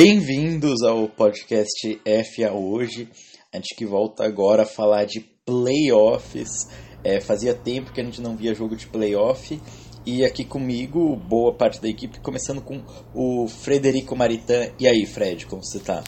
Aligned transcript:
Bem-vindos 0.00 0.84
ao 0.84 1.08
podcast 1.08 2.00
FA 2.04 2.52
hoje. 2.52 3.10
A 3.52 3.56
gente 3.56 3.74
que 3.74 3.84
volta 3.84 4.22
agora 4.22 4.62
a 4.62 4.64
falar 4.64 5.04
de 5.04 5.18
playoffs. 5.44 6.68
É, 7.02 7.20
fazia 7.20 7.52
tempo 7.52 7.92
que 7.92 8.00
a 8.00 8.04
gente 8.04 8.20
não 8.20 8.36
via 8.36 8.54
jogo 8.54 8.76
de 8.76 8.86
playoff. 8.86 9.60
E 10.06 10.24
aqui 10.24 10.44
comigo, 10.44 11.16
boa 11.16 11.52
parte 11.52 11.82
da 11.82 11.88
equipe, 11.88 12.20
começando 12.20 12.62
com 12.62 12.80
o 13.12 13.48
Frederico 13.48 14.14
Maritan. 14.14 14.68
E 14.78 14.86
aí, 14.86 15.04
Fred, 15.04 15.46
como 15.46 15.64
você 15.64 15.80
tá? 15.80 16.04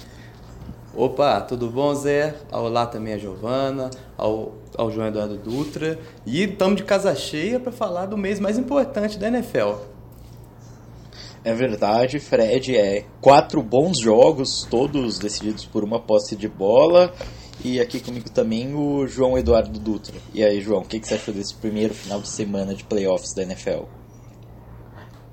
Opa, 0.94 1.40
tudo 1.40 1.68
bom, 1.68 1.92
Zé? 1.92 2.36
Olá 2.52 2.86
também 2.86 3.14
a 3.14 3.18
Giovana, 3.18 3.90
ao, 4.16 4.54
ao 4.78 4.92
João 4.92 5.08
Eduardo 5.08 5.36
Dutra. 5.36 5.98
E 6.24 6.44
estamos 6.44 6.76
de 6.76 6.84
casa 6.84 7.12
cheia 7.16 7.58
para 7.58 7.72
falar 7.72 8.06
do 8.06 8.16
mês 8.16 8.38
mais 8.38 8.56
importante 8.56 9.18
da 9.18 9.26
NFL. 9.26 9.89
É 11.42 11.54
verdade, 11.54 12.20
Fred. 12.20 12.76
É 12.76 13.04
quatro 13.20 13.62
bons 13.62 13.98
jogos, 13.98 14.66
todos 14.70 15.18
decididos 15.18 15.64
por 15.64 15.82
uma 15.82 15.98
posse 15.98 16.36
de 16.36 16.48
bola. 16.48 17.12
E 17.64 17.78
aqui 17.78 18.00
comigo 18.00 18.30
também 18.30 18.74
o 18.74 19.06
João 19.06 19.36
Eduardo 19.36 19.78
Dutra. 19.78 20.14
E 20.32 20.42
aí, 20.42 20.60
João, 20.60 20.80
o 20.80 20.84
que, 20.84 20.98
que 20.98 21.06
você 21.06 21.14
achou 21.14 21.32
desse 21.32 21.54
primeiro 21.54 21.94
final 21.94 22.20
de 22.20 22.28
semana 22.28 22.74
de 22.74 22.84
playoffs 22.84 23.34
da 23.34 23.42
NFL? 23.42 23.84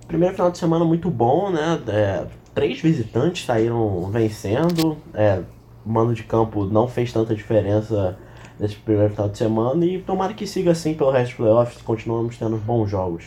Primeiro 0.08 0.36
final 0.36 0.52
de 0.52 0.58
semana 0.58 0.86
muito 0.86 1.10
bom, 1.10 1.50
né? 1.50 1.82
É, 1.88 2.26
três 2.54 2.82
visitantes 2.82 3.46
saíram 3.46 4.10
vencendo. 4.10 4.98
É, 5.14 5.42
o 5.86 5.90
mano 5.90 6.14
de 6.14 6.24
campo 6.24 6.66
não 6.66 6.88
fez 6.88 7.12
tanta 7.12 7.36
diferença 7.36 8.18
nesse 8.60 8.76
primeiro 8.76 9.12
final 9.12 9.30
de 9.30 9.38
semana. 9.38 9.86
E 9.86 10.02
tomara 10.02 10.34
que 10.34 10.48
siga 10.48 10.72
assim 10.72 10.94
pelo 10.94 11.12
resto 11.12 11.30
dos 11.30 11.38
playoffs. 11.38 11.82
Continuamos 11.82 12.38
tendo 12.38 12.58
bons 12.58 12.90
jogos. 12.90 13.26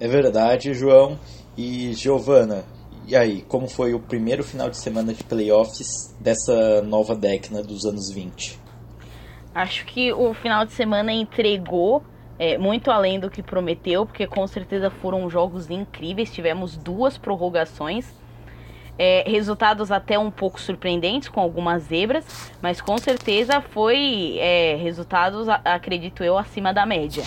É 0.00 0.08
verdade, 0.08 0.74
João. 0.74 1.18
E 1.56 1.92
Giovana, 1.94 2.64
e 3.06 3.16
aí, 3.16 3.42
como 3.42 3.68
foi 3.68 3.94
o 3.94 4.00
primeiro 4.00 4.44
final 4.44 4.70
de 4.70 4.76
semana 4.76 5.12
de 5.12 5.24
playoffs 5.24 6.14
dessa 6.20 6.80
nova 6.82 7.14
década 7.14 7.62
dos 7.62 7.84
anos 7.84 8.10
20? 8.10 8.58
Acho 9.54 9.84
que 9.84 10.12
o 10.12 10.32
final 10.32 10.64
de 10.64 10.72
semana 10.72 11.12
entregou 11.12 12.02
é, 12.38 12.56
muito 12.56 12.90
além 12.90 13.20
do 13.20 13.30
que 13.30 13.42
prometeu, 13.42 14.06
porque 14.06 14.26
com 14.26 14.46
certeza 14.46 14.88
foram 14.88 15.28
jogos 15.28 15.68
incríveis. 15.68 16.32
Tivemos 16.32 16.76
duas 16.76 17.18
prorrogações, 17.18 18.06
é, 18.98 19.24
resultados 19.28 19.90
até 19.90 20.18
um 20.18 20.30
pouco 20.30 20.60
surpreendentes, 20.60 21.28
com 21.28 21.40
algumas 21.40 21.82
zebras, 21.82 22.52
mas 22.62 22.80
com 22.80 22.96
certeza 22.98 23.60
foi 23.60 24.36
é, 24.38 24.76
resultados, 24.76 25.48
acredito 25.48 26.24
eu, 26.24 26.38
acima 26.38 26.72
da 26.72 26.86
média. 26.86 27.24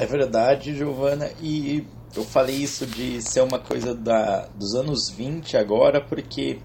É 0.00 0.06
verdade, 0.06 0.76
Giovana, 0.76 1.28
e 1.42 1.84
eu 2.14 2.22
falei 2.22 2.54
isso 2.54 2.86
de 2.86 3.20
ser 3.20 3.42
uma 3.42 3.58
coisa 3.58 3.96
da, 3.96 4.46
dos 4.54 4.76
anos 4.76 5.10
20 5.10 5.56
agora, 5.56 6.00
porque 6.00 6.60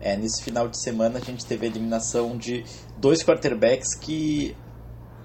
é, 0.00 0.16
nesse 0.16 0.42
final 0.42 0.66
de 0.66 0.80
semana 0.80 1.18
a 1.18 1.20
gente 1.20 1.44
teve 1.44 1.66
a 1.66 1.68
eliminação 1.68 2.38
de 2.38 2.64
dois 2.96 3.22
quarterbacks 3.22 3.94
que 3.94 4.56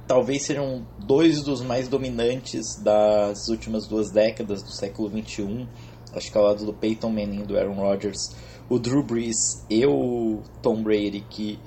talvez 0.06 0.44
sejam 0.44 0.86
dois 1.00 1.44
dos 1.44 1.62
mais 1.62 1.88
dominantes 1.88 2.76
das 2.84 3.48
últimas 3.48 3.88
duas 3.88 4.12
décadas 4.12 4.62
do 4.62 4.74
século 4.74 5.08
21. 5.08 5.66
Acho 6.14 6.30
que 6.30 6.38
ao 6.38 6.44
lado 6.44 6.66
do 6.66 6.74
Peyton 6.74 7.10
Manning 7.10 7.46
do 7.46 7.58
Aaron 7.58 7.76
Rodgers, 7.76 8.36
o 8.68 8.78
Drew 8.78 9.02
Brees 9.02 9.66
e 9.70 9.86
o 9.86 10.42
Tom 10.62 10.84
Brady, 10.84 11.24
que 11.30 11.58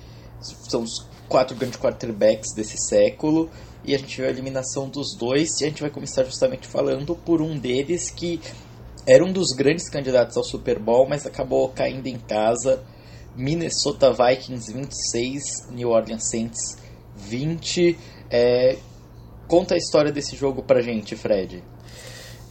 são 0.69 0.83
os 0.83 1.09
quatro 1.31 1.57
grandes 1.57 1.81
quarterbacks 1.81 2.53
desse 2.55 2.77
século 2.77 3.49
e 3.85 3.95
a 3.95 3.99
gente 3.99 4.17
viu 4.17 4.27
a 4.27 4.31
eliminação 4.31 4.89
dos 4.89 5.17
dois 5.17 5.61
e 5.61 5.65
a 5.65 5.69
gente 5.69 5.81
vai 5.81 5.91
começar 5.91 6.25
justamente 6.25 6.67
falando 6.67 7.15
por 7.15 7.41
um 7.41 7.59
deles 7.59 8.11
que 8.11 8.41
era 9.07 9.25
um 9.25 9.33
dos 9.33 9.53
grandes 9.53 9.89
candidatos 9.89 10.37
ao 10.37 10.45
Super 10.45 10.79
Bowl, 10.79 11.09
mas 11.09 11.25
acabou 11.25 11.69
caindo 11.71 12.07
em 12.07 12.19
casa. 12.19 12.85
Minnesota 13.35 14.13
Vikings 14.13 14.73
26, 14.73 15.71
New 15.71 15.89
Orleans 15.91 16.29
Saints 16.29 16.77
20. 17.17 17.99
É... 18.31 18.77
Conta 19.47 19.75
a 19.75 19.79
história 19.79 20.13
desse 20.13 20.37
jogo 20.37 20.63
pra 20.63 20.83
gente, 20.83 21.17
Fred. 21.17 21.65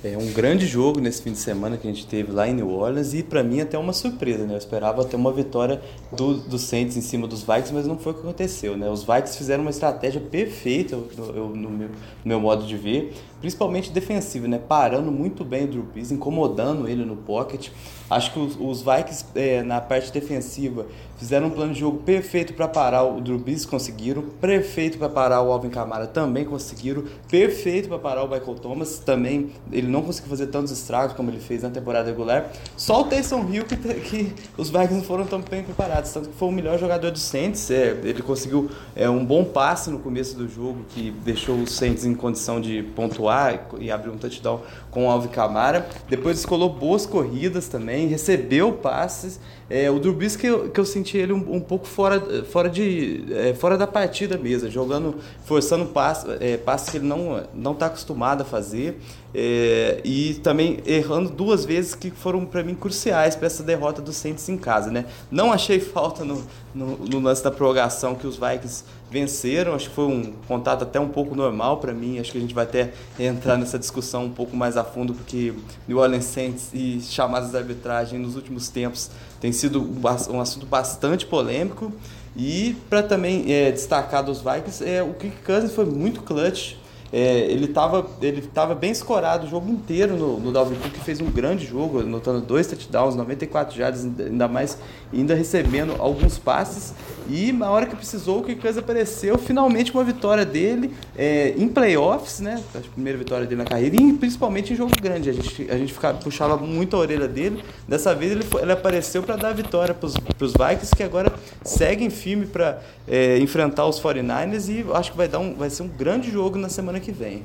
É 0.03 0.15
um 0.15 0.31
grande 0.31 0.67
jogo 0.67 0.99
nesse 0.99 1.23
fim 1.23 1.31
de 1.31 1.39
semana 1.39 1.75
que 1.75 1.87
a 1.87 1.91
gente 1.91 2.05
teve 2.05 2.31
lá 2.31 2.47
em 2.47 2.53
New 2.53 2.69
Orleans 2.69 3.15
e 3.15 3.23
para 3.23 3.43
mim 3.43 3.61
até 3.61 3.79
uma 3.79 3.93
surpresa, 3.93 4.45
né? 4.45 4.53
Eu 4.53 4.57
esperava 4.57 5.03
ter 5.03 5.15
uma 5.15 5.33
vitória 5.33 5.81
do, 6.15 6.35
do 6.35 6.59
Saints 6.59 6.95
em 6.95 7.01
cima 7.01 7.27
dos 7.27 7.41
Vikings, 7.41 7.73
mas 7.73 7.87
não 7.87 7.97
foi 7.97 8.11
o 8.11 8.15
que 8.15 8.21
aconteceu, 8.21 8.77
né? 8.77 8.87
Os 8.87 9.03
Vikings 9.03 9.35
fizeram 9.35 9.63
uma 9.63 9.71
estratégia 9.71 10.21
perfeita 10.21 10.95
eu, 10.95 11.49
no, 11.49 11.69
meu, 11.71 11.87
no 11.89 11.93
meu 12.23 12.39
modo 12.39 12.63
de 12.67 12.77
ver, 12.77 13.11
principalmente 13.39 13.91
defensiva, 13.91 14.47
né? 14.47 14.59
Parando 14.59 15.11
muito 15.11 15.43
bem 15.43 15.65
o 15.65 15.67
Drew 15.67 15.83
Brees, 15.83 16.11
incomodando 16.11 16.87
ele 16.87 17.05
no 17.05 17.15
pocket. 17.15 17.69
Acho 18.09 18.31
que 18.31 18.39
os, 18.39 18.57
os 18.59 18.81
Vikings 18.81 19.25
é, 19.35 19.61
na 19.61 19.81
parte 19.81 20.11
defensiva 20.11 20.85
fizeram 21.17 21.47
um 21.47 21.49
plano 21.49 21.73
de 21.73 21.79
jogo 21.79 21.97
perfeito 21.97 22.53
para 22.53 22.67
parar 22.67 23.03
o 23.03 23.19
Drew 23.19 23.37
Brees, 23.37 23.65
conseguiram. 23.65 24.23
Perfeito 24.39 24.97
para 24.97 25.09
parar 25.09 25.41
o 25.41 25.51
Alvin 25.51 25.69
Kamara, 25.69 26.07
também 26.07 26.45
conseguiram. 26.45 27.03
Perfeito 27.29 27.89
para 27.89 27.99
parar 27.99 28.23
o 28.23 28.29
Michael 28.29 28.55
Thomas, 28.55 28.99
também. 28.99 29.51
Ele 29.71 29.87
não 29.87 30.01
conseguiu 30.01 30.29
fazer 30.29 30.47
tantos 30.47 30.71
estragos 30.71 31.15
como 31.15 31.29
ele 31.29 31.39
fez 31.39 31.63
na 31.63 31.69
temporada 31.69 32.07
regular. 32.07 32.49
Só 32.77 33.01
o 33.01 33.03
Taysom 33.05 33.45
Hill 33.51 33.65
que, 33.65 33.75
que 33.75 34.33
os 34.57 34.69
Vikings 34.69 34.95
não 34.95 35.03
foram 35.03 35.25
tão 35.25 35.41
bem 35.41 35.63
preparados. 35.63 36.11
Tanto 36.11 36.29
que 36.29 36.35
foi 36.35 36.47
o 36.47 36.51
melhor 36.51 36.79
jogador 36.79 37.11
do 37.11 37.19
Saints. 37.19 37.69
É, 37.69 37.97
ele 38.03 38.21
conseguiu 38.21 38.69
é, 38.95 39.09
um 39.09 39.25
bom 39.25 39.43
passe 39.43 39.89
no 39.89 39.99
começo 39.99 40.35
do 40.37 40.47
jogo 40.47 40.85
que 40.89 41.11
deixou 41.11 41.55
os 41.57 41.73
Saints 41.73 42.05
em 42.05 42.15
condição 42.15 42.61
de 42.61 42.83
pontuar 42.95 43.26
e, 43.29 43.77
e 43.79 43.91
abrir 43.91 44.09
um 44.09 44.17
touchdown 44.17 44.61
com 44.97 45.05
o 45.05 45.11
Alvin 45.11 45.27
Kamara. 45.27 45.87
Depois 46.09 46.39
escolou 46.39 46.71
boas 46.71 47.05
corridas 47.05 47.67
também, 47.67 48.07
recebeu 48.07 48.73
passes. 48.73 49.39
É, 49.69 49.91
o 49.91 49.99
Brees 49.99 50.35
que 50.35 50.47
eu, 50.47 50.71
que 50.71 50.79
eu 50.79 50.85
senti 50.85 51.17
ele 51.17 51.33
um, 51.33 51.55
um 51.55 51.59
pouco 51.59 51.85
fora, 51.85 52.43
fora, 52.45 52.67
de, 52.67 53.25
é, 53.31 53.53
fora 53.53 53.77
da 53.77 53.85
partida 53.85 54.39
mesmo, 54.39 54.71
jogando, 54.71 55.17
forçando 55.45 55.85
passes 55.85 56.25
é, 56.39 56.57
passe 56.57 56.89
que 56.89 56.97
ele 56.97 57.05
não 57.05 57.43
não 57.53 57.73
está 57.73 57.87
acostumado 57.87 58.41
a 58.41 58.45
fazer 58.45 58.99
é, 59.35 59.99
e 60.03 60.35
também 60.35 60.79
errando 60.85 61.29
duas 61.29 61.65
vezes 61.65 61.93
que 61.93 62.09
foram 62.09 62.45
para 62.45 62.63
mim 62.63 62.73
cruciais 62.73 63.35
para 63.35 63.45
essa 63.45 63.61
derrota 63.61 64.01
do 64.01 64.13
Saints 64.13 64.47
em 64.49 64.57
casa, 64.57 64.89
né? 64.89 65.05
Não 65.29 65.51
achei 65.51 65.79
falta 65.79 66.23
no, 66.23 66.43
no, 66.73 66.97
no 66.97 67.19
lance 67.19 67.43
da 67.43 67.51
prorrogação 67.51 68.15
que 68.15 68.25
os 68.25 68.37
Vikings 68.37 68.83
venceram. 69.11 69.73
Acho 69.73 69.89
que 69.89 69.95
foi 69.95 70.05
um 70.05 70.33
contato 70.47 70.83
até 70.83 70.99
um 70.99 71.09
pouco 71.09 71.35
normal 71.35 71.77
para 71.77 71.93
mim. 71.93 72.19
Acho 72.19 72.31
que 72.31 72.37
a 72.37 72.41
gente 72.41 72.53
vai 72.53 72.63
até 72.63 72.93
entrar 73.19 73.57
nessa 73.57 73.77
discussão 73.77 74.25
um 74.25 74.31
pouco 74.31 74.55
mais 74.55 74.77
a 74.77 74.83
fundo, 74.87 75.13
porque 75.13 75.53
New 75.87 75.97
Orleans 75.97 76.25
Saints 76.25 76.69
e 76.73 76.99
chamadas 77.01 77.51
de 77.51 77.57
arbitragem 77.57 78.19
nos 78.19 78.35
últimos 78.35 78.69
tempos 78.69 79.11
tem 79.39 79.51
sido 79.51 79.81
um 80.29 80.41
assunto 80.41 80.65
bastante 80.65 81.25
polêmico. 81.25 81.93
E 82.35 82.75
para 82.89 83.01
também 83.01 83.51
é, 83.51 83.71
destacar 83.71 84.23
dos 84.23 84.41
Vikings, 84.41 84.83
é, 84.83 85.01
o 85.01 85.13
Kirk 85.13 85.37
Cousins 85.43 85.73
foi 85.73 85.85
muito 85.85 86.21
clutch 86.21 86.75
é, 87.11 87.39
ele 87.51 87.65
estava 87.65 88.05
ele 88.21 88.41
tava 88.41 88.75
bem 88.75 88.91
escorado 88.91 89.47
o 89.47 89.49
jogo 89.49 89.69
inteiro 89.69 90.15
no, 90.15 90.39
no 90.39 90.51
Dalvin 90.51 90.75
Cook, 90.75 90.91
que 90.91 90.99
fez 90.99 91.21
um 91.21 91.29
grande 91.29 91.65
jogo, 91.65 92.01
anotando 92.01 92.41
dois 92.41 92.67
touchdowns, 92.67 93.15
94 93.15 93.75
jardas, 93.75 94.05
ainda 94.05 94.47
mais, 94.47 94.77
ainda 95.13 95.35
recebendo 95.35 95.95
alguns 95.99 96.37
passes. 96.37 96.93
E 97.29 97.51
na 97.51 97.69
hora 97.69 97.85
que 97.85 97.95
precisou, 97.95 98.39
o 98.39 98.43
Kirk 98.43 98.65
apareceu, 98.79 99.37
finalmente 99.37 99.91
uma 99.91 100.03
vitória 100.03 100.45
dele 100.45 100.93
é, 101.17 101.53
em 101.57 101.67
playoffs, 101.67 102.39
né? 102.39 102.61
A 102.73 102.79
primeira 102.79 103.17
vitória 103.17 103.45
dele 103.45 103.61
na 103.61 103.69
carreira, 103.69 103.95
e 103.95 104.13
principalmente 104.13 104.71
em 104.71 104.75
jogo 104.75 104.91
grande. 105.01 105.29
A 105.29 105.33
gente, 105.33 105.67
a 105.69 105.77
gente 105.77 105.93
ficava, 105.93 106.17
puxava 106.17 106.57
muito 106.57 106.95
a 106.95 106.99
orelha 106.99 107.27
dele. 107.27 107.63
Dessa 107.87 108.15
vez 108.15 108.31
ele, 108.31 108.45
ele 108.61 108.71
apareceu 108.71 109.21
para 109.23 109.35
dar 109.35 109.49
a 109.49 109.53
vitória 109.53 109.93
para 109.93 110.05
os 110.05 110.53
Vikings, 110.53 110.95
que 110.95 111.03
agora 111.03 111.33
seguem 111.63 112.09
firme 112.09 112.45
para 112.45 112.81
é, 113.07 113.37
enfrentar 113.39 113.85
os 113.85 113.99
49ers 113.99 114.69
e 114.69 114.85
acho 114.93 115.11
que 115.11 115.17
vai, 115.17 115.27
dar 115.27 115.39
um, 115.39 115.53
vai 115.53 115.69
ser 115.69 115.83
um 115.83 115.87
grande 115.87 116.31
jogo 116.31 116.57
na 116.57 116.69
semana 116.69 116.96
que 116.99 117.11
vem. 117.11 117.43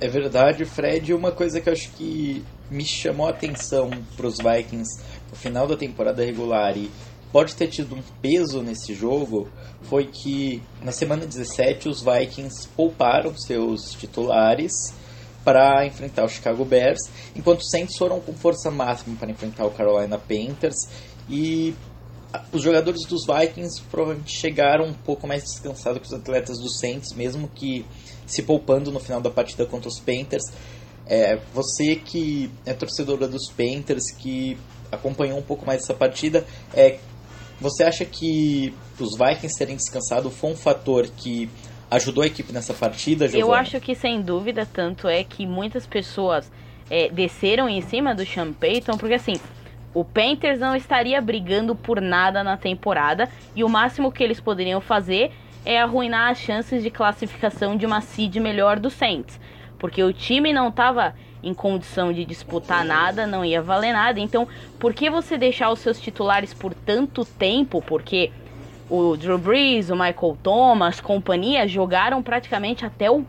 É 0.00 0.08
verdade, 0.08 0.64
Fred. 0.64 1.12
Uma 1.12 1.30
coisa 1.30 1.60
que 1.60 1.68
eu 1.68 1.72
acho 1.72 1.90
que 1.90 2.44
me 2.70 2.84
chamou 2.84 3.26
a 3.26 3.30
atenção 3.30 3.90
para 4.16 4.26
os 4.26 4.38
Vikings 4.38 5.02
no 5.30 5.36
final 5.36 5.66
da 5.66 5.76
temporada 5.76 6.24
regular 6.24 6.76
e 6.76 6.90
pode 7.30 7.54
ter 7.54 7.68
tido 7.68 7.94
um 7.94 8.02
peso 8.22 8.62
nesse 8.62 8.94
jogo 8.94 9.48
foi 9.82 10.06
que 10.06 10.62
na 10.82 10.92
semana 10.92 11.26
17 11.26 11.88
os 11.88 12.02
Vikings 12.02 12.68
pouparam 12.76 13.36
seus 13.36 13.92
titulares 13.92 14.72
para 15.44 15.86
enfrentar 15.86 16.24
o 16.24 16.28
Chicago 16.28 16.64
Bears, 16.64 17.00
enquanto 17.34 17.60
os 17.60 17.70
Saints 17.70 17.96
foram 17.96 18.20
com 18.20 18.32
força 18.34 18.70
máxima 18.70 19.16
para 19.16 19.30
enfrentar 19.30 19.64
o 19.64 19.70
Carolina 19.70 20.18
Panthers 20.18 20.76
e 21.28 21.74
os 22.52 22.62
jogadores 22.62 23.04
dos 23.06 23.26
Vikings 23.26 23.82
provavelmente 23.90 24.32
chegaram 24.32 24.86
um 24.86 24.92
pouco 24.92 25.26
mais 25.26 25.42
descansados 25.42 26.00
que 26.00 26.06
os 26.06 26.12
atletas 26.12 26.58
dos 26.58 26.78
Saints, 26.78 27.12
mesmo 27.12 27.48
que 27.48 27.84
se 28.26 28.42
poupando 28.42 28.92
no 28.92 29.00
final 29.00 29.20
da 29.20 29.30
partida 29.30 29.66
contra 29.66 29.88
os 29.88 29.98
Panthers. 29.98 30.44
É, 31.06 31.38
você 31.52 31.96
que 31.96 32.50
é 32.64 32.72
torcedora 32.72 33.26
dos 33.26 33.50
Panthers, 33.50 34.12
que 34.12 34.56
acompanhou 34.92 35.38
um 35.38 35.42
pouco 35.42 35.66
mais 35.66 35.82
essa 35.82 35.94
partida, 35.94 36.46
é, 36.72 36.98
você 37.60 37.82
acha 37.82 38.04
que 38.04 38.72
os 38.98 39.16
Vikings 39.16 39.58
terem 39.58 39.76
descansado 39.76 40.30
foi 40.30 40.50
um 40.50 40.56
fator 40.56 41.08
que 41.08 41.50
ajudou 41.90 42.22
a 42.22 42.26
equipe 42.26 42.52
nessa 42.52 42.72
partida, 42.72 43.26
Giovana? 43.26 43.52
Eu 43.52 43.54
acho 43.54 43.80
que 43.80 43.94
sem 43.94 44.22
dúvida, 44.22 44.64
tanto 44.64 45.08
é 45.08 45.24
que 45.24 45.44
muitas 45.44 45.86
pessoas 45.86 46.50
é, 46.88 47.08
desceram 47.08 47.68
em 47.68 47.82
cima 47.82 48.14
do 48.14 48.24
Sean 48.24 48.52
Payton, 48.52 48.96
porque 48.96 49.14
assim, 49.14 49.34
o 49.92 50.04
Panthers 50.04 50.60
não 50.60 50.76
estaria 50.76 51.20
brigando 51.20 51.74
por 51.74 52.00
nada 52.00 52.44
na 52.44 52.56
temporada 52.56 53.28
e 53.54 53.64
o 53.64 53.68
máximo 53.68 54.12
que 54.12 54.22
eles 54.22 54.40
poderiam 54.40 54.80
fazer 54.80 55.32
é 55.64 55.80
arruinar 55.80 56.30
as 56.30 56.38
chances 56.38 56.82
de 56.82 56.90
classificação 56.90 57.76
de 57.76 57.84
uma 57.84 58.00
seed 58.00 58.36
melhor 58.36 58.78
do 58.78 58.88
Saints, 58.88 59.38
porque 59.78 60.02
o 60.02 60.12
time 60.12 60.52
não 60.52 60.68
estava 60.68 61.14
em 61.42 61.54
condição 61.54 62.12
de 62.12 62.24
disputar 62.24 62.84
nada, 62.84 63.26
não 63.26 63.44
ia 63.44 63.62
valer 63.62 63.92
nada. 63.92 64.20
Então, 64.20 64.46
por 64.78 64.92
que 64.92 65.10
você 65.10 65.38
deixar 65.38 65.70
os 65.70 65.80
seus 65.80 66.00
titulares 66.00 66.52
por 66.52 66.74
tanto 66.74 67.24
tempo? 67.24 67.82
Porque 67.82 68.30
o 68.88 69.16
Drew 69.16 69.38
Brees, 69.38 69.90
o 69.90 69.94
Michael 69.94 70.36
Thomas, 70.42 71.00
companhia 71.00 71.66
jogaram 71.66 72.22
praticamente 72.22 72.84
até 72.84 73.10
o, 73.10 73.24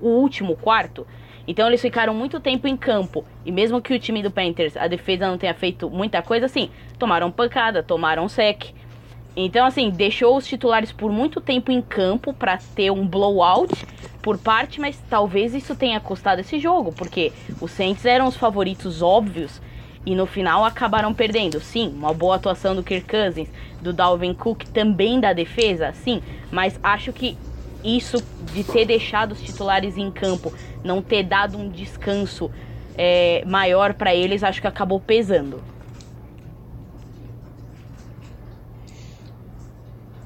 o 0.00 0.08
último 0.08 0.56
quarto. 0.56 1.06
Então 1.46 1.66
eles 1.66 1.80
ficaram 1.80 2.14
muito 2.14 2.40
tempo 2.40 2.66
em 2.68 2.76
campo. 2.76 3.24
E 3.44 3.50
mesmo 3.50 3.80
que 3.80 3.94
o 3.94 3.98
time 3.98 4.22
do 4.22 4.30
Panthers, 4.30 4.76
a 4.76 4.86
defesa 4.86 5.26
não 5.26 5.38
tenha 5.38 5.54
feito 5.54 5.90
muita 5.90 6.22
coisa, 6.22 6.46
assim, 6.46 6.70
tomaram 6.98 7.30
pancada, 7.30 7.82
tomaram 7.82 8.28
sec. 8.28 8.72
Então, 9.34 9.64
assim, 9.64 9.90
deixou 9.90 10.36
os 10.36 10.46
titulares 10.46 10.92
por 10.92 11.10
muito 11.10 11.40
tempo 11.40 11.72
em 11.72 11.80
campo 11.80 12.34
para 12.34 12.58
ter 12.74 12.90
um 12.90 13.06
blowout 13.06 13.72
por 14.20 14.36
parte, 14.38 14.80
mas 14.80 15.02
talvez 15.08 15.54
isso 15.54 15.74
tenha 15.74 15.98
custado 15.98 16.42
esse 16.42 16.58
jogo, 16.58 16.92
porque 16.92 17.32
os 17.60 17.70
Saints 17.70 18.04
eram 18.04 18.26
os 18.26 18.36
favoritos 18.36 19.00
óbvios 19.00 19.60
e 20.04 20.14
no 20.14 20.26
final 20.26 20.64
acabaram 20.64 21.14
perdendo. 21.14 21.60
Sim, 21.60 21.92
uma 21.96 22.12
boa 22.12 22.36
atuação 22.36 22.74
do 22.74 22.82
Kirk 22.82 23.08
Cousins, 23.08 23.48
do 23.80 23.92
Dalvin 23.92 24.34
Cook, 24.34 24.64
também 24.64 25.18
da 25.18 25.32
defesa, 25.32 25.92
sim, 25.92 26.22
mas 26.50 26.78
acho 26.82 27.12
que 27.12 27.36
isso 27.84 28.22
de 28.52 28.64
ter 28.64 28.86
deixado 28.86 29.32
os 29.32 29.40
titulares 29.40 29.96
em 29.96 30.10
campo, 30.10 30.52
não 30.84 31.02
ter 31.02 31.24
dado 31.24 31.58
um 31.58 31.68
descanso 31.68 32.50
é, 32.96 33.44
maior 33.44 33.94
para 33.94 34.14
eles, 34.14 34.42
acho 34.42 34.60
que 34.60 34.66
acabou 34.66 35.00
pesando. 35.00 35.62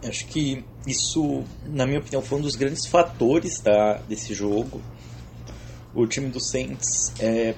Acho 0.04 0.26
que 0.26 0.64
isso, 0.86 1.42
na 1.64 1.84
minha 1.84 1.98
opinião, 1.98 2.22
foi 2.22 2.38
um 2.38 2.42
dos 2.42 2.54
grandes 2.54 2.86
fatores 2.86 3.58
tá, 3.58 4.00
desse 4.08 4.32
jogo. 4.34 4.80
O 5.92 6.06
time 6.06 6.28
do 6.28 6.40
Saints 6.40 7.12
é, 7.18 7.54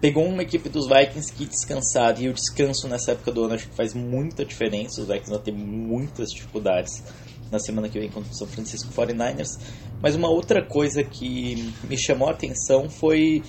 pegou 0.00 0.24
uma 0.24 0.42
equipe 0.42 0.68
dos 0.68 0.86
Vikings 0.88 1.32
que 1.32 1.44
descansaram, 1.44 2.22
e 2.22 2.28
o 2.28 2.32
descanso 2.32 2.88
nessa 2.88 3.12
época 3.12 3.30
do 3.30 3.44
ano 3.44 3.54
acho 3.54 3.68
que 3.68 3.74
faz 3.74 3.92
muita 3.92 4.44
diferença. 4.44 5.02
Os 5.02 5.08
Vikings 5.08 5.30
vão 5.30 5.40
ter 5.40 5.52
muitas 5.52 6.30
dificuldades 6.30 7.02
na 7.50 7.58
semana 7.58 7.88
que 7.88 7.98
vem 7.98 8.10
contra 8.10 8.30
o 8.30 8.34
São 8.34 8.46
Francisco 8.46 8.92
49ers. 8.92 9.58
Mas 10.00 10.14
uma 10.14 10.30
outra 10.30 10.64
coisa 10.64 11.02
que 11.02 11.72
me 11.84 11.96
chamou 11.96 12.28
a 12.28 12.32
atenção 12.32 12.88
foi 12.88 13.42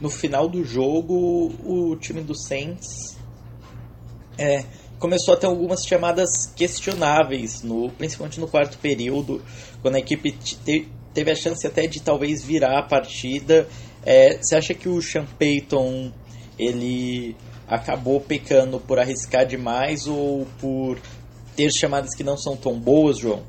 no 0.00 0.08
final 0.08 0.48
do 0.48 0.64
jogo 0.64 1.52
o 1.64 1.96
time 1.96 2.22
do 2.22 2.34
Saints 2.36 3.18
é, 4.38 4.64
começou 4.98 5.34
a 5.34 5.36
ter 5.36 5.46
algumas 5.46 5.84
chamadas 5.84 6.46
questionáveis, 6.54 7.62
no, 7.62 7.90
principalmente 7.90 8.40
no 8.40 8.46
quarto 8.46 8.78
período, 8.78 9.42
quando 9.82 9.96
a 9.96 9.98
equipe 9.98 10.32
te, 10.32 10.88
teve 11.12 11.30
a 11.30 11.34
chance 11.34 11.66
até 11.66 11.86
de 11.86 12.00
talvez 12.00 12.44
virar 12.44 12.78
a 12.78 12.82
partida. 12.82 13.68
É, 14.04 14.38
você 14.38 14.56
acha 14.56 14.74
que 14.74 14.88
o 14.88 15.02
Sean 15.02 15.26
Payton 15.38 16.12
ele 16.58 17.36
acabou 17.66 18.20
pecando 18.20 18.80
por 18.80 18.98
arriscar 18.98 19.44
demais 19.44 20.06
ou 20.06 20.46
por 20.60 20.98
ter 21.58 21.72
chamadas 21.72 22.14
que 22.14 22.22
não 22.22 22.36
são 22.36 22.56
tão 22.56 22.78
boas, 22.78 23.18
João? 23.18 23.40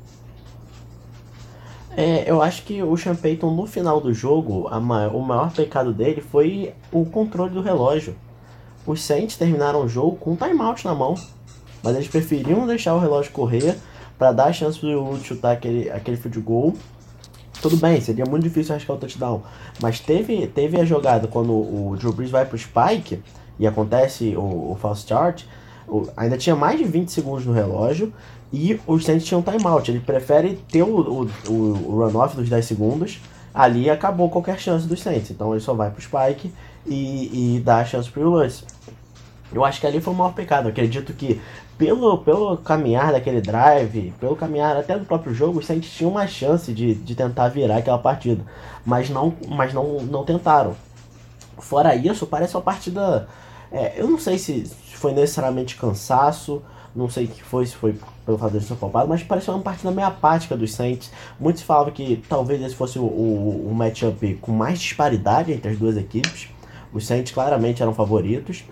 É, 1.96 2.28
eu 2.28 2.42
acho 2.42 2.64
que 2.64 2.82
o 2.82 2.96
Sean 2.96 3.14
Payton, 3.14 3.54
no 3.54 3.66
final 3.66 4.00
do 4.00 4.12
jogo, 4.12 4.68
maior, 4.80 5.14
o 5.14 5.20
maior 5.20 5.52
pecado 5.52 5.92
dele 5.92 6.20
foi 6.20 6.74
o 6.90 7.04
controle 7.04 7.54
do 7.54 7.60
relógio. 7.60 8.16
Os 8.84 9.00
Saints 9.00 9.36
terminaram 9.36 9.84
o 9.84 9.88
jogo 9.88 10.16
com 10.16 10.32
um 10.32 10.36
timeout 10.36 10.84
na 10.84 10.92
mão, 10.92 11.14
mas 11.84 11.94
eles 11.94 12.08
preferiam 12.08 12.66
deixar 12.66 12.94
o 12.94 12.98
relógio 12.98 13.30
correr 13.30 13.76
para 14.18 14.32
dar 14.32 14.46
a 14.46 14.52
chance 14.52 14.84
Lute 14.84 15.28
chutar 15.28 15.52
aquele, 15.52 15.88
aquele 15.88 16.16
field 16.16 16.40
goal. 16.40 16.74
Tudo 17.62 17.76
bem, 17.76 18.00
seria 18.00 18.24
muito 18.24 18.42
difícil 18.42 18.74
arriscar 18.74 18.96
o 18.96 18.98
touchdown, 18.98 19.42
mas 19.80 20.00
teve, 20.00 20.48
teve 20.48 20.80
a 20.80 20.84
jogada 20.84 21.28
quando 21.28 21.52
o 21.52 21.94
Drew 21.96 22.12
Brees 22.12 22.30
vai 22.30 22.44
pro 22.44 22.58
spike 22.58 23.22
e 23.56 23.68
acontece 23.68 24.34
o, 24.36 24.72
o 24.72 24.78
false 24.80 25.02
start, 25.02 25.44
ainda 26.16 26.36
tinha 26.36 26.56
mais 26.56 26.78
de 26.78 26.84
20 26.84 27.10
segundos 27.10 27.46
no 27.46 27.52
relógio 27.52 28.12
e 28.52 28.80
o 28.86 28.98
Saints 28.98 29.26
tinha 29.26 29.38
um 29.38 29.42
timeout. 29.42 29.90
Ele 29.90 30.00
prefere 30.00 30.58
ter 30.70 30.82
o, 30.82 31.28
o, 31.48 31.52
o 31.52 32.04
runoff 32.04 32.36
dos 32.36 32.48
10 32.48 32.64
segundos. 32.64 33.20
Ali 33.52 33.90
acabou 33.90 34.30
qualquer 34.30 34.58
chance 34.58 34.86
dos 34.86 35.02
Saints. 35.02 35.30
Então 35.30 35.52
ele 35.52 35.60
só 35.60 35.74
vai 35.74 35.90
pro 35.90 36.02
Spike 36.02 36.52
e, 36.86 37.56
e 37.56 37.60
dá 37.60 37.78
a 37.78 37.84
chance 37.84 38.08
pro 38.08 38.28
Lutz. 38.28 38.64
Eu 39.52 39.64
acho 39.64 39.80
que 39.80 39.86
ali 39.86 40.00
foi 40.00 40.14
o 40.14 40.16
maior 40.16 40.32
pecado. 40.32 40.66
Eu 40.66 40.70
acredito 40.70 41.12
que 41.12 41.40
pelo, 41.76 42.18
pelo 42.18 42.56
caminhar 42.58 43.12
daquele 43.12 43.40
drive, 43.40 44.12
pelo 44.20 44.36
caminhar 44.36 44.76
até 44.76 44.98
do 44.98 45.04
próprio 45.04 45.34
jogo, 45.34 45.58
os 45.58 45.66
Saints 45.66 45.90
tinham 45.90 46.10
uma 46.10 46.26
chance 46.26 46.72
de, 46.72 46.94
de 46.94 47.14
tentar 47.14 47.48
virar 47.48 47.78
aquela 47.78 47.98
partida. 47.98 48.44
Mas 48.84 49.08
não, 49.08 49.34
mas 49.48 49.72
não, 49.72 50.02
não 50.02 50.24
tentaram. 50.24 50.76
Fora 51.58 51.94
isso, 51.94 52.26
parece 52.26 52.54
uma 52.54 52.62
partida. 52.62 53.28
É, 53.72 54.00
eu 54.00 54.08
não 54.08 54.18
sei 54.18 54.38
se 54.38 54.70
foi 55.00 55.12
necessariamente 55.12 55.76
cansaço, 55.76 56.62
não 56.94 57.08
sei 57.08 57.24
o 57.24 57.28
que 57.28 57.42
foi, 57.42 57.64
se 57.64 57.74
foi 57.74 57.94
pelo 58.26 58.36
fato 58.36 58.58
de 58.58 58.64
ser 58.64 58.74
poupado, 58.74 59.08
mas 59.08 59.22
pareceu 59.22 59.54
uma 59.54 59.62
partida 59.62 59.90
meio 59.90 60.06
apática 60.06 60.56
dos 60.56 60.74
Saints. 60.74 61.10
Muitos 61.38 61.62
falavam 61.62 61.92
que 61.92 62.22
talvez 62.28 62.60
esse 62.60 62.74
fosse 62.74 62.98
o, 62.98 63.02
o, 63.02 63.68
o 63.70 63.74
matchup 63.74 64.34
com 64.40 64.52
mais 64.52 64.78
disparidade 64.78 65.52
entre 65.52 65.70
as 65.70 65.78
duas 65.78 65.96
equipes. 65.96 66.48
Os 66.92 67.06
Saints 67.06 67.32
claramente 67.32 67.82
eram 67.82 67.94
favoritos. 67.94 68.64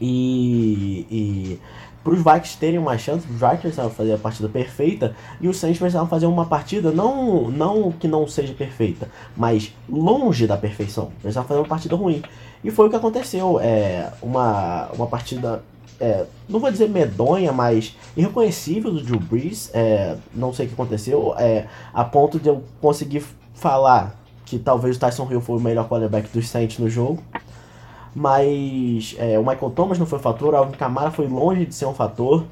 E, 0.00 1.06
e 1.10 1.60
para 2.02 2.12
os 2.12 2.18
Vikings 2.18 2.58
terem 2.58 2.78
uma 2.78 2.98
chance, 2.98 3.26
os 3.26 3.34
Vikings 3.34 3.60
precisavam 3.60 3.90
fazer 3.90 4.14
a 4.14 4.18
partida 4.18 4.48
perfeita 4.48 5.14
e 5.40 5.48
os 5.48 5.56
Saints 5.56 5.78
precisavam 5.78 6.08
fazer 6.08 6.26
uma 6.26 6.46
partida 6.46 6.90
não, 6.90 7.50
não 7.50 7.92
que 7.92 8.08
não 8.08 8.26
seja 8.26 8.52
perfeita, 8.52 9.08
mas 9.36 9.72
longe 9.88 10.46
da 10.46 10.56
perfeição. 10.56 11.12
Precisavam 11.20 11.48
fazer 11.48 11.60
uma 11.60 11.68
partida 11.68 11.94
ruim. 11.94 12.22
E 12.64 12.70
foi 12.70 12.86
o 12.86 12.90
que 12.90 12.96
aconteceu. 12.96 13.58
É, 13.60 14.12
uma, 14.20 14.88
uma 14.92 15.06
partida, 15.06 15.62
é, 16.00 16.24
não 16.48 16.58
vou 16.58 16.70
dizer 16.70 16.88
medonha, 16.88 17.52
mas 17.52 17.96
irreconhecível 18.16 18.92
do 18.92 19.02
Drew 19.02 19.20
Brees. 19.20 19.70
É, 19.72 20.16
não 20.34 20.52
sei 20.52 20.66
o 20.66 20.68
que 20.68 20.74
aconteceu, 20.74 21.34
é, 21.38 21.66
a 21.94 22.04
ponto 22.04 22.38
de 22.38 22.48
eu 22.48 22.64
conseguir 22.80 23.24
falar 23.54 24.16
que 24.44 24.58
talvez 24.58 24.96
o 24.96 25.00
Tyson 25.00 25.28
Hill 25.30 25.40
foi 25.40 25.56
o 25.56 25.60
melhor 25.60 25.88
quarterback 25.88 26.28
dos 26.32 26.48
Saints 26.48 26.78
no 26.78 26.90
jogo. 26.90 27.22
Mas 28.14 29.16
é, 29.18 29.38
o 29.38 29.42
Michael 29.42 29.70
Thomas 29.70 29.98
não 29.98 30.06
foi 30.06 30.18
fator, 30.18 30.52
o 30.52 30.56
Alvin 30.56 30.72
Kamara 30.72 31.10
foi 31.10 31.26
longe 31.26 31.64
de 31.64 31.74
ser 31.74 31.86
um 31.86 31.94
fator. 31.94 32.44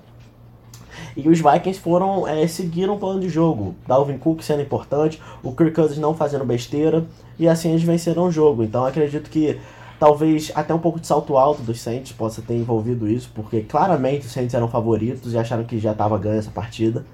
E 1.17 1.29
os 1.29 1.41
Vikings 1.41 1.81
foram 1.81 2.27
é, 2.27 2.47
seguiram 2.47 2.95
o 2.95 2.99
plano 2.99 3.21
de 3.21 3.29
jogo. 3.29 3.75
Dalvin 3.87 4.19
Cook 4.19 4.43
sendo 4.43 4.63
importante, 4.63 5.21
o 5.43 5.53
Kirk 5.53 5.73
Cousins 5.73 5.99
não 5.99 6.15
fazendo 6.15 6.45
besteira, 6.45 7.05
e 7.39 7.49
assim 7.49 7.71
eles 7.71 7.83
venceram 7.83 8.25
o 8.25 8.31
jogo. 8.31 8.63
Então 8.63 8.85
acredito 8.85 9.29
que 9.29 9.59
Talvez 10.01 10.51
até 10.55 10.73
um 10.73 10.79
pouco 10.79 10.99
de 10.99 11.07
salto 11.07 11.37
alto 11.37 11.61
dos 11.61 11.79
Saints 11.79 12.11
possa 12.13 12.41
ter 12.41 12.55
envolvido 12.55 13.07
isso, 13.07 13.31
porque 13.35 13.61
claramente 13.61 14.25
os 14.25 14.33
Saints 14.33 14.55
eram 14.55 14.67
favoritos 14.67 15.35
e 15.35 15.39
acharam 15.39 15.63
que 15.63 15.79
já 15.79 15.93
estava 15.93 16.17
ganha 16.17 16.39
essa 16.39 16.51
partida. 16.51 17.05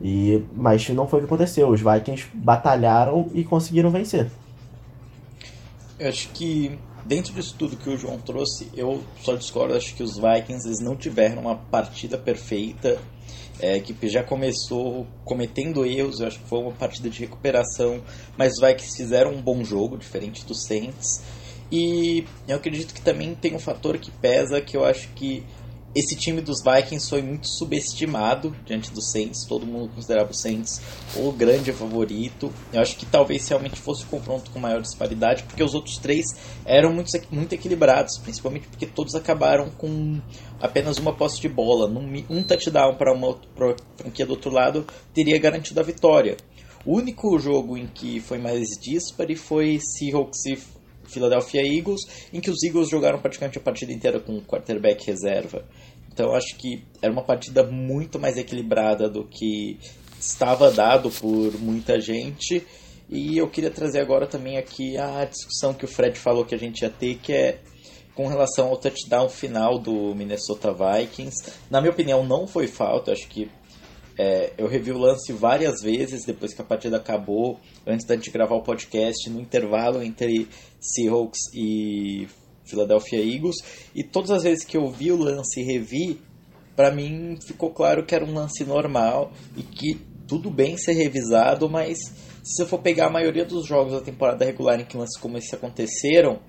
E, 0.00 0.42
mas 0.56 0.88
não 0.88 1.06
foi 1.06 1.18
o 1.18 1.22
que 1.22 1.26
aconteceu. 1.26 1.68
Os 1.68 1.82
Vikings 1.82 2.26
batalharam 2.32 3.28
e 3.34 3.44
conseguiram 3.44 3.90
vencer. 3.90 4.30
Eu 5.98 6.08
acho 6.08 6.30
que 6.30 6.78
dentro 7.04 7.32
disso 7.32 7.54
tudo 7.58 7.76
que 7.76 7.90
o 7.90 7.96
João 7.96 8.18
trouxe, 8.18 8.68
eu 8.74 9.02
só 9.22 9.34
discordo. 9.34 9.74
Acho 9.74 9.94
que 9.94 10.02
os 10.02 10.16
Vikings 10.16 10.66
eles 10.66 10.80
não 10.80 10.96
tiveram 10.96 11.42
uma 11.42 11.56
partida 11.56 12.16
perfeita. 12.18 12.98
É, 13.60 13.74
a 13.74 13.76
equipe 13.76 14.08
já 14.08 14.22
começou 14.24 15.06
cometendo 15.24 15.84
erros. 15.84 16.20
Eu 16.20 16.26
acho 16.26 16.38
que 16.40 16.48
foi 16.48 16.60
uma 16.60 16.72
partida 16.72 17.08
de 17.08 17.20
recuperação, 17.20 18.02
mas 18.36 18.54
os 18.54 18.60
Vikings 18.60 18.96
fizeram 18.96 19.32
um 19.32 19.42
bom 19.42 19.62
jogo, 19.64 19.96
diferente 19.96 20.44
dos 20.44 20.64
Saints. 20.64 21.22
E 21.70 22.26
eu 22.46 22.56
acredito 22.56 22.92
que 22.92 23.00
também 23.00 23.34
tem 23.34 23.54
um 23.54 23.58
fator 23.58 23.96
que 23.96 24.10
pesa, 24.10 24.60
que 24.60 24.76
eu 24.76 24.84
acho 24.84 25.08
que 25.14 25.42
esse 25.94 26.16
time 26.16 26.40
dos 26.40 26.62
Vikings 26.62 27.08
foi 27.08 27.20
muito 27.20 27.46
subestimado 27.46 28.56
diante 28.64 28.90
do 28.90 29.02
Saints. 29.02 29.44
Todo 29.44 29.66
mundo 29.66 29.90
considerava 29.94 30.30
o 30.30 30.34
Saints 30.34 30.80
o 31.16 31.30
grande 31.32 31.72
favorito. 31.72 32.52
Eu 32.72 32.80
acho 32.80 32.96
que 32.96 33.04
talvez 33.04 33.46
realmente 33.46 33.78
fosse 33.78 34.04
o 34.04 34.06
confronto 34.06 34.50
com 34.50 34.58
maior 34.58 34.80
disparidade, 34.80 35.42
porque 35.42 35.62
os 35.62 35.74
outros 35.74 35.98
três 35.98 36.24
eram 36.64 36.92
muito, 36.92 37.10
muito 37.30 37.52
equilibrados, 37.54 38.18
principalmente 38.18 38.68
porque 38.68 38.86
todos 38.86 39.14
acabaram 39.14 39.70
com 39.70 40.20
apenas 40.60 40.96
uma 40.98 41.12
posse 41.12 41.40
de 41.40 41.48
bola. 41.48 41.86
Um 42.30 42.42
touchdown 42.42 42.94
para 42.94 43.12
uma 43.12 43.38
franquia 43.96 44.24
do 44.24 44.30
outro 44.32 44.50
lado 44.50 44.86
teria 45.12 45.38
garantido 45.38 45.80
a 45.80 45.82
vitória. 45.82 46.36
O 46.84 46.96
único 46.96 47.38
jogo 47.38 47.76
em 47.76 47.86
que 47.86 48.18
foi 48.18 48.38
mais 48.38 48.66
dispare 48.80 49.36
foi 49.36 49.78
Seahawks 49.78 50.46
e 50.46 50.56
Philadelphia 51.12 51.62
Eagles, 51.62 52.00
em 52.32 52.40
que 52.40 52.50
os 52.50 52.62
Eagles 52.62 52.88
jogaram 52.88 53.20
praticamente 53.20 53.58
a 53.58 53.60
partida 53.60 53.92
inteira 53.92 54.18
com 54.18 54.40
quarterback 54.40 55.06
reserva. 55.06 55.64
Então 56.12 56.34
acho 56.34 56.56
que 56.56 56.82
era 57.00 57.12
uma 57.12 57.22
partida 57.22 57.62
muito 57.64 58.18
mais 58.18 58.36
equilibrada 58.36 59.08
do 59.08 59.24
que 59.24 59.78
estava 60.18 60.70
dado 60.70 61.10
por 61.10 61.58
muita 61.58 62.00
gente. 62.00 62.64
E 63.08 63.36
eu 63.36 63.48
queria 63.48 63.70
trazer 63.70 64.00
agora 64.00 64.26
também 64.26 64.56
aqui 64.56 64.96
a 64.96 65.24
discussão 65.24 65.74
que 65.74 65.84
o 65.84 65.88
Fred 65.88 66.18
falou 66.18 66.44
que 66.44 66.54
a 66.54 66.58
gente 66.58 66.82
ia 66.82 66.90
ter, 66.90 67.16
que 67.16 67.32
é 67.32 67.58
com 68.14 68.26
relação 68.26 68.68
ao 68.68 68.76
touchdown 68.76 69.28
final 69.28 69.78
do 69.78 70.14
Minnesota 70.14 70.72
Vikings. 70.72 71.52
Na 71.70 71.80
minha 71.80 71.92
opinião, 71.92 72.24
não 72.24 72.46
foi 72.46 72.66
falta. 72.66 73.12
Acho 73.12 73.26
que 73.28 73.50
é, 74.18 74.52
eu 74.58 74.66
revi 74.66 74.92
o 74.92 74.98
lance 74.98 75.32
várias 75.32 75.82
vezes 75.82 76.24
depois 76.24 76.52
que 76.52 76.60
a 76.60 76.64
partida 76.64 76.98
acabou, 76.98 77.58
antes 77.86 78.06
da 78.06 78.14
gente 78.14 78.30
gravar 78.30 78.54
o 78.54 78.62
podcast, 78.62 79.28
no 79.30 79.40
intervalo 79.40 80.02
entre 80.02 80.48
Seahawks 80.82 81.38
e 81.54 82.28
Philadelphia 82.64 83.24
Eagles. 83.24 83.56
E 83.94 84.02
todas 84.02 84.30
as 84.30 84.42
vezes 84.42 84.64
que 84.64 84.76
eu 84.76 84.90
vi 84.90 85.12
o 85.12 85.16
lance 85.16 85.60
e 85.60 85.64
revi, 85.64 86.20
para 86.76 86.90
mim 86.90 87.38
ficou 87.46 87.70
claro 87.70 88.04
que 88.04 88.14
era 88.14 88.24
um 88.24 88.34
lance 88.34 88.64
normal 88.64 89.32
e 89.56 89.62
que 89.62 90.00
tudo 90.26 90.50
bem 90.50 90.76
ser 90.76 90.92
revisado, 90.92 91.68
mas 91.68 91.98
se 92.42 92.56
você 92.56 92.66
for 92.66 92.78
pegar 92.78 93.06
a 93.06 93.10
maioria 93.10 93.44
dos 93.44 93.66
jogos 93.66 93.92
da 93.92 94.00
temporada 94.00 94.44
regular 94.44 94.80
em 94.80 94.84
que 94.84 94.96
lances 94.96 95.18
como 95.18 95.36
esse 95.36 95.54
aconteceram, 95.54 96.40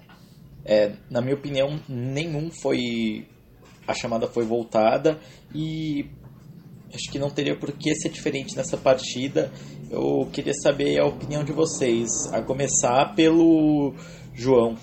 é, 0.65 0.93
na 1.09 1.21
minha 1.21 1.35
opinião, 1.35 1.79
nenhum 1.87 2.49
foi. 2.49 3.27
A 3.85 3.93
chamada 3.93 4.27
foi 4.27 4.45
voltada 4.45 5.19
e 5.53 6.05
acho 6.93 7.11
que 7.11 7.19
não 7.19 7.29
teria 7.29 7.53
por 7.53 7.73
que 7.73 7.93
ser 7.95 8.09
diferente 8.09 8.55
nessa 8.55 8.77
partida. 8.77 9.51
Eu 9.91 10.29
queria 10.31 10.53
saber 10.53 10.99
a 10.99 11.05
opinião 11.05 11.43
de 11.43 11.51
vocês, 11.51 12.09
a 12.31 12.41
começar 12.41 13.13
pelo 13.13 13.93
João. 14.33 14.75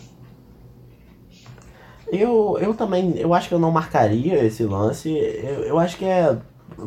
Eu, 2.12 2.58
eu 2.60 2.74
também, 2.74 3.16
eu 3.16 3.32
acho 3.32 3.48
que 3.48 3.54
eu 3.54 3.58
não 3.58 3.70
marcaria 3.70 4.44
esse 4.44 4.64
lance. 4.64 5.10
Eu, 5.10 5.64
eu 5.64 5.78
acho 5.78 5.96
que 5.96 6.04
é, 6.04 6.36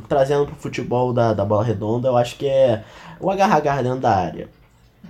trazendo 0.07 0.45
pro 0.45 0.55
futebol 0.55 1.13
da, 1.13 1.33
da 1.33 1.45
bola 1.45 1.63
redonda, 1.63 2.09
eu 2.09 2.17
acho 2.17 2.35
que 2.37 2.47
é 2.47 2.83
o 3.19 3.29
agarrar 3.29 3.81
dentro 3.81 3.99
da 3.99 4.15
área. 4.15 4.49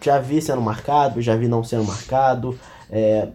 Já 0.02 0.20
vi 0.20 0.42
sendo 0.42 0.62
marcado, 0.62 1.22
já 1.22 1.36
vi 1.36 1.48
não 1.48 1.64
sendo 1.64 1.86
marcado. 1.86 2.58
É, 2.92 3.30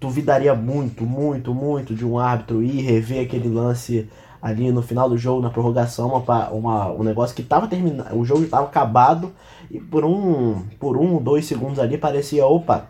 duvidaria 0.00 0.54
muito, 0.54 1.04
muito, 1.04 1.54
muito 1.54 1.94
de 1.94 2.04
um 2.04 2.18
árbitro 2.18 2.62
ir 2.62 2.80
rever 2.80 3.24
aquele 3.24 3.48
lance 3.48 4.08
ali 4.40 4.70
no 4.70 4.82
final 4.82 5.08
do 5.08 5.18
jogo, 5.18 5.42
na 5.42 5.50
prorrogação, 5.50 6.08
uma, 6.08 6.48
uma, 6.50 6.92
um 6.92 7.02
negócio 7.02 7.34
que 7.34 7.42
estava 7.42 7.66
terminado, 7.66 8.16
o 8.16 8.24
jogo 8.24 8.44
estava 8.44 8.66
acabado 8.66 9.32
e 9.70 9.80
por 9.80 10.04
um, 10.04 10.62
por 10.78 10.96
um, 10.96 11.20
dois 11.20 11.46
segundos 11.46 11.78
ali 11.78 11.98
parecia, 11.98 12.46
opa, 12.46 12.88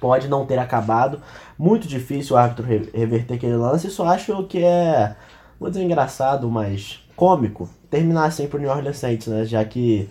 pode 0.00 0.28
não 0.28 0.46
ter 0.46 0.58
acabado. 0.58 1.20
Muito 1.58 1.86
difícil 1.86 2.34
o 2.34 2.38
árbitro 2.38 2.66
reverter 2.94 3.34
aquele 3.34 3.56
lance. 3.56 3.90
Só 3.90 4.06
acho 4.06 4.44
que 4.44 4.64
é, 4.64 5.14
dizer 5.60 5.82
engraçado, 5.82 6.50
mas 6.50 7.00
cômico 7.14 7.68
terminar 7.90 8.24
assim 8.24 8.46
pro 8.46 8.58
New 8.58 8.70
Orleans 8.70 8.98
Saints, 8.98 9.26
né? 9.26 9.44
Já 9.44 9.64
que 9.64 10.08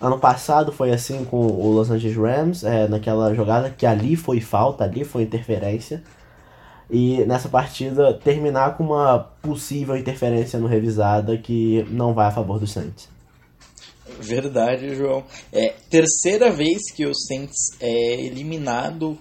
ano 0.00 0.18
passado 0.18 0.72
foi 0.72 0.92
assim 0.92 1.24
com 1.24 1.38
o 1.46 1.72
Los 1.72 1.90
Angeles 1.90 2.16
Rams, 2.16 2.64
é, 2.64 2.88
naquela 2.88 3.34
jogada 3.34 3.70
que 3.70 3.84
ali 3.84 4.16
foi 4.16 4.40
falta, 4.40 4.84
ali 4.84 5.04
foi 5.04 5.22
interferência. 5.22 6.02
E 6.88 7.24
nessa 7.26 7.48
partida 7.48 8.14
terminar 8.14 8.76
com 8.76 8.84
uma 8.84 9.18
possível 9.42 9.96
interferência 9.96 10.58
no 10.58 10.68
revisada 10.68 11.36
que 11.36 11.84
não 11.90 12.14
vai 12.14 12.28
a 12.28 12.30
favor 12.30 12.60
do 12.60 12.66
Saints. 12.66 13.15
Verdade, 14.20 14.94
João. 14.94 15.24
É 15.52 15.74
terceira 15.90 16.50
vez 16.50 16.90
que 16.94 17.06
o 17.06 17.14
Saints 17.14 17.76
é 17.80 18.20
eliminado 18.20 19.18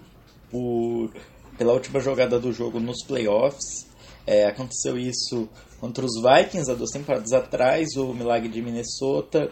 por, 0.50 1.12
pela 1.58 1.74
última 1.74 2.00
jogada 2.00 2.40
do 2.40 2.52
jogo 2.52 2.80
nos 2.80 3.04
playoffs. 3.06 3.88
É, 4.26 4.46
aconteceu 4.46 4.98
isso 4.98 5.50
contra 5.80 6.06
os 6.06 6.14
Vikings 6.22 6.72
há 6.72 6.74
duas 6.74 6.92
temporadas 6.92 7.32
atrás, 7.32 7.96
o 7.96 8.14
milagre 8.14 8.50
de 8.50 8.62
Minnesota. 8.62 9.52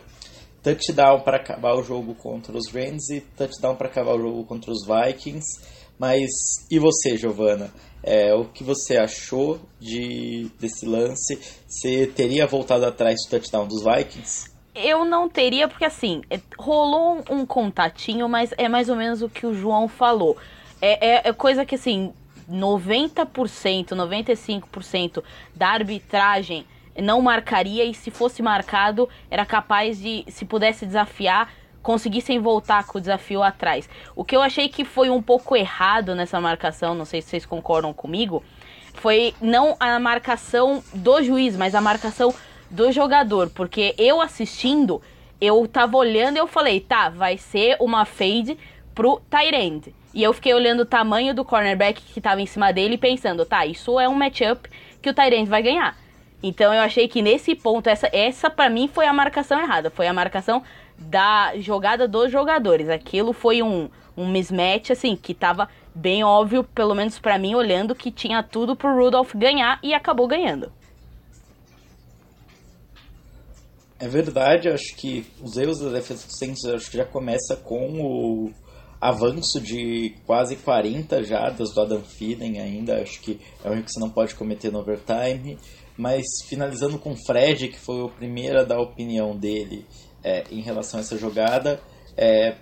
Touchdown 0.64 1.22
para 1.22 1.38
acabar 1.38 1.76
o 1.76 1.84
jogo 1.84 2.16
contra 2.16 2.58
os 2.58 2.72
Rams 2.72 3.10
e 3.10 3.20
touchdown 3.20 3.76
para 3.76 3.90
acabar 3.90 4.16
o 4.16 4.22
jogo 4.22 4.46
contra 4.46 4.72
os 4.72 4.86
Vikings. 4.86 5.60
Mas 6.00 6.30
e 6.72 6.80
você, 6.80 7.18
Giovana? 7.18 7.74
É, 8.02 8.34
o 8.34 8.46
que 8.46 8.64
você 8.64 8.98
achou 8.98 9.60
de 9.80 10.50
desse 10.60 10.86
lance? 10.86 11.38
Você 11.68 12.08
teria 12.08 12.48
voltado 12.48 12.86
atrás 12.86 13.16
do 13.26 13.30
touchdown 13.30 13.68
dos 13.68 13.84
Vikings? 13.84 14.53
Eu 14.76 15.06
não 15.06 15.30
teria, 15.30 15.68
porque 15.68 15.86
assim, 15.86 16.24
é, 16.30 16.40
rolou 16.58 17.24
um 17.30 17.46
contatinho, 17.46 18.28
mas 18.28 18.54
é 18.58 18.68
mais 18.68 18.90
ou 18.90 18.96
menos 18.96 19.22
o 19.22 19.30
que 19.30 19.46
o 19.46 19.54
João 19.54 19.88
falou. 19.88 20.36
É, 20.82 21.08
é, 21.08 21.30
é 21.30 21.34
coisa 21.34 21.66
que 21.66 21.76
assim, 21.76 22.12
90%, 22.50 23.90
95% 23.90 25.24
da 25.56 25.70
arbitragem 25.70 26.66
não 27.02 27.22
marcaria 27.22 27.86
e 27.86 27.94
se 27.94 28.12
fosse 28.12 28.42
marcado 28.42 29.10
era 29.30 29.46
capaz 29.46 30.00
de, 30.00 30.26
se 30.28 30.46
pudesse 30.46 30.86
desafiar, 30.86 31.52
conseguissem 31.82 32.40
voltar 32.40 32.86
com 32.86 32.98
o 32.98 33.02
desafio 33.02 33.44
atrás. 33.44 33.90
O 34.16 34.24
que 34.24 34.36
eu 34.36 34.42
achei 34.42 34.70
que 34.70 34.86
foi 34.86 35.10
um 35.10 35.22
pouco 35.22 35.56
errado 35.56 36.16
nessa 36.16 36.40
marcação, 36.40 36.96
não 36.96 37.06
sei 37.06 37.22
se 37.22 37.30
vocês 37.30 37.46
concordam 37.46 37.94
comigo, 37.94 38.44
foi 38.94 39.34
não 39.42 39.76
a 39.80 40.00
marcação 40.00 40.84
do 40.94 41.22
juiz, 41.22 41.58
mas 41.58 41.76
a 41.76 41.82
marcação 41.82 42.34
do 42.74 42.92
jogador, 42.92 43.52
porque 43.52 43.94
eu 44.00 44.20
assistindo, 44.20 45.00
eu 45.40 45.68
tava 45.68 45.96
olhando 45.96 46.38
e 46.38 46.40
eu 46.40 46.48
falei, 46.48 46.80
tá, 46.80 47.08
vai 47.08 47.38
ser 47.38 47.78
uma 47.80 48.04
fade 48.04 48.58
pro 48.96 49.22
Tyrande. 49.30 49.94
E 50.12 50.24
eu 50.24 50.34
fiquei 50.34 50.56
olhando 50.56 50.80
o 50.80 50.86
tamanho 50.86 51.36
do 51.36 51.46
cornerback 51.46 52.02
que 52.02 52.20
tava 52.20 52.42
em 52.42 52.48
cima 52.48 52.74
dele 52.74 52.96
e 52.96 52.98
pensando, 52.98 53.46
tá, 53.46 53.64
isso 53.64 54.00
é 54.00 54.10
um 54.10 54.16
matchup 54.16 54.68
que 55.00 55.10
o 55.10 55.14
Tyrande 55.14 55.50
vai 55.50 55.62
ganhar. 55.62 55.96
Então 56.42 56.74
eu 56.74 56.82
achei 56.82 57.08
que 57.08 57.22
nesse 57.22 57.54
ponto, 57.54 57.88
essa, 57.88 58.10
essa 58.12 58.50
para 58.50 58.72
mim 58.72 58.90
foi 58.92 59.06
a 59.06 59.14
marcação 59.14 59.60
errada. 59.62 59.92
Foi 59.92 60.08
a 60.08 60.14
marcação 60.14 60.64
da 60.98 61.54
jogada 61.58 62.08
dos 62.08 62.32
jogadores. 62.32 62.90
Aquilo 62.90 63.34
foi 63.34 63.62
um, 63.62 63.88
um 64.18 64.28
mismatch, 64.28 64.90
assim, 64.90 65.16
que 65.16 65.36
tava 65.36 65.70
bem 65.94 66.24
óbvio, 66.24 66.64
pelo 66.64 66.96
menos 66.96 67.20
para 67.20 67.38
mim, 67.38 67.54
olhando 67.54 67.94
que 67.94 68.10
tinha 68.10 68.42
tudo 68.42 68.76
pro 68.76 68.96
Rudolph 68.96 69.36
ganhar 69.36 69.78
e 69.84 69.94
acabou 69.94 70.28
ganhando. 70.28 70.72
É 74.04 74.08
verdade, 74.10 74.68
acho 74.68 74.98
que 74.98 75.26
os 75.42 75.56
erros 75.56 75.80
da 75.80 75.90
defesa 75.90 76.28
do 76.28 76.38
Saints 76.38 76.66
acho 76.66 76.92
que 76.92 76.98
já 76.98 77.06
começa 77.06 77.56
com 77.56 78.02
o 78.02 78.52
avanço 79.00 79.62
de 79.62 80.14
quase 80.26 80.58
40 80.58 81.24
jardas 81.24 81.74
do 81.74 81.80
Adam 81.80 82.02
Thielen 82.02 82.60
ainda, 82.60 83.02
acho 83.02 83.22
que 83.22 83.40
é 83.64 83.70
um 83.70 83.72
erro 83.72 83.84
que 83.84 83.94
você 83.94 84.02
não 84.02 84.10
pode 84.10 84.36
cometer 84.36 84.74
no 84.74 84.80
overtime. 84.80 85.58
Mas 85.96 86.26
finalizando 86.50 87.00
com 87.00 87.14
o 87.14 87.26
Fred, 87.26 87.70
que 87.70 87.80
foi 87.80 88.02
o 88.02 88.10
primeiro 88.10 88.60
a 88.60 88.64
dar 88.64 88.76
a 88.76 88.82
opinião 88.82 89.38
dele 89.38 89.86
é, 90.22 90.44
em 90.52 90.60
relação 90.60 91.00
a 91.00 91.02
essa 91.02 91.18
jogada, 91.18 91.80
é, 92.18 92.58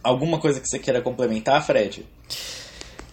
alguma 0.00 0.38
coisa 0.38 0.60
que 0.60 0.68
você 0.68 0.78
queira 0.78 1.02
complementar, 1.02 1.66
Fred? 1.66 2.06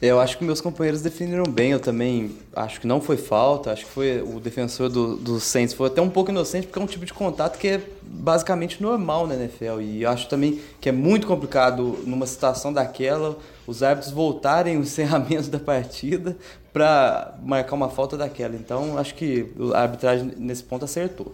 Eu 0.05 0.19
acho 0.19 0.37
que 0.37 0.43
meus 0.43 0.61
companheiros 0.61 1.01
definiram 1.01 1.45
bem. 1.45 1.71
Eu 1.71 1.79
também 1.79 2.37
acho 2.55 2.79
que 2.79 2.87
não 2.87 3.01
foi 3.01 3.17
falta. 3.17 3.71
Acho 3.71 3.85
que 3.85 3.91
foi 3.91 4.21
o 4.21 4.39
defensor 4.39 4.89
do, 4.89 5.15
do 5.15 5.39
Saints 5.39 5.73
foi 5.73 5.87
até 5.87 6.01
um 6.01 6.09
pouco 6.09 6.31
inocente, 6.31 6.67
porque 6.67 6.79
é 6.79 6.81
um 6.81 6.87
tipo 6.87 7.05
de 7.05 7.13
contato 7.13 7.57
que 7.57 7.67
é 7.67 7.81
basicamente 8.01 8.81
normal 8.81 9.25
na 9.27 9.35
NFL. 9.35 9.81
E 9.81 10.03
eu 10.03 10.09
acho 10.09 10.29
também 10.29 10.59
que 10.79 10.89
é 10.89 10.91
muito 10.91 11.25
complicado 11.25 11.99
numa 12.05 12.27
situação 12.27 12.71
daquela 12.71 13.37
os 13.67 13.81
árbitros 13.81 14.13
voltarem 14.13 14.77
o 14.77 14.81
encerramento 14.81 15.49
da 15.49 15.59
partida 15.59 16.37
para 16.71 17.35
marcar 17.43 17.75
uma 17.75 17.89
falta 17.89 18.17
daquela. 18.17 18.55
Então, 18.55 18.97
acho 18.97 19.15
que 19.15 19.51
a 19.73 19.81
arbitragem 19.81 20.33
nesse 20.37 20.63
ponto 20.63 20.85
acertou. 20.85 21.33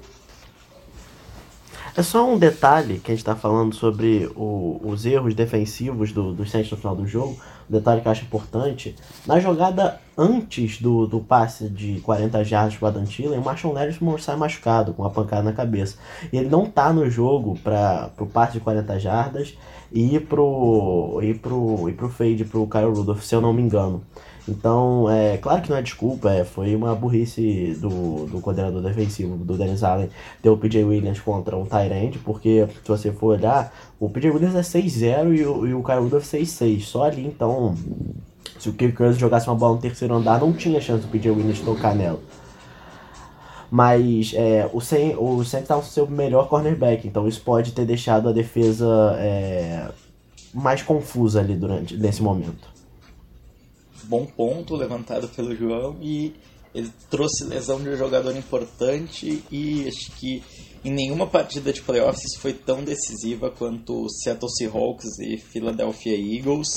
É 1.96 2.04
só 2.04 2.26
um 2.26 2.38
detalhe 2.38 3.00
que 3.00 3.12
a 3.12 3.14
gente 3.14 3.22
está 3.22 3.36
falando 3.36 3.76
sobre 3.76 4.32
o, 4.36 4.80
os 4.84 5.06
erros 5.06 5.36
defensivos 5.36 6.14
do, 6.14 6.32
do 6.32 6.46
Saints 6.46 6.72
no 6.72 6.78
final 6.78 6.96
do 6.96 7.06
jogo. 7.06 7.38
Detalhe 7.72 8.02
que 8.02 8.08
eu 8.08 8.12
acho 8.12 8.24
importante. 8.24 8.96
Na 9.26 9.40
jogada 9.40 10.00
antes 10.18 10.82
do, 10.82 11.08
do 11.08 11.22
passe 11.22 11.70
de 11.70 12.02
40 12.02 12.44
jardas 12.44 12.76
para 12.76 12.90
Adam 12.90 13.06
Thielen, 13.06 13.40
o 13.40 13.44
Marshall 13.44 13.74
Lattimore 13.74 14.22
sai 14.22 14.36
machucado, 14.36 14.94
com 14.94 15.04
uma 15.04 15.10
pancada 15.10 15.44
na 15.44 15.54
cabeça. 15.54 15.98
E 16.34 16.38
ele 16.38 16.50
não 16.50 16.66
está 16.66 16.92
no 16.92 17.10
jogo 17.10 17.58
para 17.64 18.12
o 18.20 18.26
passe 18.26 18.54
de 18.54 18.60
40 18.60 19.00
jardas 19.00 19.58
e 19.92 20.20
pro, 20.20 21.20
e 21.24 21.34
pro, 21.34 21.90
e 21.90 21.94
pro 21.94 22.10
fade, 22.10 22.44
pro 22.44 22.68
Kyle 22.68 22.92
Rudolph, 22.94 23.24
se 23.24 23.34
eu 23.34 23.40
não 23.40 23.54
me 23.54 23.62
engano. 23.62 24.02
Então, 24.48 25.10
é 25.10 25.38
claro 25.38 25.62
que 25.62 25.70
não 25.70 25.78
é 25.78 25.82
desculpa, 25.82 26.32
é, 26.32 26.44
foi 26.44 26.76
uma 26.76 26.96
burrice 26.96 27.78
do, 27.80 28.26
do 28.26 28.42
coordenador 28.42 28.82
defensivo, 28.82 29.38
do 29.38 29.56
Dennis 29.56 29.84
Allen, 29.84 30.10
ter 30.42 30.50
o 30.50 30.58
PJ 30.58 30.84
Williams 30.84 31.20
contra 31.20 31.56
um 31.56 31.66
Tyrant, 31.66 32.18
porque 32.24 32.68
se 32.84 32.88
você 32.88 33.12
for 33.12 33.38
olhar, 33.38 33.72
o 34.00 34.10
PJ 34.10 34.32
Williams 34.32 34.56
é 34.56 34.62
6-0 34.62 35.36
e 35.36 35.46
o, 35.46 35.68
e 35.68 35.74
o 35.74 35.84
Kyle 35.84 36.00
Rudolph 36.00 36.26
6-6. 36.26 36.82
Só 36.82 37.04
ali, 37.04 37.26
então, 37.26 37.76
se 38.60 38.70
o 38.70 38.74
Kirk 38.74 38.98
Cousins 38.98 39.20
jogasse 39.20 39.48
uma 39.48 39.56
bola 39.56 39.76
no 39.76 39.82
terceiro 39.82 40.16
andar, 40.16 40.40
não 40.40 40.52
tinha 40.54 40.82
chance 40.82 41.06
do 41.06 41.12
PJ 41.12 41.30
Williams 41.30 41.60
tocar 41.60 41.96
nela. 41.96 42.20
Mas 43.70 44.34
é, 44.36 44.70
o 44.74 44.82
Saints 44.82 45.18
o 45.18 45.46
Saints 45.46 45.68
tá 45.68 45.78
o 45.78 45.84
seu 45.84 46.06
melhor 46.06 46.50
cornerback, 46.50 47.08
então 47.08 47.28
isso 47.28 47.42
pode 47.42 47.72
ter 47.72 47.86
deixado 47.86 48.28
a 48.28 48.34
defesa 48.34 49.16
é, 49.18 49.88
mais 50.54 50.82
confusa 50.82 51.40
ali 51.40 51.56
durante 51.56 51.96
nesse 51.96 52.22
momento 52.22 52.81
bom 54.04 54.26
ponto 54.26 54.76
levantado 54.76 55.28
pelo 55.30 55.56
João 55.56 55.98
e 56.02 56.34
ele 56.74 56.92
trouxe 57.10 57.44
lesão 57.44 57.82
de 57.82 57.90
um 57.90 57.98
jogador 57.98 58.36
importante 58.36 59.44
e 59.52 59.88
acho 59.88 60.12
que 60.18 60.42
em 60.84 60.92
nenhuma 60.92 61.28
partida 61.28 61.72
de 61.72 61.82
playoffs 61.82 62.36
foi 62.38 62.54
tão 62.54 62.84
decisiva 62.84 63.52
quanto 63.52 64.10
Seattle 64.10 64.50
Seahawks 64.50 65.20
e 65.20 65.38
Philadelphia 65.38 66.18
Eagles. 66.18 66.70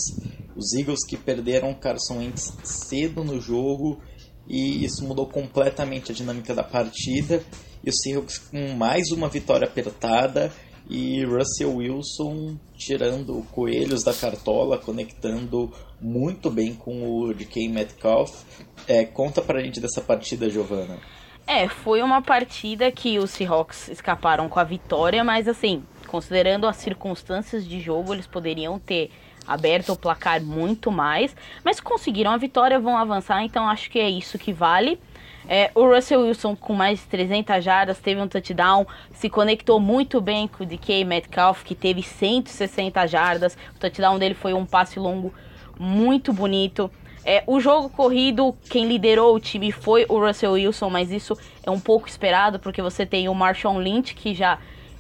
Os 0.57 0.75
Eagles 0.75 1.07
que 1.07 1.17
perderam 1.17 1.73
Carson 1.75 2.19
Wentz 2.19 2.53
cedo 2.65 3.25
no 3.25 3.41
jogo 3.41 4.01
e 4.47 4.85
isso 4.85 5.05
mudou 5.05 5.27
completamente 5.27 6.13
a 6.13 6.15
dinâmica 6.15 6.55
da 6.55 6.63
partida. 6.63 7.43
E 7.83 7.89
os 7.89 7.97
Seahawks 8.03 8.39
com 8.39 8.75
mais 8.75 9.11
uma 9.11 9.29
vitória 9.29 9.67
apertada 9.67 10.53
e 10.89 11.25
Russell 11.25 11.77
Wilson 11.77 12.59
tirando 12.77 13.43
coelhos 13.53 14.03
da 14.05 14.13
cartola, 14.13 14.77
conectando 14.77 15.73
muito 16.01 16.51
bem 16.51 16.75
com 16.75 17.21
o 17.21 17.35
DK 17.35 17.69
Metcalf. 17.69 18.45
É, 18.87 19.05
conta 19.05 19.41
pra 19.41 19.61
gente 19.61 19.81
dessa 19.81 20.01
partida, 20.01 20.51
Giovana. 20.51 20.99
É, 21.47 21.69
foi 21.69 22.03
uma 22.03 22.23
partida 22.23 22.91
que 22.91 23.19
os 23.19 23.31
Seahawks 23.31 23.89
escaparam 23.89 24.49
com 24.49 24.59
a 24.59 24.65
vitória, 24.65 25.23
mas 25.23 25.47
assim, 25.47 25.85
considerando 26.07 26.67
as 26.67 26.77
circunstâncias 26.77 27.67
de 27.67 27.81
jogo, 27.81 28.15
eles 28.15 28.27
poderiam 28.27 28.79
ter 28.79 29.11
aberto 29.47 29.93
o 29.93 29.97
placar 29.97 30.43
muito 30.43 30.91
mais, 30.91 31.37
mas 31.63 31.81
conseguiram 31.81 32.31
a 32.31 32.37
vitória, 32.39 32.79
vão 32.79 32.97
avançar, 32.97 33.43
então 33.43 33.69
acho 33.69 33.91
que 33.91 33.99
é 33.99 34.09
isso 34.09 34.39
que 34.39 34.53
vale. 34.53 34.99
É, 35.47 35.71
o 35.75 35.87
Russell 35.87 36.23
Wilson 36.23 36.57
com 36.57 36.73
mais 36.73 37.01
de 37.01 37.07
300 37.07 37.63
jardas 37.63 37.99
teve 37.99 38.21
um 38.21 38.27
touchdown, 38.27 38.87
se 39.13 39.29
conectou 39.29 39.79
muito 39.79 40.21
bem 40.21 40.49
com 40.49 40.65
o 40.65 40.67
DK 40.67 41.05
Metcalf, 41.05 41.63
que 41.63 41.75
teve 41.75 42.03
160 42.03 43.07
jardas. 43.07 43.55
O 43.77 43.79
touchdown 43.79 44.19
dele 44.19 44.35
foi 44.35 44.55
um 44.55 44.65
passe 44.65 44.99
longo 44.99 45.35
muito 45.79 46.33
bonito. 46.33 46.91
É, 47.25 47.43
o 47.47 47.59
jogo 47.59 47.89
corrido, 47.89 48.55
quem 48.69 48.87
liderou 48.87 49.35
o 49.35 49.41
time 49.41 49.73
foi 49.73 50.05
o 50.09 50.19
Russell 50.19 50.53
Wilson, 50.53 50.91
mas 50.91 51.11
isso 51.11 51.37
é 51.63 51.71
um 51.71 51.81
pouco 51.81 52.07
esperado, 52.07 52.59
porque 52.59 52.83
você 52.83 53.07
tem 53.07 53.29
o 53.29 53.35
Marshawn 53.35 53.79
Lynch, 53.79 54.15
que 54.15 54.35
já 54.35 54.59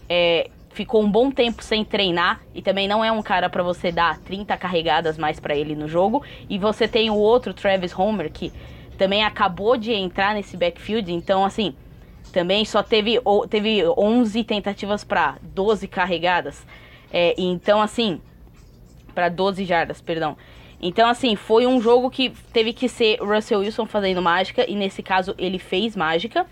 é, 0.08 0.48
ficou 0.70 1.02
um 1.02 1.10
bom 1.10 1.30
tempo 1.30 1.62
sem 1.62 1.84
treinar 1.84 2.40
e 2.54 2.62
também 2.62 2.88
não 2.88 3.04
é 3.04 3.12
um 3.12 3.22
cara 3.22 3.50
para 3.50 3.62
você 3.62 3.92
dar 3.92 4.18
30 4.20 4.56
carregadas 4.56 5.18
mais 5.18 5.38
para 5.38 5.54
ele 5.54 5.76
no 5.76 5.86
jogo. 5.86 6.22
E 6.48 6.58
você 6.58 6.88
tem 6.88 7.10
o 7.10 7.16
outro 7.16 7.52
Travis 7.52 7.96
Homer, 7.96 8.32
que 8.32 8.50
também 8.96 9.22
acabou 9.22 9.76
de 9.76 9.92
entrar 9.92 10.34
nesse 10.34 10.56
backfield, 10.56 11.12
então 11.12 11.44
assim, 11.44 11.74
também 12.32 12.64
só 12.64 12.82
teve, 12.82 13.20
teve 13.50 13.82
11 13.86 14.44
tentativas 14.44 15.04
para 15.04 15.36
12 15.42 15.86
carregadas. 15.88 16.66
É, 17.12 17.34
então 17.38 17.80
assim, 17.80 18.20
para 19.14 19.28
12 19.28 19.64
jardas, 19.64 20.00
perdão. 20.00 20.36
Então, 20.86 21.08
assim, 21.08 21.34
foi 21.34 21.66
um 21.66 21.80
jogo 21.80 22.10
que 22.10 22.28
teve 22.52 22.74
que 22.74 22.90
ser 22.90 23.16
Russell 23.18 23.60
Wilson 23.60 23.86
fazendo 23.86 24.20
mágica, 24.20 24.70
e 24.70 24.76
nesse 24.76 25.02
caso 25.02 25.34
ele 25.38 25.58
fez 25.58 25.96
mágica. 25.96 26.46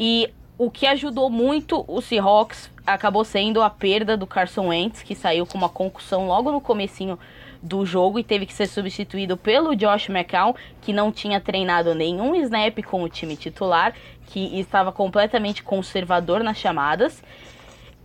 E 0.00 0.30
o 0.56 0.70
que 0.70 0.86
ajudou 0.86 1.28
muito 1.28 1.84
o 1.86 2.00
Seahawks 2.00 2.70
acabou 2.86 3.22
sendo 3.22 3.60
a 3.60 3.68
perda 3.68 4.16
do 4.16 4.26
Carson 4.26 4.68
Wentz, 4.68 5.02
que 5.02 5.14
saiu 5.14 5.44
com 5.44 5.58
uma 5.58 5.68
concussão 5.68 6.26
logo 6.26 6.50
no 6.50 6.58
comecinho 6.58 7.18
do 7.62 7.84
jogo 7.84 8.18
e 8.18 8.24
teve 8.24 8.46
que 8.46 8.54
ser 8.54 8.66
substituído 8.66 9.36
pelo 9.36 9.76
Josh 9.76 10.08
McCown, 10.08 10.54
que 10.80 10.94
não 10.94 11.12
tinha 11.12 11.38
treinado 11.38 11.94
nenhum 11.94 12.34
snap 12.36 12.82
com 12.82 13.02
o 13.02 13.10
time 13.10 13.36
titular, 13.36 13.92
que 14.28 14.58
estava 14.58 14.90
completamente 14.90 15.62
conservador 15.62 16.42
nas 16.42 16.56
chamadas. 16.56 17.22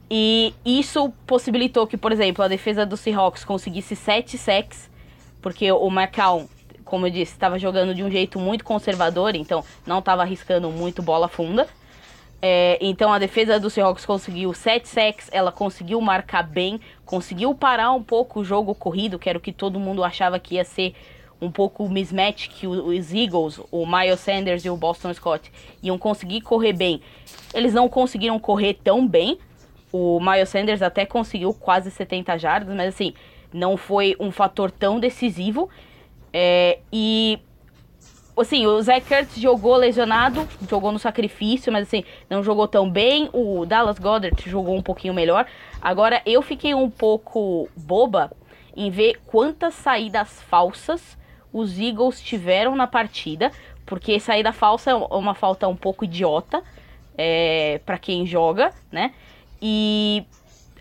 E 0.10 0.54
isso 0.66 1.13
possibilitou 1.25 1.88
que, 1.88 1.96
por 1.96 2.12
exemplo, 2.12 2.44
a 2.44 2.50
defesa 2.50 2.86
do 2.86 2.98
Seahawks 2.98 3.46
conseguisse 3.46 3.96
7 3.96 4.38
sacks 4.38 4.90
porque 5.41 5.71
o 5.71 5.88
McCown, 5.88 6.48
como 6.86 7.07
eu 7.07 7.12
disse, 7.12 7.33
estava 7.33 7.57
jogando 7.57 7.95
de 7.95 8.03
um 8.03 8.12
jeito 8.12 8.39
muito 8.39 8.63
conservador, 8.63 9.36
então 9.36 9.63
não 9.86 10.00
estava 10.00 10.21
arriscando 10.21 10.69
muito 10.69 11.01
bola 11.01 11.27
funda. 11.27 11.67
É, 12.41 12.79
então 12.81 13.13
a 13.13 13.19
defesa 13.19 13.60
do 13.60 13.69
Seahawks 13.69 14.05
conseguiu 14.05 14.51
7 14.51 14.88
sacks, 14.88 15.29
ela 15.31 15.51
conseguiu 15.51 16.01
marcar 16.01 16.41
bem, 16.41 16.81
conseguiu 17.05 17.53
parar 17.53 17.91
um 17.91 18.01
pouco 18.01 18.39
o 18.39 18.43
jogo 18.43 18.74
corrido, 18.74 19.19
que 19.19 19.29
era 19.29 19.38
o 19.38 19.41
que 19.41 19.51
todo 19.51 19.79
mundo 19.79 20.03
achava 20.03 20.39
que 20.39 20.55
ia 20.55 20.63
ser 20.63 20.95
um 21.39 21.51
pouco 21.51 21.89
mismatch 21.89 22.50
que 22.50 22.67
os 22.67 23.13
Eagles, 23.13 23.60
o 23.71 23.86
Miles 23.86 24.19
Sanders 24.19 24.63
e 24.63 24.69
o 24.69 24.77
Boston 24.77 25.13
Scott 25.13 25.51
iam 25.81 25.98
conseguir 25.98 26.41
correr 26.41 26.73
bem. 26.73 27.01
Eles 27.54 27.73
não 27.73 27.89
conseguiram 27.89 28.39
correr 28.39 28.75
tão 28.84 29.08
bem. 29.08 29.39
O 29.91 30.19
Miles 30.19 30.49
Sanders 30.49 30.82
até 30.82 31.06
conseguiu 31.06 31.54
quase 31.54 31.89
70 31.89 32.38
jardas, 32.38 32.75
mas 32.75 32.89
assim, 32.89 33.13
não 33.54 33.78
foi 33.78 34.16
um 34.20 34.32
fator 34.32 34.72
tão 34.72 35.00
decisivo. 35.00 35.70
É, 36.34 36.80
e 36.92 37.40
assim, 38.38 38.66
o 38.66 38.82
Zach 38.82 39.06
Kurtz 39.08 39.40
jogou 39.40 39.76
lesionado, 39.76 40.48
jogou 40.70 40.92
no 40.92 41.00
sacrifício, 41.00 41.72
mas 41.72 41.88
assim, 41.88 42.04
não 42.30 42.44
jogou 42.44 42.68
tão 42.68 42.90
bem. 42.90 43.30
O 43.34 43.66
Dallas 43.66 44.00
Goddard 44.00 44.50
jogou 44.50 44.76
um 44.76 44.82
pouquinho 44.82 45.14
melhor. 45.14 45.46
Agora 45.82 46.22
eu 46.26 46.42
fiquei 46.42 46.74
um 46.74 46.90
pouco 46.90 47.70
boba 47.76 48.32
em 48.76 48.90
ver 48.90 49.22
quantas 49.26 49.74
saídas 49.74 50.42
falsas 50.44 51.18
os 51.54 51.78
Eagles 51.78 52.22
tiveram 52.22 52.76
na 52.76 52.88
partida, 52.88 53.52
porque 53.86 54.20
saída 54.20 54.54
falsa 54.54 54.92
é 54.92 54.96
uma 54.96 55.36
falta 55.36 55.68
um 55.68 55.76
pouco 55.76 56.06
idiota 56.06 56.64
é, 57.18 57.82
para 57.86 57.98
quem 57.98 58.26
joga, 58.26 58.72
né? 58.90 59.14
E 59.62 60.26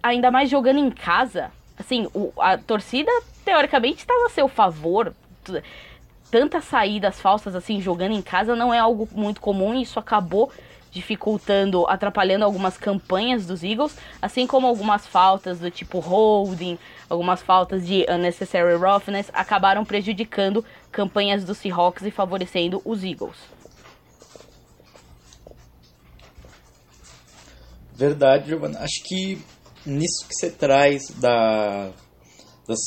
ainda 0.03 0.31
mais 0.31 0.49
jogando 0.49 0.79
em 0.79 0.91
casa, 0.91 1.51
assim, 1.81 2.07
o, 2.15 2.33
a 2.39 2.59
torcida 2.59 3.11
teoricamente 3.45 3.99
estava 3.99 4.27
a 4.27 4.31
seu 4.31 4.49
favor. 4.49 5.15
Tantas 6.31 6.65
saídas 6.65 7.21
falsas 7.21 7.57
assim 7.57 7.81
jogando 7.81 8.13
em 8.13 8.23
casa 8.23 8.55
não 8.55 8.73
é 8.73 8.79
algo 8.79 9.09
muito 9.13 9.41
comum 9.41 9.75
e 9.75 9.83
isso 9.83 9.99
acabou 9.99 10.53
dificultando, 10.93 11.87
atrapalhando 11.87 12.45
algumas 12.45 12.77
campanhas 12.77 13.47
dos 13.47 13.63
Eagles, 13.63 13.97
assim 14.21 14.47
como 14.47 14.67
algumas 14.67 15.07
faltas 15.07 15.61
do 15.61 15.71
tipo 15.71 16.01
holding, 16.01 16.79
algumas 17.09 17.41
faltas 17.43 17.87
de 17.87 18.05
unnecessary 18.09 18.75
roughness 18.75 19.31
acabaram 19.33 19.85
prejudicando 19.85 20.65
campanhas 20.91 21.45
dos 21.45 21.59
Seahawks 21.59 22.05
e 22.05 22.11
favorecendo 22.11 22.83
os 22.85 23.05
Eagles. 23.05 23.37
Verdade, 27.95 28.49
Giovana. 28.49 28.81
Acho 28.81 29.03
que 29.05 29.41
nisso 29.87 30.27
que 30.29 30.35
você 30.35 30.51
traz 30.51 31.11
da, 31.17 31.93
das, 32.67 32.81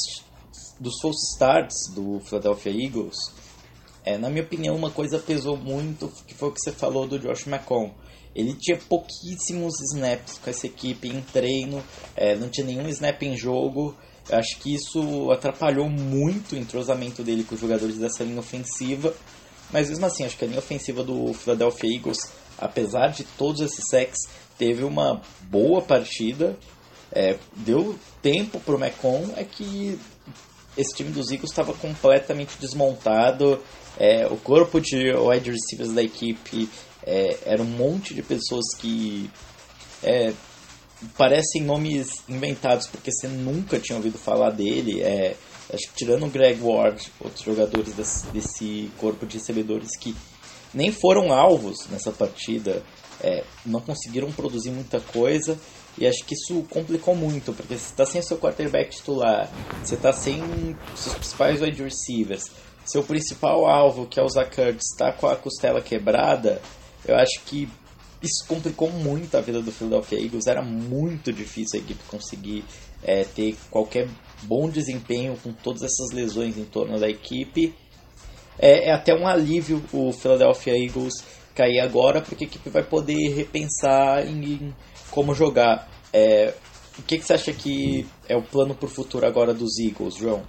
dos 0.79 0.99
false 1.01 1.34
starts 1.34 1.93
do 1.93 2.19
Philadelphia 2.21 2.71
Eagles, 2.71 3.15
é, 4.06 4.17
na 4.17 4.29
minha 4.29 4.43
opinião, 4.43 4.75
uma 4.75 4.91
coisa 4.91 5.17
pesou 5.17 5.56
muito, 5.56 6.12
que 6.27 6.34
foi 6.34 6.49
o 6.49 6.51
que 6.51 6.60
você 6.60 6.71
falou 6.71 7.08
do 7.08 7.17
Josh 7.17 7.47
McCown. 7.47 7.91
Ele 8.36 8.53
tinha 8.56 8.77
pouquíssimos 8.77 9.73
snaps 9.93 10.39
com 10.43 10.49
essa 10.49 10.65
equipe 10.67 11.08
em 11.08 11.21
treino, 11.21 11.84
é, 12.15 12.36
não 12.36 12.49
tinha 12.49 12.65
nenhum 12.65 12.88
snap 12.89 13.21
em 13.21 13.38
jogo. 13.38 13.95
Eu 14.29 14.38
acho 14.38 14.58
que 14.60 14.73
isso 14.73 15.32
atrapalhou 15.32 15.89
muito 15.89 16.56
o 16.56 16.58
entrosamento 16.58 17.23
dele 17.23 17.43
com 17.43 17.56
os 17.56 17.62
jogadores 17.62 17.97
dessa 17.97 18.23
linha 18.23 18.39
ofensiva. 18.39 19.13
Mas 19.71 19.89
mesmo 19.89 20.06
assim, 20.06 20.25
acho 20.25 20.38
que 20.38 20.43
a 20.43 20.47
linha 20.47 20.60
ofensiva 20.60 21.03
do 21.03 21.34
Philadelphia 21.34 21.95
Eagles, 21.95 22.32
apesar 22.58 23.10
de 23.10 23.23
todos 23.23 23.62
esses 23.62 23.86
sacks, 23.89 24.19
teve 24.58 24.84
uma 24.84 25.21
boa 25.49 25.82
partida 25.82 26.58
é, 27.13 27.38
deu 27.58 27.95
tempo 28.21 28.60
pro 28.60 28.80
Mecon 28.80 29.30
é 29.38 29.43
que 29.43 29.99
esse 30.76 30.95
time 30.95 31.12
dos 31.12 31.32
Eagles 31.32 31.52
estava 31.52 31.73
completamente 31.73 32.58
desmontado. 32.60 33.62
É, 33.99 34.26
o 34.26 34.38
corpo 34.38 34.82
de 34.82 35.13
wide 35.13 35.52
receivers 35.52 35.93
da 35.93 36.02
equipe 36.02 36.67
é, 37.06 37.38
era 37.45 37.62
um 37.62 37.65
monte 37.65 38.15
de 38.15 38.23
pessoas 38.23 38.65
que 38.80 39.30
é, 40.02 40.34
parecem 41.15 41.62
nomes 41.62 42.23
inventados 42.28 42.88
porque 42.88 43.12
você 43.12 43.28
nunca 43.28 43.80
tinha 43.80 43.95
ouvido 43.95 44.17
falar 44.17 44.49
dele. 44.49 45.02
É, 45.04 45.36
acho 45.71 45.88
que 45.89 45.95
tirando 45.95 46.26
o 46.26 46.30
Greg 46.30 46.60
Ward, 46.62 47.12
outros 47.19 47.45
jogadores 47.45 47.93
desse, 47.93 48.26
desse 48.28 48.91
corpo 48.97 49.28
de 49.28 49.38
recebedores 49.38 49.95
que 49.97 50.15
nem 50.73 50.91
foram 50.91 51.32
alvos 51.32 51.88
nessa 51.91 52.12
partida, 52.12 52.82
é, 53.21 53.43
não 53.63 53.80
conseguiram 53.80 54.32
produzir 54.32 54.71
muita 54.71 54.99
coisa. 54.99 55.60
E 55.97 56.08
acho 56.08 56.23
que 56.25 56.34
isso 56.34 56.63
complicou 56.69 57.15
muito, 57.15 57.53
porque 57.53 57.77
você 57.77 57.86
está 57.86 58.06
sem 58.06 58.19
o 58.19 58.23
seu 58.23 58.38
quarterback 58.38 58.89
titular, 58.89 59.49
você 59.84 59.95
está 59.95 60.12
sem 60.12 60.41
seus 60.95 61.15
principais 61.15 61.62
wide 61.62 61.84
receivers, 61.84 62.45
seu 62.86 63.03
principal 63.03 63.67
alvo, 63.67 64.08
que 64.08 64.19
é 64.19 64.23
o 64.23 64.27
Ertz, 64.27 64.91
está 64.91 65.12
com 65.12 65.27
a 65.27 65.36
costela 65.36 65.82
quebrada, 65.82 66.62
eu 67.06 67.15
acho 67.15 67.41
que 67.45 67.69
isso 68.23 68.45
complicou 68.47 68.89
muito 68.89 69.36
a 69.36 69.41
vida 69.41 69.62
do 69.62 69.71
Philadelphia 69.71 70.17
Eagles. 70.17 70.47
Era 70.47 70.62
muito 70.62 71.34
difícil 71.34 71.79
a 71.79 71.84
equipe 71.84 72.01
conseguir 72.06 72.63
é, 73.03 73.25
ter 73.25 73.58
qualquer 73.69 74.08
bom 74.43 74.69
desempenho 74.69 75.38
com 75.43 75.51
todas 75.51 75.84
essas 75.84 76.12
lesões 76.13 76.58
em 76.58 76.63
torno 76.63 76.97
da 76.97 77.10
equipe. 77.10 77.75
É, 78.58 78.89
é 78.89 78.93
até 78.93 79.13
um 79.13 79.27
alívio 79.27 79.84
o 79.91 80.13
Philadelphia 80.13 80.77
Eagles 80.77 81.13
cair 81.53 81.82
agora, 81.82 82.21
porque 82.21 82.45
a 82.45 82.47
equipe 82.47 82.69
vai 82.69 82.84
poder 82.84 83.36
repensar 83.36 84.25
em 84.25 84.73
como 85.13 85.36
jogar. 85.36 85.88
É, 86.12 86.54
o 86.97 87.04
que, 87.04 87.17
que 87.17 87.26
você 87.26 87.34
acha 87.34 87.54
que 87.54 88.06
é 88.28 88.36
o 88.36 88.41
plano 88.41 88.73
para 88.73 88.86
o 88.86 88.89
futuro 88.89 89.26
agora 89.26 89.54
dos 89.54 89.80
Eagles, 89.80 90.15
João? 90.15 90.41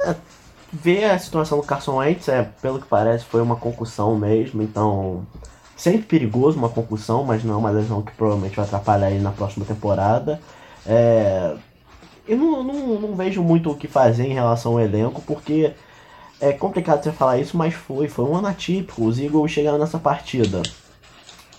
É, 0.00 0.14
ver 0.72 1.04
a 1.04 1.18
situação 1.18 1.58
do 1.58 1.64
Carson 1.64 1.96
Wentz, 1.96 2.28
é, 2.28 2.42
pelo 2.60 2.78
que 2.78 2.86
parece, 2.86 3.24
foi 3.24 3.40
uma 3.40 3.56
concussão 3.56 4.16
mesmo, 4.16 4.62
então 4.62 5.26
sempre 5.76 6.02
perigoso 6.02 6.58
uma 6.58 6.68
concussão, 6.68 7.24
mas 7.24 7.42
não 7.42 7.54
é 7.54 7.56
uma 7.56 7.70
lesão 7.70 8.02
que 8.02 8.12
provavelmente 8.12 8.56
vai 8.56 8.64
atrapalhar 8.64 9.10
ele 9.10 9.22
na 9.22 9.32
próxima 9.32 9.64
temporada. 9.64 10.40
É, 10.86 11.56
eu 12.28 12.36
não, 12.36 12.62
não, 12.62 13.00
não, 13.00 13.16
vejo 13.16 13.42
muito 13.42 13.70
o 13.70 13.76
que 13.76 13.88
fazer 13.88 14.24
em 14.24 14.34
relação 14.34 14.72
ao 14.72 14.80
elenco, 14.80 15.22
porque 15.22 15.72
é 16.40 16.52
complicado 16.52 17.02
você 17.02 17.12
falar 17.12 17.38
isso, 17.38 17.56
mas 17.56 17.74
foi, 17.74 18.08
foi 18.08 18.24
um 18.24 18.36
ano 18.36 18.48
atípico. 18.48 19.04
Os 19.04 19.18
Eagles 19.18 19.52
chegaram 19.52 19.78
nessa 19.78 19.98
partida 19.98 20.62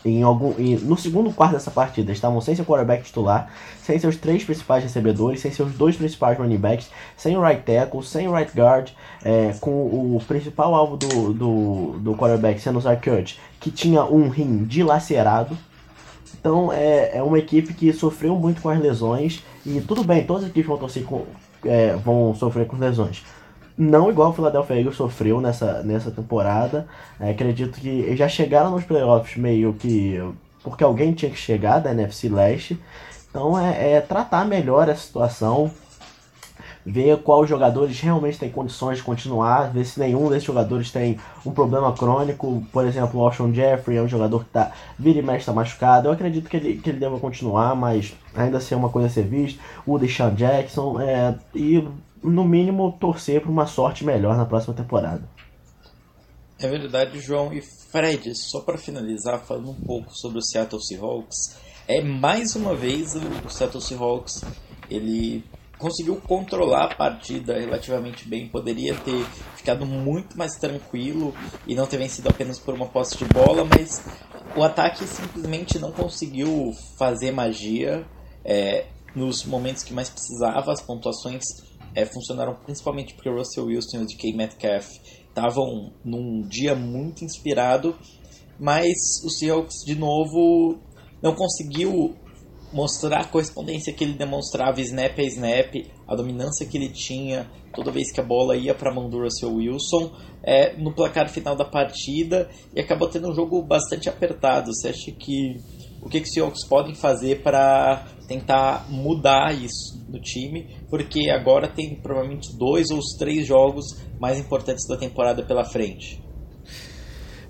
em 0.05 0.23
algum, 0.23 0.53
em, 0.57 0.75
no 0.77 0.97
segundo 0.97 1.31
quarto 1.31 1.53
dessa 1.53 1.71
partida, 1.71 2.11
estavam 2.11 2.39
sem 2.41 2.55
seu 2.55 2.65
quarterback 2.65 3.03
titular, 3.03 3.51
sem 3.81 3.99
seus 3.99 4.15
três 4.15 4.43
principais 4.43 4.83
recebedores, 4.83 5.41
sem 5.41 5.51
seus 5.51 5.73
dois 5.73 5.95
principais 5.95 6.37
running 6.37 6.57
backs, 6.57 6.89
sem 7.15 7.37
o 7.37 7.41
right 7.41 7.61
tackle, 7.63 8.03
sem 8.03 8.27
o 8.27 8.33
right 8.33 8.51
guard, 8.55 8.89
é, 9.23 9.53
com 9.59 9.71
o 9.71 10.21
principal 10.27 10.73
alvo 10.75 10.97
do, 10.97 11.33
do, 11.33 11.99
do 11.99 12.15
quarterback 12.15 12.59
sendo 12.59 12.79
o 12.79 12.81
Zarkert, 12.81 13.35
que 13.59 13.71
tinha 13.71 14.03
um 14.03 14.29
rim 14.29 14.63
dilacerado. 14.63 15.57
Então 16.39 16.71
é, 16.71 17.17
é 17.17 17.23
uma 17.23 17.39
equipe 17.39 17.73
que 17.73 17.91
sofreu 17.91 18.35
muito 18.35 18.61
com 18.61 18.69
as 18.69 18.79
lesões, 18.79 19.43
e 19.65 19.81
tudo 19.81 20.03
bem, 20.03 20.23
todas 20.23 20.43
as 20.43 20.49
equipes 20.49 20.67
vão, 20.67 20.77
torcer 20.77 21.03
com, 21.03 21.25
é, 21.65 21.95
vão 21.95 22.33
sofrer 22.35 22.67
com 22.67 22.77
lesões 22.77 23.23
não 23.77 24.09
igual 24.09 24.31
o 24.31 24.33
Philadelphia 24.33 24.77
Eagles 24.77 24.95
sofreu 24.95 25.39
nessa, 25.39 25.83
nessa 25.83 26.09
temporada. 26.09 26.87
É, 27.19 27.29
acredito 27.29 27.79
que 27.79 28.15
já 28.15 28.27
chegaram 28.27 28.71
nos 28.71 28.83
playoffs 28.83 29.37
meio 29.37 29.73
que 29.73 30.19
porque 30.63 30.83
alguém 30.83 31.13
tinha 31.13 31.31
que 31.31 31.37
chegar 31.37 31.79
da 31.79 31.91
NFC 31.91 32.27
Leste. 32.27 32.79
Então 33.29 33.57
é, 33.57 33.93
é 33.93 34.01
tratar 34.01 34.45
melhor 34.45 34.89
a 34.89 34.95
situação, 34.95 35.71
ver 36.85 37.17
quais 37.19 37.47
jogadores 37.47 37.99
realmente 37.99 38.39
têm 38.39 38.49
condições 38.49 38.97
de 38.97 39.03
continuar, 39.03 39.71
ver 39.71 39.85
se 39.85 39.99
nenhum 39.99 40.29
desses 40.29 40.45
jogadores 40.45 40.91
tem 40.91 41.19
um 41.45 41.51
problema 41.51 41.93
crônico. 41.93 42.63
Por 42.71 42.85
exemplo, 42.85 43.19
o 43.19 43.23
Alshon 43.23 43.53
Jeffrey 43.53 43.97
é 43.97 44.01
um 44.01 44.07
jogador 44.07 44.43
que 44.43 44.49
tá, 44.49 44.71
vira 44.97 45.19
e 45.19 45.21
mexe 45.21 45.39
está 45.39 45.53
machucado. 45.53 46.07
Eu 46.07 46.13
acredito 46.13 46.49
que 46.49 46.57
ele, 46.57 46.77
que 46.77 46.89
ele 46.89 46.99
deva 46.99 47.19
continuar, 47.19 47.75
mas 47.75 48.15
ainda 48.35 48.57
assim 48.57 48.73
é 48.73 48.77
uma 48.77 48.89
coisa 48.89 49.07
a 49.07 49.11
ser 49.11 49.23
vista. 49.23 49.61
O 49.85 49.99
Deshaun 49.99 50.33
Jackson 50.33 50.99
é, 50.99 51.35
e 51.53 51.87
no 52.23 52.43
mínimo, 52.43 52.97
torcer 52.99 53.41
para 53.41 53.51
uma 53.51 53.67
sorte 53.67 54.05
melhor 54.05 54.37
na 54.37 54.45
próxima 54.45 54.73
temporada. 54.73 55.27
É 56.59 56.67
verdade, 56.67 57.19
João. 57.19 57.53
E 57.53 57.61
Fred, 57.61 58.33
só 58.35 58.61
para 58.61 58.77
finalizar, 58.77 59.39
falando 59.45 59.71
um 59.71 59.81
pouco 59.81 60.11
sobre 60.15 60.39
o 60.39 60.41
Seattle 60.41 60.81
Seahawks, 60.83 61.55
é 61.87 62.01
mais 62.01 62.55
uma 62.55 62.75
vez 62.75 63.15
o 63.15 63.49
Seattle 63.49 63.81
Seahawks 63.81 64.41
ele 64.89 65.43
conseguiu 65.77 66.15
controlar 66.15 66.85
a 66.85 66.95
partida 66.95 67.59
relativamente 67.59 68.27
bem, 68.27 68.47
poderia 68.47 68.95
ter 68.95 69.23
ficado 69.55 69.85
muito 69.85 70.37
mais 70.37 70.55
tranquilo 70.55 71.33
e 71.67 71.75
não 71.75 71.85
ter 71.85 71.97
vencido 71.97 72.27
apenas 72.29 72.57
por 72.57 72.73
uma 72.73 72.87
posse 72.87 73.15
de 73.17 73.25
bola, 73.25 73.63
mas 73.63 74.03
o 74.55 74.63
ataque 74.63 75.05
simplesmente 75.05 75.77
não 75.77 75.91
conseguiu 75.91 76.71
fazer 76.97 77.31
magia 77.31 78.05
é, 78.43 78.85
nos 79.15 79.45
momentos 79.45 79.83
que 79.83 79.93
mais 79.93 80.09
precisava, 80.09 80.71
as 80.71 80.81
pontuações 80.81 81.43
é, 81.97 82.05
funcionaram 82.05 82.53
principalmente 82.63 83.15
porque 83.15 83.27
Russell 83.27 83.65
Wilson 83.65 83.97
e 83.97 84.03
o 84.03 84.05
DK 84.05 84.33
Metcalf 84.33 84.87
estavam 85.27 85.91
num 86.05 86.47
dia 86.47 86.75
muito 86.75 87.25
inspirado, 87.25 87.97
mas 88.59 88.93
o 89.25 89.29
Seahawks 89.31 89.83
de 89.83 89.95
novo 89.95 90.77
não 91.23 91.33
conseguiu 91.33 92.15
mostrar 92.71 93.21
a 93.21 93.25
correspondência 93.25 93.91
que 93.91 94.03
ele 94.03 94.13
demonstrava 94.13 94.79
snap 94.81 95.17
a 95.17 95.23
snap, 95.23 95.73
a 96.07 96.15
dominância 96.15 96.67
que 96.67 96.77
ele 96.77 96.89
tinha 96.89 97.49
toda 97.73 97.91
vez 97.91 98.11
que 98.11 98.19
a 98.19 98.23
bola 98.23 98.55
ia 98.55 98.75
para 98.75 98.91
a 98.91 98.93
mão 98.93 99.09
do 99.09 99.19
Russell 99.19 99.55
Wilson 99.55 100.11
é, 100.43 100.77
no 100.77 100.93
placar 100.93 101.29
final 101.29 101.55
da 101.55 101.65
partida 101.65 102.47
e 102.75 102.79
acabou 102.79 103.07
tendo 103.07 103.27
um 103.29 103.33
jogo 103.33 103.61
bastante 103.63 104.07
apertado. 104.07 104.71
Você 104.71 104.89
acha 104.89 105.11
que 105.11 105.55
o 106.01 106.09
que, 106.09 106.21
que 106.21 106.27
os 106.27 106.33
Seahawks 106.33 106.67
podem 106.67 106.93
fazer 106.93 107.41
para 107.41 108.05
tentar 108.27 108.85
mudar 108.89 109.53
isso 109.53 110.05
no 110.09 110.19
time, 110.19 110.67
porque 110.89 111.29
agora 111.29 111.67
tem 111.67 111.95
provavelmente 111.95 112.55
dois 112.57 112.89
ou 112.89 112.99
três 113.17 113.47
jogos 113.47 113.85
mais 114.19 114.37
importantes 114.37 114.85
da 114.87 114.97
temporada 114.97 115.43
pela 115.43 115.63
frente. 115.63 116.21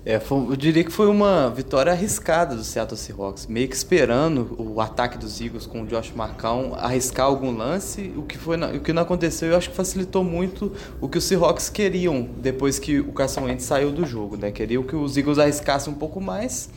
É, 0.04 0.18
foi, 0.18 0.38
eu 0.38 0.56
diria 0.56 0.82
que 0.84 0.90
foi 0.90 1.06
uma 1.06 1.50
vitória 1.50 1.92
arriscada 1.92 2.54
do 2.54 2.64
Seattle 2.64 2.96
Seahawks, 2.96 3.46
meio 3.46 3.68
que 3.68 3.74
esperando 3.74 4.56
o 4.58 4.80
ataque 4.80 5.18
dos 5.18 5.40
Eagles 5.40 5.66
com 5.66 5.82
o 5.82 5.86
Josh 5.86 6.12
Marcão 6.12 6.74
arriscar 6.74 7.26
algum 7.26 7.54
lance. 7.54 8.12
O 8.16 8.22
que, 8.22 8.38
foi, 8.38 8.56
o 8.74 8.80
que 8.80 8.92
não 8.92 9.02
aconteceu, 9.02 9.50
eu 9.50 9.56
acho 9.58 9.68
que 9.68 9.76
facilitou 9.76 10.24
muito 10.24 10.72
o 11.00 11.08
que 11.08 11.18
os 11.18 11.24
Seahawks 11.24 11.68
queriam 11.68 12.22
depois 12.38 12.78
que 12.78 13.00
o 13.00 13.12
Carson 13.12 13.42
Wentz 13.42 13.64
saiu 13.64 13.92
do 13.92 14.06
jogo. 14.06 14.36
Né? 14.36 14.50
Queriam 14.50 14.82
que 14.82 14.96
os 14.96 15.16
Eagles 15.16 15.38
arriscassem 15.38 15.92
um 15.92 15.96
pouco 15.96 16.20
mais 16.20 16.70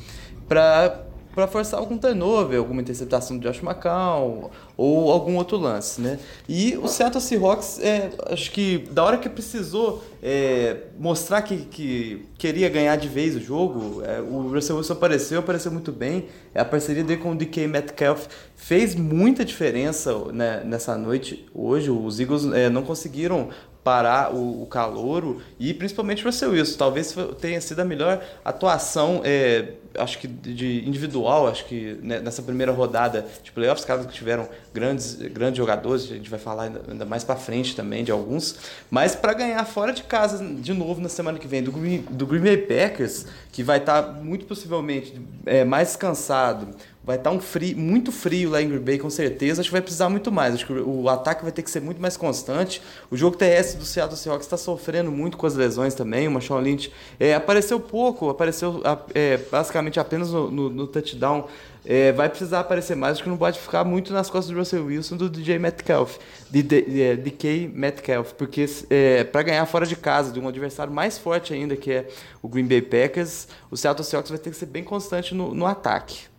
para 0.49 1.05
para 1.33 1.47
forçar 1.47 1.79
algum 1.79 1.97
turnover, 1.97 2.57
alguma 2.57 2.81
interceptação 2.81 3.37
do 3.37 3.47
Josh 3.47 3.63
McCown 3.63 4.49
ou 4.75 5.11
algum 5.11 5.35
outro 5.35 5.57
lance, 5.57 6.01
né? 6.01 6.19
E 6.47 6.77
o 6.77 6.87
Seattle 6.87 7.21
Seahawks, 7.21 7.79
é, 7.79 8.09
acho 8.27 8.51
que 8.51 8.79
da 8.91 9.03
hora 9.03 9.17
que 9.17 9.29
precisou 9.29 10.03
é, 10.21 10.77
mostrar 10.99 11.41
que, 11.41 11.57
que 11.57 12.25
queria 12.37 12.69
ganhar 12.69 12.95
de 12.95 13.07
vez 13.07 13.35
o 13.35 13.39
jogo, 13.39 14.01
é, 14.03 14.19
o 14.21 14.49
Russell 14.53 14.77
Wilson 14.77 14.93
apareceu, 14.93 15.39
apareceu 15.39 15.71
muito 15.71 15.91
bem. 15.91 16.25
A 16.53 16.65
parceria 16.65 17.03
dele 17.03 17.21
com 17.21 17.31
o 17.31 17.35
DK 17.35 17.67
Metcalf 17.67 18.27
fez 18.55 18.93
muita 18.93 19.45
diferença 19.45 20.13
né, 20.31 20.61
nessa 20.65 20.97
noite. 20.97 21.47
Hoje 21.53 21.89
os 21.89 22.19
Eagles 22.19 22.45
é, 22.53 22.69
não 22.69 22.83
conseguiram 22.83 23.49
parar 23.83 24.33
o, 24.33 24.63
o 24.63 24.65
calouro 24.67 25.41
e 25.59 25.73
principalmente 25.73 26.23
o 26.23 26.27
Russell 26.27 26.51
Wilson. 26.51 26.77
Talvez 26.77 27.15
tenha 27.39 27.59
sido 27.59 27.79
a 27.79 27.85
melhor 27.85 28.23
atuação, 28.45 29.21
é, 29.23 29.73
acho 29.97 30.19
que 30.19 30.27
de 30.27 30.87
individual, 30.87 31.47
acho 31.47 31.65
que 31.65 31.97
né, 32.01 32.19
nessa 32.19 32.41
primeira 32.41 32.71
rodada 32.71 33.25
de 33.43 33.51
playoffs, 33.51 33.85
caras 33.85 34.05
que 34.05 34.13
tiveram 34.13 34.47
grandes, 34.73 35.15
grandes 35.15 35.57
jogadores, 35.57 36.03
a 36.03 36.15
gente 36.15 36.29
vai 36.29 36.39
falar 36.39 36.63
ainda, 36.63 37.05
mais 37.05 37.23
para 37.23 37.35
frente 37.35 37.75
também 37.75 38.03
de 38.03 38.11
alguns, 38.11 38.55
mas 38.89 39.15
para 39.15 39.33
ganhar 39.33 39.63
fora 39.65 39.93
de 39.93 40.03
casa 40.03 40.43
de 40.43 40.73
novo 40.73 41.01
na 41.01 41.09
semana 41.09 41.39
que 41.39 41.47
vem 41.47 41.61
do 41.61 41.71
Green, 41.71 42.01
do 42.09 42.25
Green 42.25 42.41
Bay 42.41 42.57
Packers, 42.57 43.25
que 43.51 43.63
vai 43.63 43.77
estar 43.77 44.01
tá 44.01 44.11
muito 44.13 44.45
possivelmente 44.45 45.21
é, 45.45 45.63
mais 45.63 45.89
descansado, 45.89 46.67
Vai 47.03 47.17
estar 47.17 47.31
tá 47.31 47.35
um 47.35 47.39
frio, 47.39 47.75
muito 47.75 48.11
frio 48.11 48.51
lá 48.51 48.61
em 48.61 48.69
Green 48.69 48.79
Bay, 48.79 48.99
com 48.99 49.09
certeza. 49.09 49.61
Acho 49.61 49.69
que 49.69 49.73
vai 49.73 49.81
precisar 49.81 50.07
muito 50.07 50.31
mais. 50.31 50.53
Acho 50.53 50.67
que 50.67 50.73
o 50.73 51.09
ataque 51.09 51.41
vai 51.41 51.51
ter 51.51 51.63
que 51.63 51.71
ser 51.71 51.81
muito 51.81 51.99
mais 51.99 52.15
constante. 52.15 52.79
O 53.09 53.17
jogo 53.17 53.35
terrestre 53.35 53.79
do 53.79 53.85
Seattle 53.85 54.15
Seahawks 54.15 54.45
está 54.45 54.55
sofrendo 54.55 55.11
muito 55.11 55.35
com 55.35 55.47
as 55.47 55.55
lesões 55.55 55.95
também. 55.95 56.27
O 56.27 56.31
Marshawn 56.31 56.59
Lynch 56.59 56.91
é, 57.19 57.33
apareceu 57.33 57.79
pouco, 57.79 58.29
apareceu 58.29 58.83
é, 59.15 59.37
basicamente 59.37 59.80
apenas 59.99 60.31
no, 60.31 60.51
no, 60.51 60.69
no 60.69 60.87
touchdown. 60.87 61.47
É, 61.83 62.11
vai 62.11 62.29
precisar 62.29 62.59
aparecer 62.59 62.95
mais, 62.95 63.13
acho 63.13 63.23
que 63.23 63.29
não 63.29 63.37
pode 63.37 63.59
ficar 63.59 63.83
muito 63.83 64.13
nas 64.13 64.29
costas 64.29 64.53
do 64.53 64.59
Russell 64.59 64.85
Wilson 64.85 65.17
do 65.17 65.27
DJ 65.27 65.57
Metcalf, 65.57 66.17
de, 66.49 66.61
de, 66.61 66.81
de 66.83 67.15
DK 67.17 67.71
Metcalf, 67.73 68.33
porque 68.33 68.65
é, 68.89 69.23
para 69.23 69.41
ganhar 69.41 69.65
fora 69.65 69.87
de 69.87 69.95
casa 69.95 70.31
de 70.31 70.39
um 70.39 70.47
adversário 70.47 70.93
mais 70.93 71.17
forte 71.17 71.55
ainda, 71.55 71.75
que 71.75 71.91
é 71.91 72.07
o 72.39 72.47
Green 72.47 72.67
Bay 72.67 72.83
Packers, 72.83 73.47
o 73.71 73.75
Seattle 73.75 74.05
Seahawks 74.05 74.29
vai 74.29 74.37
ter 74.37 74.51
que 74.51 74.57
ser 74.57 74.67
bem 74.67 74.83
constante 74.83 75.33
no, 75.33 75.55
no 75.55 75.65
ataque. 75.65 76.31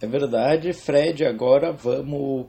É 0.00 0.06
verdade, 0.06 0.72
Fred. 0.72 1.24
Agora 1.24 1.72
vamos. 1.72 2.46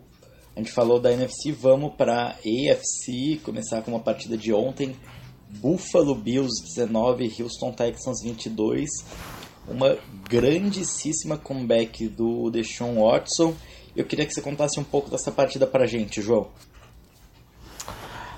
A 0.56 0.60
gente 0.60 0.72
falou 0.72 1.00
da 1.00 1.14
NFC, 1.14 1.52
vamos 1.52 1.94
para 1.96 2.32
AFC. 2.32 3.40
Começar 3.44 3.82
com 3.82 3.92
uma 3.92 4.00
partida 4.02 4.36
de 4.36 4.52
ontem: 4.52 4.96
Buffalo 5.50 6.14
Bills 6.16 6.64
19, 6.64 7.34
Houston 7.40 7.72
Texans 7.72 8.22
22. 8.24 8.90
Uma 9.68 9.98
grandíssima 10.30 11.38
comeback 11.38 12.08
do 12.08 12.50
Deshaun 12.50 13.02
Watson. 13.02 13.54
Eu 13.96 14.06
queria 14.06 14.26
que 14.26 14.34
você 14.34 14.42
contasse 14.42 14.80
um 14.80 14.84
pouco 14.84 15.10
dessa 15.10 15.32
partida 15.32 15.66
para 15.66 15.84
a 15.84 15.88
gente, 15.88 16.22
João. 16.22 16.48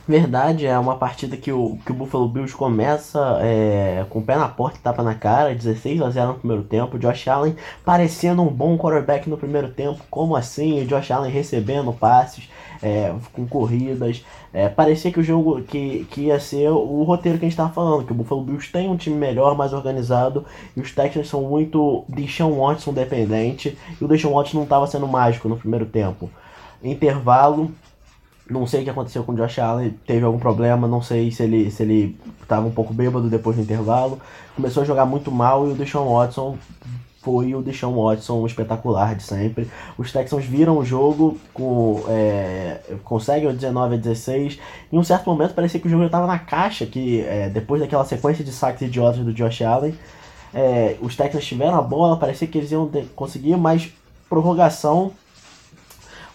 Verdade, 0.10 0.65
é 0.65 0.76
uma 0.80 0.95
partida 0.95 1.38
que 1.38 1.52
o, 1.52 1.78
que 1.86 1.91
o 1.91 1.93
Buffalo 1.93 2.28
Bills 2.28 2.52
começa 2.58 3.38
é, 3.43 4.04
com 4.10 4.17
o 4.17 4.24
pé 4.24 4.38
na 4.38 4.48
porta 4.48 4.80
e 4.80 4.82
tapa 4.82 5.04
na 5.04 5.13
cara, 5.13 5.54
16 5.54 6.02
a 6.02 6.10
0 6.10 6.28
no 6.30 6.34
primeiro 6.39 6.63
tempo. 6.63 6.98
Josh 6.98 7.28
Allen 7.28 7.56
parecendo 7.86 8.41
um 8.41 8.48
bom 8.48 8.76
quarterback 8.76 9.30
no 9.30 9.38
primeiro 9.38 9.69
tempo, 9.69 10.02
como 10.10 10.36
assim? 10.36 10.82
O 10.82 10.88
Josh 10.88 11.12
Allen 11.12 11.32
recebendo 11.32 11.93
passes, 11.93 12.50
é, 12.82 13.13
com 13.34 13.45
corridas. 13.45 14.26
É, 14.52 14.67
parecia 14.67 15.12
que 15.12 15.19
o 15.19 15.24
jogo 15.24 15.62
que, 15.62 16.08
que 16.10 16.22
ia 16.22 16.39
ser 16.39 16.72
o 16.72 17.04
roteiro 17.04 17.38
que 17.38 17.45
a 17.45 17.48
gente 17.48 17.54
estava 17.54 17.72
falando, 17.72 18.04
que 18.04 18.12
o 18.12 18.15
Buffalo 18.15 18.41
Bills 18.41 18.72
tem 18.72 18.89
um 18.89 18.98
time 18.98 19.15
melhor, 19.15 19.56
mais 19.56 19.74
organizado, 19.74 20.43
e 20.76 20.82
os 20.82 20.91
Texans 20.91 21.30
são 21.30 21.43
muito 21.43 22.04
Deshaun 22.10 22.60
Watson 22.60 22.93
dependente, 22.93 23.78
e 24.02 24.04
o 24.04 24.08
Deshaun 24.08 24.34
Watson 24.34 24.58
não 24.58 24.63
estava 24.63 24.88
sendo 24.88 25.08
mágico 25.08 25.48
no 25.48 25.56
primeiro 25.56 25.86
tempo. 25.86 26.32
Intervalo, 26.82 27.72
não 28.50 28.66
sei 28.66 28.82
o 28.82 28.84
que 28.84 28.90
aconteceu 28.90 29.24
com 29.24 29.34
o 29.34 29.36
Josh 29.36 29.60
Allen, 29.60 29.92
teve 30.06 30.26
algum 30.26 30.40
problema, 30.40 30.88
não 30.88 31.02
sei 31.02 31.32
se 31.32 31.44
ele 31.44 31.70
se 31.70 31.84
ele 31.84 32.18
estava 32.42 32.66
um 32.66 32.72
pouco 32.72 32.94
bêbado 32.94 33.30
depois 33.30 33.56
do 33.56 33.62
intervalo. 33.62 34.20
Começou 34.56 34.84
a 34.84 34.86
jogar 34.86 35.06
muito 35.06 35.32
mal 35.32 35.68
e 35.68 35.72
o 35.72 35.76
Deshaun 35.76 36.14
Watson 36.14 36.58
foi 37.22 37.54
o 37.54 37.62
Deshaun 37.62 38.02
Watson 38.02 38.46
espetacular 38.46 39.14
de 39.14 39.24
sempre. 39.24 39.70
Os 39.98 40.12
Texans 40.12 40.46
viram 40.46 40.78
o 40.78 40.86
jogo, 40.86 41.38
com, 41.54 42.02
é, 42.08 42.80
conseguem 43.04 43.50
o 43.50 43.54
19 43.54 43.96
a 43.96 43.98
16. 43.98 44.60
Em 44.92 44.98
um 44.98 45.04
certo 45.04 45.30
momento 45.30 45.54
parecia 45.54 45.80
que 45.80 45.88
o 45.88 45.90
jogo 45.90 46.06
estava 46.06 46.26
na 46.26 46.40
caixa, 46.40 46.86
que 46.86 47.22
é, 47.22 47.50
depois 47.50 47.82
daquela 47.82 48.06
sequência 48.06 48.44
de 48.44 48.52
saques 48.52 48.82
idiotas 48.82 49.24
do 49.24 49.34
Josh 49.34 49.62
Allen, 49.62 49.94
é, 50.54 50.96
os 51.02 51.16
Texans 51.16 51.46
tiveram 51.46 51.78
a 51.78 51.82
bola, 51.82 52.18
parecia 52.18 52.48
que 52.48 52.58
eles 52.58 52.72
iam 52.72 52.90
conseguir, 53.16 53.56
mas 53.58 53.92
prorrogação 54.30 55.12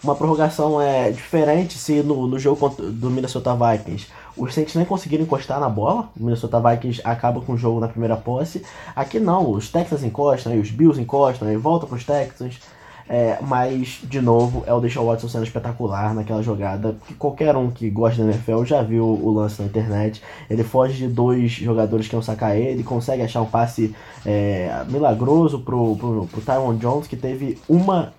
uma 0.05 0.15
prorrogação 0.15 0.81
é 0.81 1.11
diferente 1.11 1.77
se 1.77 2.03
no, 2.03 2.27
no 2.27 2.37
jogo 2.37 2.69
do 2.69 3.09
Minnesota 3.09 3.55
Vikings 3.55 4.07
os 4.37 4.53
Saints 4.53 4.75
nem 4.75 4.85
conseguiram 4.85 5.23
encostar 5.23 5.59
na 5.59 5.69
bola, 5.69 6.09
o 6.19 6.23
Minnesota 6.23 6.59
Vikings 6.59 7.01
acaba 7.03 7.41
com 7.41 7.53
o 7.53 7.57
jogo 7.57 7.79
na 7.79 7.87
primeira 7.87 8.17
posse. 8.17 8.63
Aqui 8.95 9.19
não, 9.19 9.49
os 9.51 9.69
Texans 9.69 10.03
encostam, 10.03 10.53
e 10.53 10.59
os 10.59 10.69
Bills 10.69 11.01
encostam, 11.01 11.51
e 11.51 11.55
volta 11.55 11.87
para 11.87 11.95
os 11.95 12.03
Texans. 12.03 12.59
É, 13.07 13.37
mas, 13.41 13.99
de 14.03 14.19
novo, 14.19 14.63
é 14.65 14.73
o 14.73 14.79
Deshaun 14.79 15.05
Watson 15.05 15.29
sendo 15.29 15.43
espetacular 15.43 16.13
naquela 16.13 16.41
jogada. 16.41 16.97
Que 17.07 17.13
qualquer 17.13 17.55
um 17.55 17.69
que 17.69 17.89
gosta 17.89 18.23
da 18.23 18.31
NFL 18.31 18.65
já 18.65 18.81
viu 18.81 19.05
o 19.05 19.31
lance 19.31 19.61
na 19.61 19.67
internet. 19.67 20.21
Ele 20.49 20.63
foge 20.63 20.97
de 20.97 21.07
dois 21.07 21.51
jogadores 21.51 22.07
que 22.07 22.15
iam 22.15 22.21
sacar 22.21 22.57
ele, 22.57 22.83
consegue 22.83 23.21
achar 23.21 23.41
um 23.41 23.45
passe 23.45 23.95
é, 24.25 24.83
milagroso 24.89 25.59
pro, 25.59 25.95
pro, 25.95 26.25
pro 26.25 26.41
Tyron 26.41 26.75
Jones, 26.75 27.07
que 27.07 27.15
teve 27.15 27.59
uma 27.69 28.11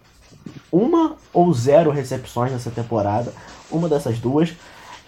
uma 0.71 1.17
ou 1.33 1.53
zero 1.53 1.91
recepções 1.91 2.53
nessa 2.53 2.71
temporada, 2.71 3.33
uma 3.71 3.89
dessas 3.89 4.19
duas, 4.19 4.53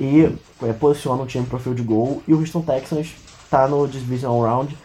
e 0.00 0.32
é, 0.62 0.72
posiciona 0.72 1.22
o 1.22 1.26
time 1.26 1.46
para 1.46 1.56
o 1.56 1.60
field 1.60 1.82
goal. 1.82 2.22
E 2.26 2.34
o 2.34 2.38
Houston 2.38 2.62
Texans 2.62 3.14
está 3.44 3.66
no 3.66 3.86
Division 3.86 4.40
Round 4.40 4.76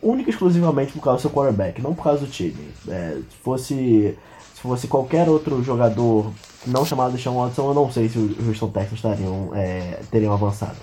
única 0.00 0.30
e 0.30 0.32
exclusivamente 0.32 0.92
por 0.92 1.02
causa 1.02 1.18
do 1.18 1.22
seu 1.22 1.30
quarterback, 1.30 1.82
não 1.82 1.94
por 1.94 2.04
causa 2.04 2.20
do 2.20 2.30
time. 2.30 2.68
É, 2.88 3.18
se 3.30 3.36
fosse 3.42 4.16
se 4.54 4.62
fosse 4.62 4.88
qualquer 4.88 5.28
outro 5.28 5.62
jogador 5.62 6.32
não 6.66 6.84
chamado 6.84 7.16
de 7.16 7.22
Sean 7.22 7.32
Watson, 7.32 7.68
eu 7.68 7.74
não 7.74 7.92
sei 7.92 8.08
se 8.08 8.18
o 8.18 8.48
Houston 8.48 8.70
Texans 8.70 8.94
estariam, 8.94 9.50
é, 9.54 10.00
teriam 10.10 10.32
avançado. 10.32 10.76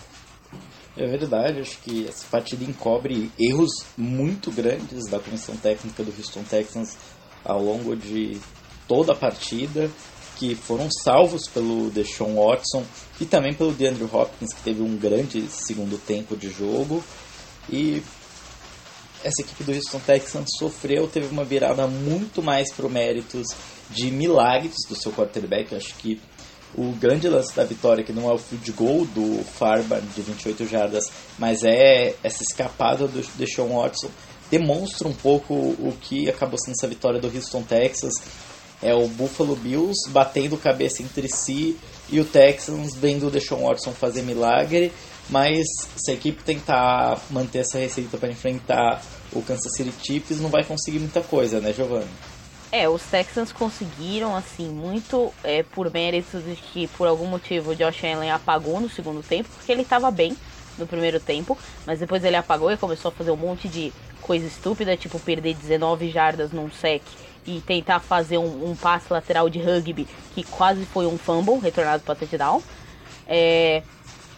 É 0.95 1.05
verdade, 1.05 1.59
acho 1.59 1.77
que 1.81 2.07
essa 2.07 2.25
partida 2.31 2.63
encobre 2.63 3.29
erros 3.37 3.85
muito 3.97 4.49
grandes 4.49 5.09
da 5.11 5.19
comissão 5.19 5.57
técnica 5.57 6.03
do 6.03 6.13
Houston 6.17 6.43
Texans 6.43 6.95
ao 7.43 7.61
longo 7.61 7.97
de 7.97 8.39
toda 8.87 9.13
a 9.13 9.15
partida, 9.15 9.89
que 10.35 10.55
foram 10.55 10.89
salvos 11.03 11.47
pelo 11.47 11.89
Deshaun 11.89 12.35
Watson 12.35 12.83
e 13.19 13.25
também 13.25 13.53
pelo 13.53 13.71
DeAndre 13.71 14.03
Hopkins, 14.03 14.53
que 14.53 14.61
teve 14.61 14.81
um 14.81 14.97
grande 14.97 15.47
segundo 15.49 15.97
tempo 15.97 16.35
de 16.35 16.49
jogo. 16.49 17.03
E 17.69 18.03
essa 19.23 19.41
equipe 19.41 19.63
do 19.63 19.71
Houston 19.71 19.99
Texans 19.99 20.49
sofreu, 20.59 21.07
teve 21.07 21.27
uma 21.27 21.43
virada 21.43 21.87
muito 21.87 22.43
mais 22.43 22.71
pro 22.71 22.89
méritos 22.89 23.47
de 23.89 24.11
milagres 24.11 24.75
do 24.87 24.95
seu 24.95 25.11
quarterback. 25.11 25.73
acho 25.73 25.95
que 25.95 26.21
o 26.77 26.91
grande 26.91 27.29
lance 27.29 27.55
da 27.55 27.63
vitória, 27.63 28.03
que 28.03 28.11
não 28.11 28.29
é 28.29 28.33
o 28.33 28.37
field 28.37 28.71
goal 28.73 29.05
do 29.05 29.43
Farban 29.43 30.01
de 30.13 30.21
28 30.21 30.67
jardas, 30.67 31.09
mas 31.39 31.63
é 31.63 32.15
essa 32.21 32.43
escapada 32.43 33.07
do 33.07 33.21
Deshaun 33.37 33.81
Watson, 33.81 34.09
demonstra 34.51 35.07
um 35.07 35.13
pouco 35.13 35.53
o 35.53 35.95
que 36.01 36.29
acabou 36.29 36.59
sendo 36.59 36.73
essa 36.73 36.87
vitória 36.87 37.19
do 37.19 37.27
Houston 37.27 37.63
Texas 37.63 38.13
é 38.85 38.93
o 38.93 39.07
Buffalo 39.07 39.55
Bills 39.55 40.09
batendo 40.09 40.55
cabeça 40.57 41.01
entre 41.01 41.27
si 41.27 41.75
e 42.07 42.19
o 42.19 42.25
Texans 42.25 42.93
vendo 42.93 43.27
o 43.27 43.31
Deshaun 43.31 43.67
Watson 43.67 43.91
fazer 43.91 44.21
milagre, 44.21 44.93
mas 45.29 45.65
se 45.95 46.11
a 46.11 46.13
equipe 46.13 46.43
tentar 46.43 47.19
manter 47.31 47.59
essa 47.59 47.79
receita 47.79 48.17
para 48.17 48.29
enfrentar 48.29 49.01
o 49.33 49.41
Kansas 49.41 49.75
City 49.75 49.91
Chiefs, 50.03 50.39
não 50.39 50.49
vai 50.49 50.63
conseguir 50.63 50.99
muita 50.99 51.21
coisa, 51.21 51.59
né, 51.59 51.73
Giovanni? 51.73 52.07
É, 52.71 52.87
os 52.87 53.01
Texans 53.03 53.51
conseguiram, 53.51 54.35
assim, 54.35 54.67
muito 54.67 55.33
é, 55.43 55.63
por 55.63 55.91
mérito 55.91 56.39
de 56.39 56.55
que, 56.55 56.87
por 56.89 57.07
algum 57.07 57.25
motivo, 57.25 57.71
o 57.71 57.75
Josh 57.75 58.03
Allen 58.03 58.29
apagou 58.29 58.79
no 58.79 58.89
segundo 58.89 59.23
tempo, 59.23 59.49
porque 59.55 59.71
ele 59.71 59.81
estava 59.81 60.11
bem 60.11 60.35
no 60.77 60.85
primeiro 60.85 61.19
tempo, 61.19 61.57
mas 61.85 61.99
depois 61.99 62.23
ele 62.23 62.35
apagou 62.35 62.71
e 62.71 62.77
começou 62.77 63.09
a 63.09 63.11
fazer 63.11 63.31
um 63.31 63.37
monte 63.37 63.67
de 63.67 63.93
coisa 64.21 64.45
estúpida, 64.45 64.97
tipo 64.97 65.19
perder 65.19 65.55
19 65.55 66.11
jardas 66.11 66.51
num 66.51 66.69
sec 66.69 67.01
e 67.45 67.61
tentar 67.61 67.99
fazer 67.99 68.37
um, 68.37 68.71
um, 68.71 68.75
passe 68.75 69.11
lateral 69.11 69.49
de 69.49 69.59
rugby 69.59 70.07
que 70.33 70.43
quase 70.43 70.85
foi 70.85 71.05
um 71.05 71.17
fumble 71.17 71.59
retornado 71.59 72.03
para 72.03 72.15
touchdown. 72.15 72.61
É, 73.27 73.83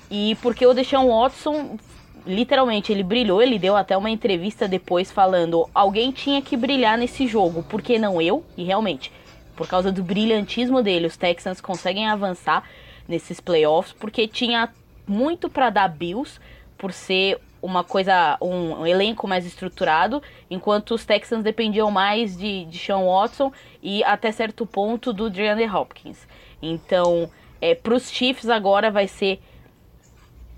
e 0.09 0.35
porque 0.41 0.65
o 0.65 0.73
Deshaun 0.73 1.07
Watson, 1.07 1.77
literalmente, 2.25 2.91
ele 2.91 3.03
brilhou, 3.03 3.41
ele 3.41 3.59
deu 3.59 3.75
até 3.75 3.95
uma 3.97 4.09
entrevista 4.09 4.67
depois 4.67 5.11
falando: 5.11 5.69
alguém 5.73 6.11
tinha 6.11 6.41
que 6.41 6.55
brilhar 6.55 6.97
nesse 6.97 7.27
jogo, 7.27 7.63
por 7.63 7.81
que 7.81 7.97
não 7.97 8.21
eu? 8.21 8.43
E 8.55 8.63
realmente, 8.63 9.11
por 9.55 9.67
causa 9.67 9.91
do 9.91 10.03
brilhantismo 10.03 10.81
dele, 10.81 11.07
os 11.07 11.17
Texans 11.17 11.61
conseguem 11.61 12.07
avançar 12.07 12.63
nesses 13.07 13.39
playoffs, 13.39 13.93
porque 13.93 14.27
tinha 14.27 14.69
muito 15.07 15.49
para 15.49 15.69
dar 15.69 15.87
Bills 15.87 16.39
por 16.77 16.91
ser 16.91 17.39
uma 17.61 17.83
coisa, 17.83 18.37
um, 18.41 18.81
um, 18.81 18.87
elenco 18.87 19.27
mais 19.27 19.45
estruturado, 19.45 20.21
enquanto 20.49 20.93
os 20.93 21.05
Texans 21.05 21.43
dependiam 21.43 21.89
mais 21.91 22.37
de, 22.37 22.65
de 22.65 22.77
Sean 22.77 23.05
Watson 23.05 23.51
e 23.81 24.03
até 24.03 24.31
certo 24.31 24.65
ponto 24.65 25.11
do 25.11 25.29
DeAndre 25.29 25.69
Hopkins. 25.69 26.27
Então, 26.61 27.29
é, 27.61 27.75
para 27.75 27.93
os 27.93 28.11
Chiefs 28.11 28.49
agora 28.49 28.91
vai 28.91 29.07
ser 29.07 29.39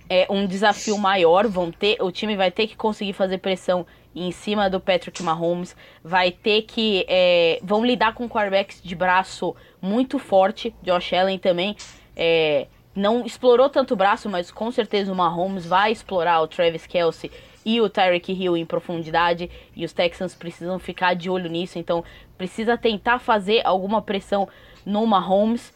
é, 0.10 0.26
um 0.30 0.46
desafio 0.46 0.98
maior, 0.98 1.48
vão 1.48 1.72
ter, 1.72 2.02
o 2.02 2.12
time 2.12 2.36
vai 2.36 2.52
ter 2.52 2.68
que 2.68 2.76
conseguir 2.76 3.14
fazer 3.14 3.38
pressão 3.38 3.86
em 4.16 4.32
cima 4.32 4.70
do 4.70 4.80
Patrick 4.80 5.22
Mahomes, 5.22 5.76
vai 6.04 6.32
ter 6.32 6.64
que 6.64 7.06
é, 7.08 7.60
vão 7.64 7.86
lidar 7.86 8.14
com 8.14 8.28
quarterbacks 8.28 8.82
de 8.82 8.96
braço 8.96 9.56
muito 9.82 10.18
forte, 10.18 10.74
Josh 10.82 11.14
Allen 11.14 11.38
também 11.38 11.76
é, 12.16 12.68
não 13.00 13.26
explorou 13.26 13.70
tanto 13.70 13.94
o 13.94 13.98
braço, 13.98 14.30
mas 14.30 14.52
com 14.52 14.70
certeza 14.72 15.12
o 15.12 15.16
Mahomes 15.16 15.66
vai 15.66 15.92
explorar 15.92 16.42
o 16.42 16.48
Travis 16.48 16.86
Kelsey 16.86 17.32
e 17.66 17.80
o 17.80 17.90
Tyreek 17.90 18.32
Hill 18.32 18.58
em 18.58 18.66
profundidade 18.66 19.50
e 19.76 19.86
os 19.86 19.94
Texans 19.94 20.36
precisam 20.36 20.78
ficar 20.78 21.14
de 21.14 21.30
olho 21.30 21.50
nisso, 21.50 21.80
então 21.80 22.04
precisa 22.38 22.78
tentar 22.78 23.20
fazer 23.20 23.66
alguma 23.66 24.02
pressão 24.02 24.48
no 24.86 25.06
Mahomes 25.08 25.74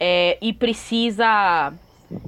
é, 0.00 0.36
e 0.40 0.52
precisa 0.52 1.72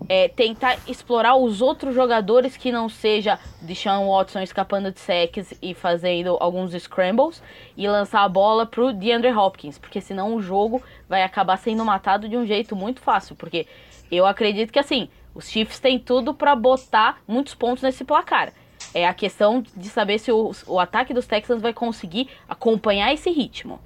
é, 0.09 0.28
tentar 0.28 0.78
explorar 0.87 1.37
os 1.37 1.61
outros 1.61 1.94
jogadores 1.94 2.56
que 2.56 2.70
não 2.70 2.88
seja 2.88 3.38
Deshaun 3.62 4.09
Watson 4.09 4.40
escapando 4.40 4.92
de 4.92 5.00
sacks 5.00 5.54
e 5.61 5.74
fazendo 5.74 6.37
alguns 6.40 6.72
scrambles 6.72 7.42
e 7.76 7.88
lançar 7.88 8.22
a 8.22 8.28
bola 8.28 8.64
pro 8.64 8.92
DeAndre 8.92 9.32
Hopkins, 9.32 9.78
porque 9.78 10.00
senão 10.00 10.35
o 10.35 10.42
jogo 10.42 10.82
vai 11.09 11.22
acabar 11.22 11.56
sendo 11.56 11.85
matado 11.85 12.28
de 12.28 12.37
um 12.37 12.46
jeito 12.46 12.76
muito 12.76 13.00
fácil, 13.00 13.35
porque 13.37 13.66
eu 14.11 14.27
acredito 14.27 14.73
que 14.73 14.79
assim, 14.79 15.09
os 15.35 15.49
Chiefs 15.49 15.79
têm 15.79 15.99
tudo 15.99 16.35
para 16.35 16.55
botar 16.57 17.23
muitos 17.27 17.55
pontos 17.55 17.83
nesse 17.83 18.05
placar. 18.05 18.53
É 18.95 19.07
a 19.07 19.14
questão 19.14 19.62
de 19.77 19.88
saber 19.88 20.19
se 20.19 20.33
o, 20.33 20.53
o 20.66 20.79
ataque 20.79 21.12
dos 21.12 21.27
Texans 21.27 21.61
vai 21.61 21.75
conseguir 21.75 22.29
acompanhar 22.49 23.12
esse 23.12 23.31
ritmo. 23.31 23.79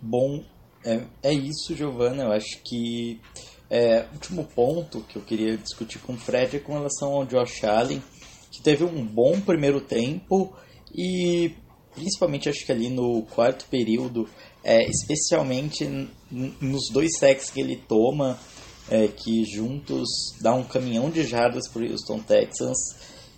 Bom, 0.00 0.44
é, 0.84 1.02
é 1.22 1.32
isso, 1.32 1.74
Giovana. 1.74 2.24
Eu 2.24 2.32
acho 2.32 2.62
que 2.62 3.20
é, 3.68 4.06
último 4.12 4.44
ponto 4.44 5.00
que 5.08 5.16
eu 5.16 5.22
queria 5.22 5.56
discutir 5.56 5.98
com 5.98 6.12
o 6.12 6.18
Fred 6.18 6.56
é 6.56 6.60
com 6.60 6.74
relação 6.74 7.14
ao 7.14 7.26
Josh 7.26 7.64
Allen, 7.64 8.02
que 8.52 8.62
teve 8.62 8.84
um 8.84 9.04
bom 9.04 9.40
primeiro 9.40 9.80
tempo 9.80 10.54
e 10.94 11.52
principalmente 11.92 12.48
acho 12.48 12.64
que 12.64 12.70
ali 12.70 12.88
no 12.88 13.22
quarto 13.22 13.66
período 13.68 14.28
é, 14.66 14.84
especialmente 14.90 15.88
nos 16.28 16.90
dois 16.92 17.16
sacks 17.20 17.50
que 17.50 17.60
ele 17.60 17.76
toma, 17.76 18.36
é, 18.90 19.06
que 19.06 19.44
juntos 19.44 20.08
dá 20.40 20.52
um 20.54 20.64
caminhão 20.64 21.08
de 21.08 21.22
jardas 21.22 21.68
para 21.68 21.82
o 21.82 21.88
Houston 21.88 22.18
Texans, 22.18 22.76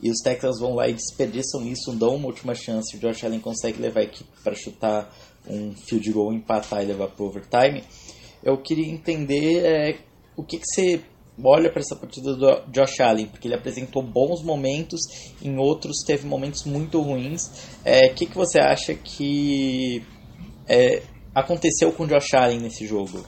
e 0.03 0.11
os 0.11 0.21
Texans 0.25 0.59
vão 0.59 0.75
lá 0.75 0.89
e 0.89 0.95
desperdiçam 0.95 1.67
isso, 1.67 1.93
dão 1.93 2.17
uma 2.17 2.29
última 2.29 2.55
chance, 2.55 2.97
o 2.97 2.99
Josh 2.99 3.25
Allen 3.25 3.41
consegue 3.41 3.79
levar 3.79 4.01
a 4.01 4.05
equipe 4.05 4.31
para 4.43 4.55
chutar 4.55 5.15
um 5.47 5.75
field 5.77 6.11
goal, 6.13 6.33
empatar 6.33 6.83
e 6.83 6.87
levar 6.87 7.09
para 7.09 7.27
overtime. 7.27 7.85
Eu 8.43 8.57
queria 8.63 8.87
entender 8.87 9.67
é, 9.67 9.99
o 10.35 10.43
que, 10.43 10.57
que 10.57 10.65
você 10.67 11.03
olha 11.45 11.71
para 11.71 11.81
essa 11.81 11.95
partida 11.95 12.35
do 12.35 12.73
Josh 12.73 13.01
Allen, 13.01 13.27
porque 13.27 13.49
ele 13.49 13.55
apresentou 13.55 14.03
bons 14.03 14.43
momentos, 14.43 15.03
em 15.43 15.59
outros 15.59 15.99
teve 16.07 16.27
momentos 16.27 16.65
muito 16.65 17.03
ruins. 17.03 17.43
O 17.45 17.53
é, 17.85 18.09
que, 18.09 18.25
que 18.25 18.35
você 18.35 18.59
acha 18.59 18.95
que 18.95 20.03
é, 20.67 21.03
aconteceu 21.39 21.93
com 21.93 22.05
o 22.05 22.07
Josh 22.07 22.35
Allen 22.35 22.61
nesse 22.61 22.87
jogo? 22.87 23.25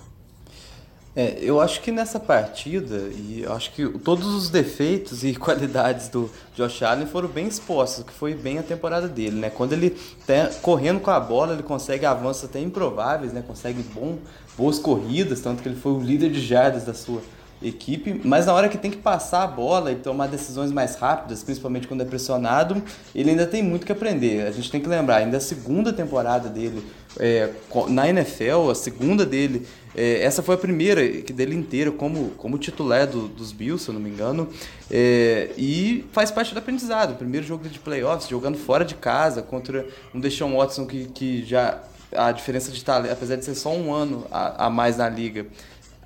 É, 1.14 1.38
eu 1.40 1.60
acho 1.60 1.80
que 1.80 1.90
nessa 1.90 2.20
partida, 2.20 3.10
e 3.12 3.42
eu 3.44 3.52
acho 3.52 3.72
que 3.72 3.86
todos 3.98 4.28
os 4.28 4.48
defeitos 4.48 5.24
e 5.24 5.34
qualidades 5.36 6.08
do 6.08 6.30
Josh 6.54 6.82
Allen 6.82 7.06
foram 7.06 7.28
bem 7.28 7.48
expostos, 7.48 8.04
que 8.04 8.12
foi 8.12 8.34
bem 8.34 8.58
a 8.58 8.62
temporada 8.62 9.08
dele, 9.08 9.36
né? 9.40 9.50
Quando 9.50 9.72
ele 9.72 9.90
tá 10.26 10.50
correndo 10.62 11.00
com 11.00 11.10
a 11.10 11.18
bola, 11.18 11.54
ele 11.54 11.64
consegue 11.64 12.06
avanços 12.06 12.44
até 12.44 12.60
improváveis, 12.60 13.32
né? 13.32 13.42
Consegue 13.44 13.82
bom, 13.82 14.18
boas 14.56 14.78
corridas, 14.78 15.40
tanto 15.40 15.62
que 15.62 15.68
ele 15.68 15.76
foi 15.76 15.92
o 15.92 16.00
líder 16.00 16.30
de 16.30 16.40
jardas 16.40 16.84
da 16.84 16.94
sua 16.94 17.20
equipe, 17.62 18.20
mas 18.24 18.46
na 18.46 18.54
hora 18.54 18.68
que 18.68 18.78
tem 18.78 18.90
que 18.90 18.96
passar 18.96 19.42
a 19.42 19.46
bola 19.46 19.92
e 19.92 19.96
tomar 19.96 20.28
decisões 20.28 20.72
mais 20.72 20.96
rápidas, 20.96 21.42
principalmente 21.42 21.86
quando 21.86 22.00
é 22.00 22.04
pressionado, 22.04 22.82
ele 23.14 23.30
ainda 23.30 23.46
tem 23.46 23.62
muito 23.62 23.84
que 23.84 23.92
aprender. 23.92 24.46
A 24.46 24.50
gente 24.50 24.70
tem 24.70 24.80
que 24.80 24.88
lembrar, 24.88 25.16
ainda 25.16 25.36
a 25.36 25.40
segunda 25.40 25.92
temporada 25.92 26.48
dele 26.48 26.82
é, 27.18 27.50
na 27.88 28.08
NFL, 28.08 28.70
a 28.70 28.74
segunda 28.74 29.26
dele, 29.26 29.66
é, 29.94 30.22
essa 30.22 30.42
foi 30.42 30.54
a 30.54 30.58
primeira 30.58 31.02
dele 31.32 31.54
inteira 31.54 31.90
como, 31.90 32.30
como 32.30 32.56
titular 32.56 33.06
do, 33.06 33.28
dos 33.28 33.52
Bills, 33.52 33.84
se 33.84 33.90
eu 33.90 33.94
não 33.94 34.00
me 34.00 34.08
engano, 34.08 34.48
é, 34.90 35.50
e 35.56 36.04
faz 36.12 36.30
parte 36.30 36.54
do 36.54 36.58
aprendizado. 36.58 37.16
Primeiro 37.16 37.46
jogo 37.46 37.68
de 37.68 37.78
playoffs, 37.78 38.28
jogando 38.28 38.56
fora 38.56 38.84
de 38.84 38.94
casa 38.94 39.42
contra 39.42 39.86
um 40.14 40.20
Deshaun 40.20 40.56
Watson 40.56 40.86
que, 40.86 41.06
que 41.06 41.44
já 41.44 41.82
a 42.16 42.32
diferença 42.32 42.72
de 42.72 42.84
talento, 42.84 43.12
apesar 43.12 43.36
de 43.36 43.44
ser 43.44 43.54
só 43.54 43.72
um 43.72 43.92
ano 43.92 44.26
a, 44.30 44.66
a 44.66 44.70
mais 44.70 44.96
na 44.96 45.08
liga, 45.08 45.46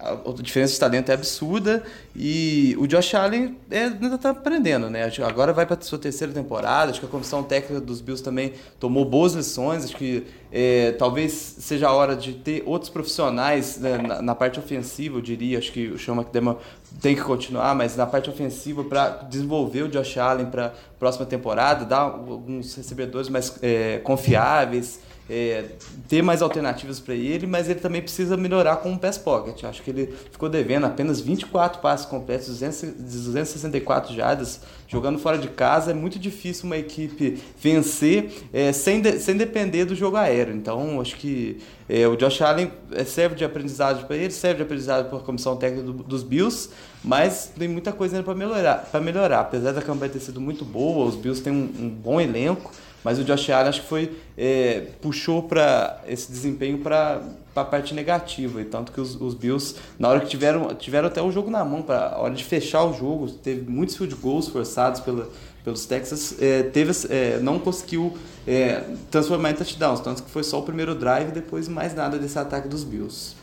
a 0.04 0.42
diferença 0.42 0.74
de 0.74 0.80
talento 0.80 1.10
é 1.10 1.14
absurda 1.14 1.82
e 2.14 2.76
o 2.78 2.86
Josh 2.86 3.14
Allen 3.14 3.56
é, 3.70 3.84
ainda 3.84 4.16
está 4.16 4.30
aprendendo, 4.30 4.90
né? 4.90 5.10
Agora 5.26 5.52
vai 5.52 5.64
para 5.64 5.80
sua 5.80 5.98
terceira 5.98 6.32
temporada, 6.32 6.90
acho 6.90 7.00
que 7.00 7.06
a 7.06 7.08
comissão 7.08 7.42
técnica 7.42 7.80
dos 7.80 8.00
Bills 8.00 8.22
também 8.22 8.52
tomou 8.78 9.04
boas 9.04 9.32
lições, 9.32 9.84
acho 9.84 9.96
que 9.96 10.26
é, 10.52 10.92
talvez 10.92 11.32
seja 11.32 11.88
a 11.88 11.92
hora 11.92 12.14
de 12.14 12.34
ter 12.34 12.62
outros 12.66 12.90
profissionais 12.90 13.78
né, 13.78 13.98
na, 13.98 14.22
na, 14.22 14.34
parte 14.34 14.58
ofensiva, 14.58 15.18
eu 15.18 15.22
diria, 15.22 15.58
acho 15.58 15.72
que 15.72 15.88
o 15.88 15.98
Sean 15.98 16.14
McDermott 16.14 16.60
tem 17.00 17.16
que 17.16 17.22
continuar, 17.22 17.74
mas 17.74 17.96
na 17.96 18.06
parte 18.06 18.30
ofensiva 18.30 18.84
para 18.84 19.08
desenvolver 19.28 19.82
o 19.82 19.88
Josh 19.88 20.18
Allen 20.18 20.46
para 20.46 20.72
próxima 20.98 21.26
temporada, 21.26 21.84
dar 21.84 22.02
alguns 22.02 22.74
recebedores 22.74 23.28
mais 23.28 23.56
é, 23.62 23.98
confiáveis, 24.04 25.00
é, 25.28 25.64
ter 26.08 26.22
mais 26.22 26.42
alternativas 26.42 27.00
para 27.00 27.14
ele, 27.14 27.46
mas 27.46 27.68
ele 27.68 27.80
também 27.80 28.02
precisa 28.02 28.36
melhorar 28.36 28.76
com 28.76 28.92
o 28.92 28.98
pass 28.98 29.16
pocket. 29.16 29.64
Acho 29.64 29.82
que 29.82 29.90
ele 29.90 30.14
ficou 30.30 30.48
devendo 30.48 30.84
apenas 30.84 31.20
24 31.20 31.80
passes 31.80 32.04
completos, 32.06 32.60
264 32.60 34.14
jardas, 34.14 34.60
jogando 34.86 35.18
fora 35.18 35.38
de 35.38 35.48
casa. 35.48 35.92
É 35.92 35.94
muito 35.94 36.18
difícil 36.18 36.66
uma 36.66 36.76
equipe 36.76 37.40
vencer 37.58 38.32
é, 38.52 38.72
sem, 38.72 39.00
de, 39.00 39.18
sem 39.18 39.36
depender 39.36 39.86
do 39.86 39.94
jogo 39.94 40.16
aéreo. 40.16 40.54
Então, 40.54 41.00
acho 41.00 41.16
que 41.16 41.58
é, 41.88 42.06
o 42.06 42.16
Josh 42.16 42.42
Allen 42.42 42.70
é, 42.92 43.04
serve 43.04 43.34
de 43.34 43.44
aprendizado 43.44 44.06
para 44.06 44.16
ele, 44.16 44.30
serve 44.30 44.56
de 44.56 44.62
aprendizado 44.62 45.08
para 45.08 45.18
a 45.18 45.22
comissão 45.22 45.56
técnica 45.56 45.84
do, 45.84 45.92
dos 45.92 46.22
Bills, 46.22 46.68
mas 47.02 47.50
tem 47.58 47.68
muita 47.68 47.92
coisa 47.92 48.16
ainda 48.16 48.24
para 48.24 48.34
melhorar, 48.34 48.88
melhorar. 49.02 49.40
Apesar 49.40 49.72
da 49.72 49.80
campanha 49.80 50.12
ter 50.12 50.20
sido 50.20 50.40
muito 50.40 50.66
boa, 50.66 51.06
os 51.06 51.16
Bills 51.16 51.42
têm 51.42 51.52
um, 51.52 51.84
um 51.86 51.88
bom 51.88 52.20
elenco 52.20 52.70
mas 53.04 53.18
o 53.18 53.24
Josh 53.24 53.50
Allen 53.50 53.68
acho 53.68 53.82
que 53.82 53.86
foi 53.86 54.16
é, 54.36 54.88
puxou 55.02 55.42
para 55.42 56.02
esse 56.08 56.32
desempenho 56.32 56.78
para 56.78 57.22
a 57.54 57.64
parte 57.64 57.94
negativa. 57.94 58.60
E 58.62 58.64
tanto 58.64 58.90
que 58.90 59.00
os, 59.00 59.14
os, 59.20 59.34
Bills, 59.34 59.76
na 59.98 60.08
hora 60.08 60.20
que 60.20 60.26
tiveram, 60.26 60.74
tiveram 60.74 61.08
até 61.08 61.22
o 61.22 61.30
jogo 61.30 61.50
na 61.50 61.64
mão, 61.64 61.82
para 61.82 62.08
a 62.08 62.18
hora 62.18 62.34
de 62.34 62.42
fechar 62.42 62.82
o 62.84 62.94
jogo, 62.94 63.30
teve 63.30 63.70
muitos 63.70 63.96
field 63.96 64.14
goals 64.16 64.48
forçados 64.48 65.00
pela, 65.00 65.28
pelos 65.62 65.86
Texas, 65.86 66.34
é, 66.40 66.62
teve, 66.62 66.92
é, 67.10 67.38
não 67.40 67.58
conseguiu 67.58 68.16
é, 68.46 68.82
transformar 69.10 69.50
em 69.50 69.54
touchdowns. 69.54 70.00
Tanto 70.00 70.22
que 70.22 70.30
foi 70.30 70.42
só 70.42 70.58
o 70.58 70.62
primeiro 70.62 70.94
drive 70.94 71.28
e 71.28 71.32
depois 71.32 71.68
mais 71.68 71.94
nada 71.94 72.18
desse 72.18 72.38
ataque 72.38 72.68
dos 72.68 72.84
Bills. 72.84 73.36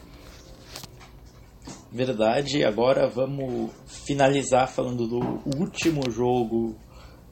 Verdade, 1.91 2.63
agora 2.63 3.05
vamos 3.05 3.69
finalizar 3.85 4.67
falando 4.67 5.05
do 5.05 5.41
último 5.57 6.09
jogo 6.09 6.73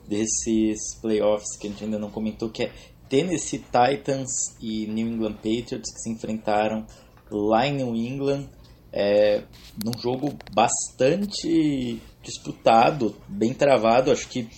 desses 0.10 0.96
playoffs 1.02 1.56
que 1.60 1.68
a 1.68 1.70
gente 1.70 1.84
ainda 1.84 2.00
não 2.00 2.10
comentou, 2.10 2.50
que 2.50 2.64
é 2.64 2.72
Tennessee 3.08 3.60
Titans 3.60 4.30
e 4.60 4.88
New 4.88 5.08
England 5.08 5.34
Patriots 5.36 5.94
que 5.94 6.00
se 6.02 6.10
enfrentaram 6.10 6.86
lá 7.32 7.68
em 7.68 7.76
New 7.76 7.96
England, 7.96 8.50
é, 8.92 9.44
num 9.84 9.98
jogo 10.00 10.34
bastante 10.52 12.02
disputado, 12.24 13.16
bem 13.28 13.54
travado. 13.54 14.12
Acho 14.12 14.28
que 14.28 14.50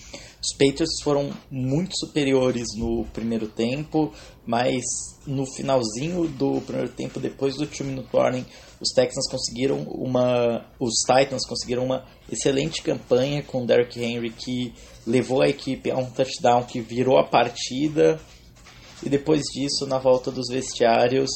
os 0.42 0.52
Patriots 0.54 1.02
foram 1.02 1.30
muito 1.50 1.96
superiores 1.96 2.68
no 2.76 3.04
primeiro 3.12 3.46
tempo, 3.46 4.12
mas 4.44 4.82
no 5.26 5.46
finalzinho 5.46 6.26
do 6.26 6.60
primeiro 6.62 6.90
tempo, 6.90 7.20
depois 7.20 7.56
do 7.56 7.66
two 7.66 7.86
minute 7.86 8.08
warning, 8.12 8.44
os 8.80 8.90
Texans 8.90 9.30
conseguiram 9.30 9.82
uma, 9.82 10.66
os 10.80 10.94
Titans 11.06 11.46
conseguiram 11.46 11.84
uma 11.84 12.04
excelente 12.30 12.82
campanha 12.82 13.42
com 13.42 13.64
Derrick 13.64 14.02
Henry 14.02 14.30
que 14.30 14.74
levou 15.06 15.42
a 15.42 15.48
equipe 15.48 15.90
a 15.90 15.96
um 15.96 16.10
touchdown 16.10 16.64
que 16.64 16.80
virou 16.80 17.18
a 17.18 17.24
partida. 17.24 18.20
E 19.02 19.08
depois 19.08 19.42
disso, 19.52 19.86
na 19.86 19.98
volta 19.98 20.30
dos 20.30 20.48
vestiários, 20.48 21.30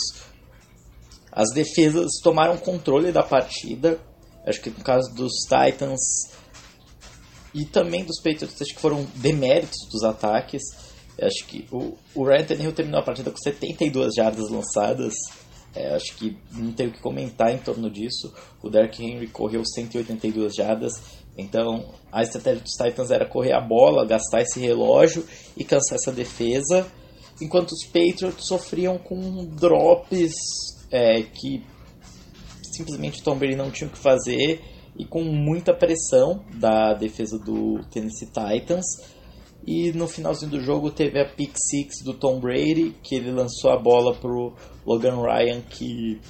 as 1.32 1.52
defesas 1.52 2.12
tomaram 2.22 2.56
controle 2.56 3.10
da 3.10 3.22
partida. 3.22 3.98
Acho 4.46 4.60
que 4.60 4.70
no 4.70 4.84
caso 4.84 5.12
dos 5.14 5.32
Titans, 5.48 6.00
e 7.56 7.64
também 7.64 8.04
dos 8.04 8.18
Patriots, 8.18 8.60
acho 8.60 8.74
que 8.74 8.80
foram 8.80 9.06
deméritos 9.16 9.88
dos 9.90 10.04
ataques. 10.04 10.62
Acho 11.18 11.46
que 11.46 11.66
o, 11.72 11.96
o 12.14 12.24
Ryan 12.24 12.44
Tannehill 12.44 12.72
terminou 12.74 13.00
a 13.00 13.02
partida 13.02 13.30
com 13.30 13.38
72 13.38 14.12
jardas 14.14 14.50
lançadas. 14.50 15.14
É, 15.74 15.94
acho 15.94 16.14
que 16.16 16.36
não 16.52 16.72
tenho 16.72 16.90
o 16.90 16.92
que 16.92 17.00
comentar 17.00 17.54
em 17.54 17.58
torno 17.58 17.90
disso. 17.90 18.32
O 18.62 18.68
Derrick 18.68 19.02
Henry 19.02 19.28
correu 19.28 19.62
182 19.64 20.54
jardas. 20.54 20.92
Então 21.36 21.84
a 22.10 22.22
estratégia 22.22 22.62
dos 22.62 22.72
Titans 22.72 23.10
era 23.10 23.26
correr 23.26 23.52
a 23.52 23.60
bola, 23.60 24.06
gastar 24.06 24.42
esse 24.42 24.58
relógio 24.58 25.24
e 25.56 25.64
cansar 25.64 25.96
essa 25.96 26.12
defesa. 26.12 26.86
Enquanto 27.40 27.72
os 27.72 27.84
Patriots 27.84 28.46
sofriam 28.46 28.96
com 28.96 29.44
drops 29.44 30.32
é, 30.90 31.22
que 31.22 31.62
simplesmente 32.74 33.20
o 33.20 33.24
Tom 33.24 33.36
Brady 33.36 33.56
não 33.56 33.70
tinha 33.70 33.88
o 33.88 33.92
que 33.92 33.98
fazer 33.98 34.62
e 34.98 35.04
com 35.04 35.22
muita 35.22 35.74
pressão 35.74 36.42
da 36.54 36.94
defesa 36.94 37.38
do 37.38 37.80
Tennessee 37.90 38.28
Titans. 38.28 38.86
E 39.66 39.92
no 39.92 40.06
finalzinho 40.06 40.50
do 40.52 40.60
jogo 40.60 40.90
teve 40.90 41.20
a 41.20 41.28
pick 41.28 41.54
six 41.56 42.02
do 42.04 42.14
Tom 42.14 42.38
Brady, 42.38 42.94
que 43.02 43.16
ele 43.16 43.32
lançou 43.32 43.70
a 43.70 43.76
bola 43.76 44.14
pro 44.14 44.54
Logan 44.86 45.20
Ryan, 45.20 45.60
que 45.60 46.20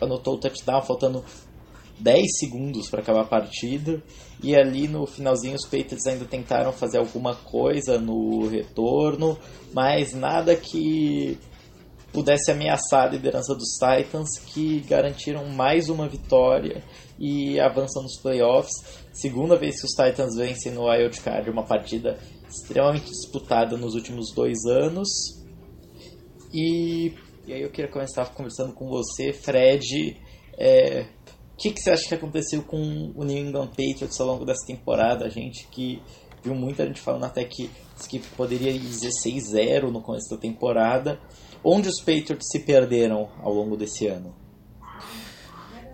anotou 0.00 0.34
o 0.34 0.38
touchdown 0.38 0.82
faltando 0.82 1.22
10 1.98 2.38
segundos 2.38 2.88
para 2.88 3.00
acabar 3.00 3.22
a 3.22 3.26
partida. 3.26 4.02
E 4.42 4.54
ali 4.54 4.86
no 4.86 5.06
finalzinho 5.06 5.54
os 5.54 5.64
Patriots 5.64 6.06
ainda 6.06 6.24
tentaram 6.24 6.72
fazer 6.72 6.98
alguma 6.98 7.34
coisa 7.34 7.98
no 7.98 8.46
retorno, 8.48 9.38
mas 9.72 10.12
nada 10.12 10.54
que 10.54 11.38
pudesse 12.12 12.50
ameaçar 12.50 13.08
a 13.08 13.10
liderança 13.10 13.54
dos 13.54 13.74
Titans, 13.74 14.38
que 14.38 14.80
garantiram 14.80 15.44
mais 15.46 15.88
uma 15.90 16.08
vitória 16.08 16.82
e 17.18 17.60
avançam 17.60 18.02
nos 18.02 18.18
playoffs. 18.20 18.72
Segunda 19.12 19.56
vez 19.56 19.80
que 19.80 19.86
os 19.86 19.92
Titans 19.92 20.36
vencem 20.36 20.72
no 20.72 20.88
Wild 20.88 21.20
Card, 21.20 21.50
uma 21.50 21.64
partida 21.64 22.18
extremamente 22.48 23.10
disputada 23.10 23.76
nos 23.76 23.94
últimos 23.94 24.32
dois 24.34 24.64
anos. 24.64 25.08
E, 26.54 27.12
e 27.46 27.52
aí 27.52 27.62
eu 27.62 27.70
queria 27.70 27.90
começar 27.90 28.24
conversando 28.32 28.72
com 28.72 28.88
você, 28.88 29.32
Fred. 29.32 30.16
É, 30.58 31.06
o 31.56 31.58
que, 31.58 31.70
que 31.70 31.80
você 31.80 31.90
acha 31.90 32.06
que 32.06 32.14
aconteceu 32.14 32.62
com 32.62 33.12
o 33.16 33.24
New 33.24 33.34
England 33.34 33.68
Patriots 33.68 34.20
ao 34.20 34.26
longo 34.26 34.44
dessa 34.44 34.66
temporada? 34.66 35.24
A 35.24 35.30
gente 35.30 35.66
que 35.68 36.02
viu 36.44 36.54
muita 36.54 36.86
gente 36.86 37.00
falando 37.00 37.24
até 37.24 37.44
que, 37.44 37.70
que 38.10 38.18
poderia 38.36 38.70
ir 38.70 38.78
16-0 38.78 39.90
no 39.90 40.02
começo 40.02 40.28
da 40.28 40.36
temporada. 40.36 41.18
Onde 41.64 41.88
os 41.88 41.98
Patriots 41.98 42.46
se 42.50 42.58
perderam 42.58 43.30
ao 43.42 43.54
longo 43.54 43.74
desse 43.74 44.06
ano? 44.06 44.34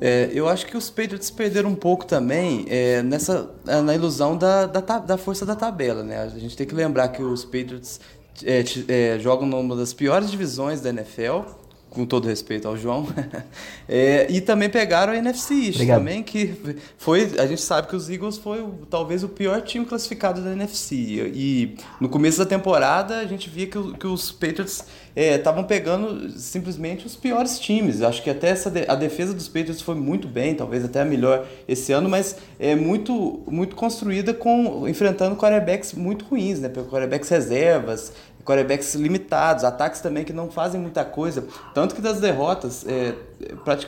É, 0.00 0.30
eu 0.34 0.48
acho 0.48 0.66
que 0.66 0.76
os 0.76 0.90
Patriots 0.90 1.30
perderam 1.30 1.70
um 1.70 1.76
pouco 1.76 2.04
também 2.04 2.66
é, 2.68 3.00
nessa 3.00 3.54
é, 3.64 3.80
na 3.80 3.94
ilusão 3.94 4.36
da, 4.36 4.66
da, 4.66 4.80
da, 4.80 5.16
força 5.16 5.46
da 5.46 5.54
tabela, 5.54 6.02
né? 6.02 6.18
A 6.22 6.28
gente 6.40 6.56
tem 6.56 6.66
que 6.66 6.74
lembrar 6.74 7.10
que 7.10 7.22
os 7.22 7.44
Patriots 7.44 8.00
é, 8.42 8.64
é, 8.88 9.18
jogam 9.20 9.46
numa 9.46 9.76
das 9.76 9.94
piores 9.94 10.28
divisões 10.28 10.80
da 10.80 10.90
NFL 10.90 11.61
com 11.92 12.06
todo 12.06 12.26
respeito 12.26 12.66
ao 12.66 12.76
João. 12.76 13.06
é, 13.88 14.26
e 14.30 14.40
também 14.40 14.68
pegaram 14.68 15.12
a 15.12 15.16
NFC 15.16 15.54
East 15.54 15.74
Obrigado. 15.74 15.98
também, 15.98 16.22
que 16.22 16.54
foi. 16.96 17.32
A 17.38 17.46
gente 17.46 17.60
sabe 17.60 17.88
que 17.88 17.96
os 17.96 18.08
Eagles 18.08 18.38
foi 18.38 18.66
talvez 18.90 19.22
o 19.22 19.28
pior 19.28 19.60
time 19.62 19.84
classificado 19.84 20.40
da 20.40 20.52
NFC. 20.52 20.94
E 21.34 21.76
no 22.00 22.08
começo 22.08 22.38
da 22.38 22.46
temporada 22.46 23.18
a 23.18 23.26
gente 23.26 23.48
via 23.48 23.66
que, 23.66 23.92
que 23.94 24.06
os 24.06 24.32
Patriots 24.32 24.84
estavam 25.14 25.62
é, 25.62 25.66
pegando 25.66 26.30
simplesmente 26.30 27.06
os 27.06 27.14
piores 27.14 27.58
times. 27.58 28.00
Acho 28.00 28.22
que 28.22 28.30
até 28.30 28.48
essa 28.48 28.70
de, 28.70 28.84
a 28.88 28.94
defesa 28.94 29.34
dos 29.34 29.46
Patriots 29.46 29.82
foi 29.82 29.94
muito 29.94 30.26
bem, 30.26 30.54
talvez 30.54 30.84
até 30.84 31.02
a 31.02 31.04
melhor 31.04 31.46
esse 31.68 31.92
ano, 31.92 32.08
mas 32.08 32.36
é 32.58 32.74
muito, 32.74 33.42
muito 33.46 33.76
construída 33.76 34.32
com 34.32 34.88
enfrentando 34.88 35.36
quarterbacks 35.36 35.92
muito 35.92 36.24
ruins, 36.24 36.58
né? 36.60 36.68
Quarterbacks 36.68 37.28
reservas, 37.28 38.12
quarterbacks 38.44 38.94
limitados, 38.94 39.64
ataques 39.64 40.00
também 40.00 40.24
que 40.24 40.32
não 40.32 40.50
fazem 40.50 40.80
muita 40.80 41.04
coisa. 41.04 41.46
Tanto 41.74 41.94
que 41.94 42.00
das 42.00 42.20
derrotas, 42.20 42.84
é, 42.86 43.14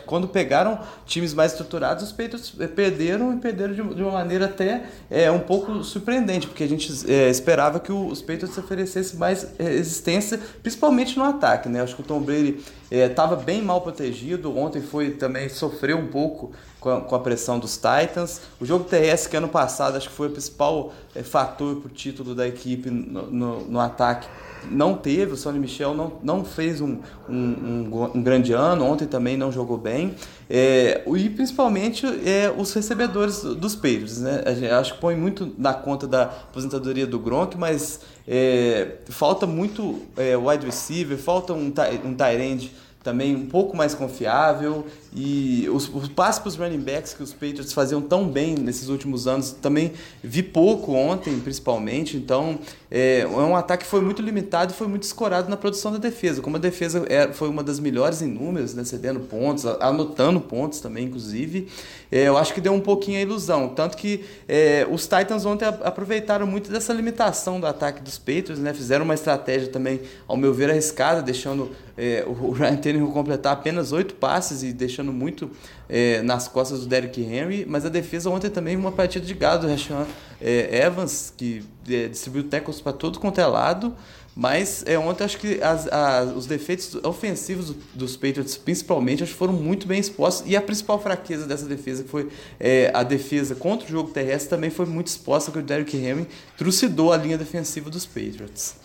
quando 0.06 0.28
pegaram 0.28 0.78
times 1.06 1.34
mais 1.34 1.52
estruturados, 1.52 2.04
os 2.04 2.12
Patriots 2.12 2.50
perderam 2.74 3.34
e 3.34 3.36
perderam 3.36 3.74
de, 3.74 4.02
uma 4.02 4.12
maneira 4.12 4.46
até 4.46 4.84
é, 5.10 5.30
um 5.30 5.40
pouco 5.40 5.82
surpreendente, 5.82 6.46
porque 6.46 6.64
a 6.64 6.68
gente 6.68 6.90
é, 7.10 7.28
esperava 7.28 7.80
que 7.80 7.92
os 7.92 8.20
Patriots 8.20 8.56
oferecessem 8.56 9.18
mais 9.18 9.46
resistência, 9.58 10.40
principalmente 10.62 11.18
no 11.18 11.24
ataque. 11.24 11.68
Né? 11.68 11.80
Acho 11.82 11.96
que 11.96 12.02
o 12.02 12.04
Tom 12.04 12.20
Brady 12.20 12.60
estava 12.90 13.40
é, 13.40 13.44
bem 13.44 13.62
mal 13.62 13.80
protegido, 13.80 14.56
ontem 14.56 14.82
foi 14.82 15.10
também 15.10 15.48
sofreu 15.48 15.98
um 15.98 16.06
pouco 16.06 16.52
com 16.80 16.90
a, 16.90 17.00
com 17.00 17.14
a, 17.14 17.20
pressão 17.20 17.58
dos 17.58 17.76
Titans. 17.76 18.40
O 18.60 18.66
jogo 18.66 18.84
terrestre, 18.84 19.30
que 19.30 19.36
ano 19.36 19.48
passado 19.48 19.96
acho 19.96 20.08
que 20.08 20.14
foi 20.14 20.28
o 20.28 20.30
principal 20.30 20.92
fator 21.24 21.76
para 21.76 21.88
o 21.88 21.90
título 21.90 22.34
da 22.34 22.46
equipe 22.46 22.90
no, 22.90 23.30
no, 23.30 23.60
no 23.62 23.80
ataque, 23.80 24.28
não 24.70 24.94
teve, 24.94 25.32
o 25.32 25.36
Sonny 25.36 25.58
Michel 25.58 25.94
não, 25.94 26.12
não 26.22 26.44
fez 26.44 26.80
um, 26.80 26.98
um, 27.28 27.34
um, 27.34 28.10
um 28.14 28.22
grande 28.22 28.52
ano, 28.52 28.84
ontem 28.84 29.06
também 29.06 29.36
não 29.36 29.50
jogou 29.50 29.78
bem. 29.78 30.14
É, 30.48 31.02
e 31.06 31.30
principalmente 31.30 32.06
é, 32.06 32.52
os 32.56 32.72
recebedores 32.72 33.42
dos 33.42 33.74
Patriots. 33.74 34.20
Né? 34.20 34.42
acho 34.78 34.94
que 34.94 35.00
põe 35.00 35.16
muito 35.16 35.54
na 35.56 35.72
conta 35.72 36.06
da 36.06 36.24
aposentadoria 36.24 37.06
do 37.06 37.18
Gronk, 37.18 37.56
mas 37.56 38.00
é, 38.26 38.96
falta 39.08 39.46
muito 39.46 40.02
é, 40.16 40.36
wide 40.36 40.66
receiver, 40.66 41.16
falta 41.18 41.52
um, 41.52 41.72
um 42.04 42.14
tight 42.14 42.42
end 42.42 42.72
também 43.04 43.36
um 43.36 43.46
pouco 43.46 43.76
mais 43.76 43.94
confiável 43.94 44.86
e 45.14 45.68
os, 45.72 45.88
os 45.94 46.08
passos 46.08 46.40
para 46.40 46.48
os 46.48 46.56
running 46.56 46.80
backs 46.80 47.14
que 47.14 47.22
os 47.22 47.32
Patriots 47.32 47.72
faziam 47.72 48.02
tão 48.02 48.26
bem 48.26 48.56
nesses 48.56 48.88
últimos 48.88 49.28
anos 49.28 49.52
também 49.52 49.92
vi 50.22 50.42
pouco 50.42 50.92
ontem 50.92 51.38
principalmente. 51.38 52.16
Então 52.16 52.58
é, 52.90 53.20
é 53.20 53.26
um 53.26 53.54
ataque 53.54 53.84
que 53.84 53.90
foi 53.90 54.00
muito 54.00 54.20
limitado 54.20 54.72
e 54.72 54.76
foi 54.76 54.88
muito 54.88 55.04
escorado 55.04 55.48
na 55.48 55.56
produção 55.56 55.92
da 55.92 55.98
defesa. 55.98 56.42
Como 56.42 56.56
a 56.56 56.58
defesa 56.58 57.04
é, 57.08 57.32
foi 57.32 57.48
uma 57.48 57.62
das 57.62 57.78
melhores 57.78 58.22
em 58.22 58.26
números 58.26 58.74
né, 58.74 58.82
cedendo 58.82 59.20
pontos 59.20 59.64
anotando 59.64 60.40
pontos 60.40 60.80
também 60.80 61.04
inclusive 61.04 61.68
é, 62.10 62.28
eu 62.28 62.36
acho 62.36 62.52
que 62.52 62.60
deu 62.60 62.72
um 62.72 62.80
pouquinho 62.80 63.18
a 63.18 63.22
ilusão. 63.22 63.68
Tanto 63.68 63.96
que 63.96 64.24
é, 64.48 64.84
os 64.90 65.02
Titans 65.02 65.46
ontem 65.46 65.64
aproveitaram 65.64 66.46
muito 66.46 66.70
dessa 66.70 66.92
limitação 66.92 67.60
do 67.60 67.66
ataque 67.68 68.02
dos 68.02 68.18
Patriots 68.18 68.58
né 68.58 68.74
fizeram 68.74 69.04
uma 69.04 69.14
estratégia 69.14 69.68
também 69.68 70.00
ao 70.26 70.36
meu 70.36 70.52
ver 70.52 70.70
arriscada 70.70 71.22
deixando 71.22 71.70
é, 71.96 72.24
o 72.26 72.50
Ryan 72.50 72.76
Tannehill 72.76 73.08
completar 73.08 73.52
apenas 73.52 73.92
oito 73.92 74.14
passes 74.14 74.62
e 74.62 74.72
deixando 74.72 75.03
muito 75.12 75.50
é, 75.88 76.22
nas 76.22 76.48
costas 76.48 76.80
do 76.80 76.86
Derrick 76.86 77.20
Henry, 77.20 77.66
mas 77.68 77.84
a 77.84 77.88
defesa 77.88 78.30
ontem 78.30 78.50
também 78.50 78.76
uma 78.76 78.92
partida 78.92 79.24
de 79.24 79.34
gado, 79.34 79.66
Rashan 79.66 80.06
é, 80.40 80.84
Evans, 80.84 81.32
que 81.36 81.64
é, 81.88 82.08
distribuiu 82.08 82.44
tackles 82.44 82.80
para 82.80 82.92
todo 82.92 83.18
quanto 83.18 83.40
é 83.40 83.46
lado, 83.46 83.94
mas 84.36 84.82
é, 84.86 84.98
ontem 84.98 85.22
acho 85.22 85.38
que 85.38 85.60
as, 85.62 85.86
os 86.34 86.46
defeitos 86.46 86.96
ofensivos 87.04 87.74
dos 87.94 88.16
Patriots, 88.16 88.56
principalmente, 88.56 89.22
acho 89.22 89.32
que 89.32 89.38
foram 89.38 89.52
muito 89.52 89.86
bem 89.86 90.00
expostos. 90.00 90.50
E 90.50 90.56
a 90.56 90.60
principal 90.60 91.00
fraqueza 91.00 91.46
dessa 91.46 91.66
defesa, 91.66 92.02
que 92.02 92.08
foi 92.08 92.28
é, 92.58 92.90
a 92.92 93.04
defesa 93.04 93.54
contra 93.54 93.86
o 93.86 93.90
jogo 93.90 94.10
terrestre, 94.10 94.50
também 94.50 94.70
foi 94.70 94.86
muito 94.86 95.06
exposta, 95.06 95.52
que 95.52 95.58
o 95.58 95.62
Derrick 95.62 95.96
Henry 95.96 96.26
trucidou 96.56 97.12
a 97.12 97.16
linha 97.16 97.38
defensiva 97.38 97.88
dos 97.88 98.04
Patriots. 98.06 98.83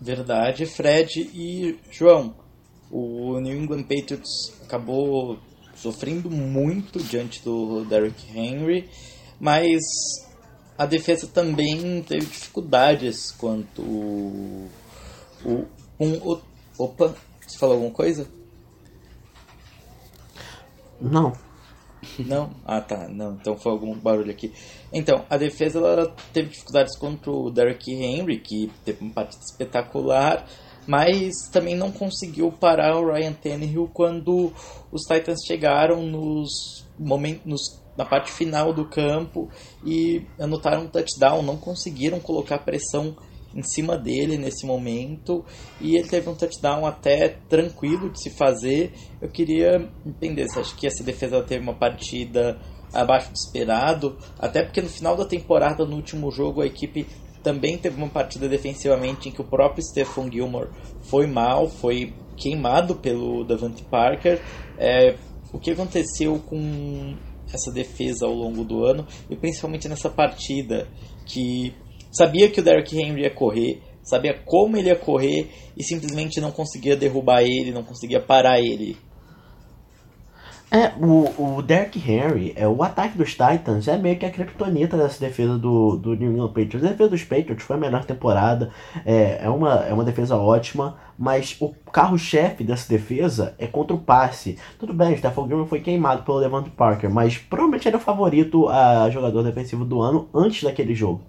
Verdade, 0.00 0.66
Fred 0.66 1.30
e 1.34 1.78
João. 1.90 2.34
O 2.90 3.40
New 3.40 3.56
England 3.56 3.84
Patriots 3.84 4.52
acabou 4.62 5.38
sofrendo 5.74 6.30
muito 6.30 6.98
diante 7.02 7.42
do 7.42 7.84
Derrick 7.84 8.26
Henry, 8.36 8.88
mas 9.40 9.82
a 10.78 10.86
defesa 10.86 11.26
também 11.26 12.02
teve 12.02 12.26
dificuldades 12.26 13.32
quanto 13.32 13.82
o, 13.82 14.68
o, 15.44 15.64
um, 15.98 16.14
o 16.18 16.40
opa, 16.78 17.14
você 17.46 17.58
falou 17.58 17.76
alguma 17.76 17.92
coisa? 17.92 18.28
Não. 21.00 21.32
Não? 22.26 22.50
Ah, 22.64 22.80
tá. 22.80 23.08
Não, 23.08 23.34
então 23.34 23.56
foi 23.56 23.72
algum 23.72 23.94
barulho 23.94 24.30
aqui. 24.30 24.52
Então, 24.92 25.24
a 25.28 25.36
defesa 25.36 25.78
ela 25.78 26.14
teve 26.32 26.50
dificuldades 26.50 26.96
contra 26.98 27.30
o 27.30 27.50
Derrick 27.50 27.92
Henry, 27.92 28.38
que 28.38 28.70
teve 28.84 29.02
uma 29.02 29.12
partida 29.12 29.42
espetacular, 29.44 30.46
mas 30.86 31.32
também 31.52 31.74
não 31.74 31.90
conseguiu 31.90 32.50
parar 32.52 32.96
o 32.96 33.12
Ryan 33.12 33.32
Tannehill 33.32 33.90
quando 33.92 34.52
os 34.90 35.02
Titans 35.02 35.40
chegaram 35.46 36.02
nos 36.02 36.86
momentos 36.98 37.80
na 37.96 38.04
parte 38.04 38.30
final 38.30 38.72
do 38.72 38.84
campo 38.84 39.48
e 39.84 40.22
anotaram 40.38 40.82
um 40.82 40.88
touchdown, 40.88 41.42
não 41.42 41.56
conseguiram 41.56 42.20
colocar 42.20 42.58
pressão 42.58 43.16
em 43.56 43.62
cima 43.62 43.96
dele 43.96 44.36
nesse 44.36 44.66
momento 44.66 45.44
e 45.80 45.96
ele 45.96 46.08
teve 46.08 46.28
um 46.28 46.34
touchdown 46.34 46.86
até 46.86 47.28
tranquilo 47.48 48.10
de 48.10 48.22
se 48.22 48.30
fazer. 48.30 48.92
Eu 49.20 49.28
queria 49.28 49.88
entender 50.04 50.48
se 50.48 50.58
acho 50.58 50.76
que 50.76 50.86
essa 50.86 51.02
defesa 51.02 51.42
teve 51.42 51.62
uma 51.62 51.74
partida 51.74 52.60
abaixo 52.92 53.30
do 53.30 53.36
esperado, 53.36 54.16
até 54.38 54.62
porque 54.62 54.80
no 54.80 54.88
final 54.88 55.16
da 55.16 55.24
temporada, 55.24 55.84
no 55.84 55.96
último 55.96 56.30
jogo, 56.30 56.62
a 56.62 56.66
equipe 56.66 57.06
também 57.42 57.78
teve 57.78 57.96
uma 57.96 58.08
partida 58.08 58.48
defensivamente 58.48 59.28
em 59.28 59.32
que 59.32 59.40
o 59.40 59.44
próprio 59.44 59.82
Stephon 59.82 60.30
Gilmore 60.30 60.68
foi 61.02 61.26
mal, 61.26 61.68
foi 61.68 62.12
queimado 62.36 62.96
pelo 62.96 63.44
Davante 63.44 63.82
Parker. 63.84 64.40
É, 64.78 65.16
o 65.52 65.58
que 65.58 65.70
aconteceu 65.70 66.38
com 66.40 67.16
essa 67.52 67.70
defesa 67.70 68.26
ao 68.26 68.34
longo 68.34 68.64
do 68.64 68.84
ano 68.84 69.06
e 69.30 69.36
principalmente 69.36 69.88
nessa 69.88 70.10
partida 70.10 70.88
que 71.24 71.72
sabia 72.16 72.48
que 72.50 72.60
o 72.60 72.62
Derrick 72.62 72.98
Henry 72.98 73.22
ia 73.22 73.30
correr, 73.30 73.82
sabia 74.02 74.34
como 74.44 74.76
ele 74.76 74.88
ia 74.88 74.96
correr 74.96 75.50
e 75.76 75.84
simplesmente 75.84 76.40
não 76.40 76.50
conseguia 76.50 76.96
derrubar 76.96 77.42
ele, 77.42 77.72
não 77.72 77.82
conseguia 77.82 78.20
parar 78.20 78.60
ele. 78.60 78.96
É, 80.68 80.92
o, 81.00 81.58
o 81.58 81.62
Derrick 81.62 81.96
Henry, 81.98 82.52
é, 82.56 82.66
o 82.66 82.82
ataque 82.82 83.16
dos 83.16 83.30
Titans 83.30 83.86
é 83.86 83.96
meio 83.96 84.18
que 84.18 84.26
a 84.26 84.30
criptonita 84.30 84.96
dessa 84.96 85.20
defesa 85.20 85.56
do, 85.56 85.96
do 85.96 86.16
New 86.16 86.32
England 86.32 86.48
Patriots. 86.48 86.84
A 86.84 86.88
defesa 86.88 87.10
dos 87.10 87.22
Patriots 87.22 87.62
foi 87.62 87.76
a 87.76 87.78
melhor 87.78 88.04
temporada, 88.04 88.72
é, 89.04 89.44
é, 89.44 89.48
uma, 89.48 89.74
é 89.84 89.92
uma 89.92 90.02
defesa 90.02 90.36
ótima, 90.36 90.96
mas 91.16 91.56
o 91.60 91.72
carro-chefe 91.92 92.64
dessa 92.64 92.88
defesa 92.88 93.54
é 93.58 93.66
contra 93.68 93.94
o 93.94 94.00
passe. 94.00 94.58
Tudo 94.76 94.92
bem, 94.92 95.14
o 95.14 95.16
Stephon 95.16 95.46
Gilmore 95.46 95.68
foi 95.68 95.80
queimado 95.80 96.24
pelo 96.24 96.38
Levante 96.38 96.70
Parker, 96.70 97.10
mas 97.10 97.38
provavelmente 97.38 97.86
era 97.86 97.96
o 97.96 98.00
favorito 98.00 98.68
a 98.68 99.08
jogador 99.08 99.44
defensivo 99.44 99.84
do 99.84 100.02
ano 100.02 100.28
antes 100.34 100.64
daquele 100.64 100.96
jogo. 100.96 101.22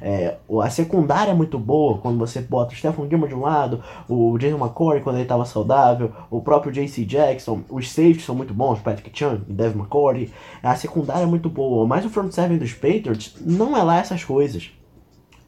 É, 0.00 0.36
a 0.62 0.70
secundária 0.70 1.30
é 1.30 1.34
muito 1.34 1.58
boa 1.58 1.98
quando 1.98 2.18
você 2.18 2.40
bota 2.40 2.74
o 2.74 2.76
Stephen 2.76 3.08
Gilmore 3.08 3.28
de 3.28 3.34
um 3.34 3.40
lado, 3.40 3.82
o 4.08 4.36
Jason 4.38 4.58
McCoy 4.58 5.00
quando 5.00 5.16
ele 5.16 5.24
estava 5.24 5.44
saudável, 5.44 6.12
o 6.30 6.40
próprio 6.40 6.72
JC 6.72 7.04
Jackson, 7.04 7.62
os 7.68 7.88
safeties 7.90 8.24
são 8.24 8.34
muito 8.34 8.52
bons, 8.52 8.80
Patrick 8.80 9.10
Chung 9.16 9.40
e 9.48 9.52
Devin 9.52 9.78
McCoy. 9.78 10.30
A 10.62 10.74
secundária 10.76 11.22
é 11.22 11.26
muito 11.26 11.48
boa, 11.48 11.86
mas 11.86 12.04
o 12.04 12.10
front 12.10 12.32
seven 12.32 12.58
dos 12.58 12.72
Patriots 12.72 13.36
não 13.40 13.76
é 13.76 13.82
lá 13.82 13.98
essas 13.98 14.24
coisas. 14.24 14.70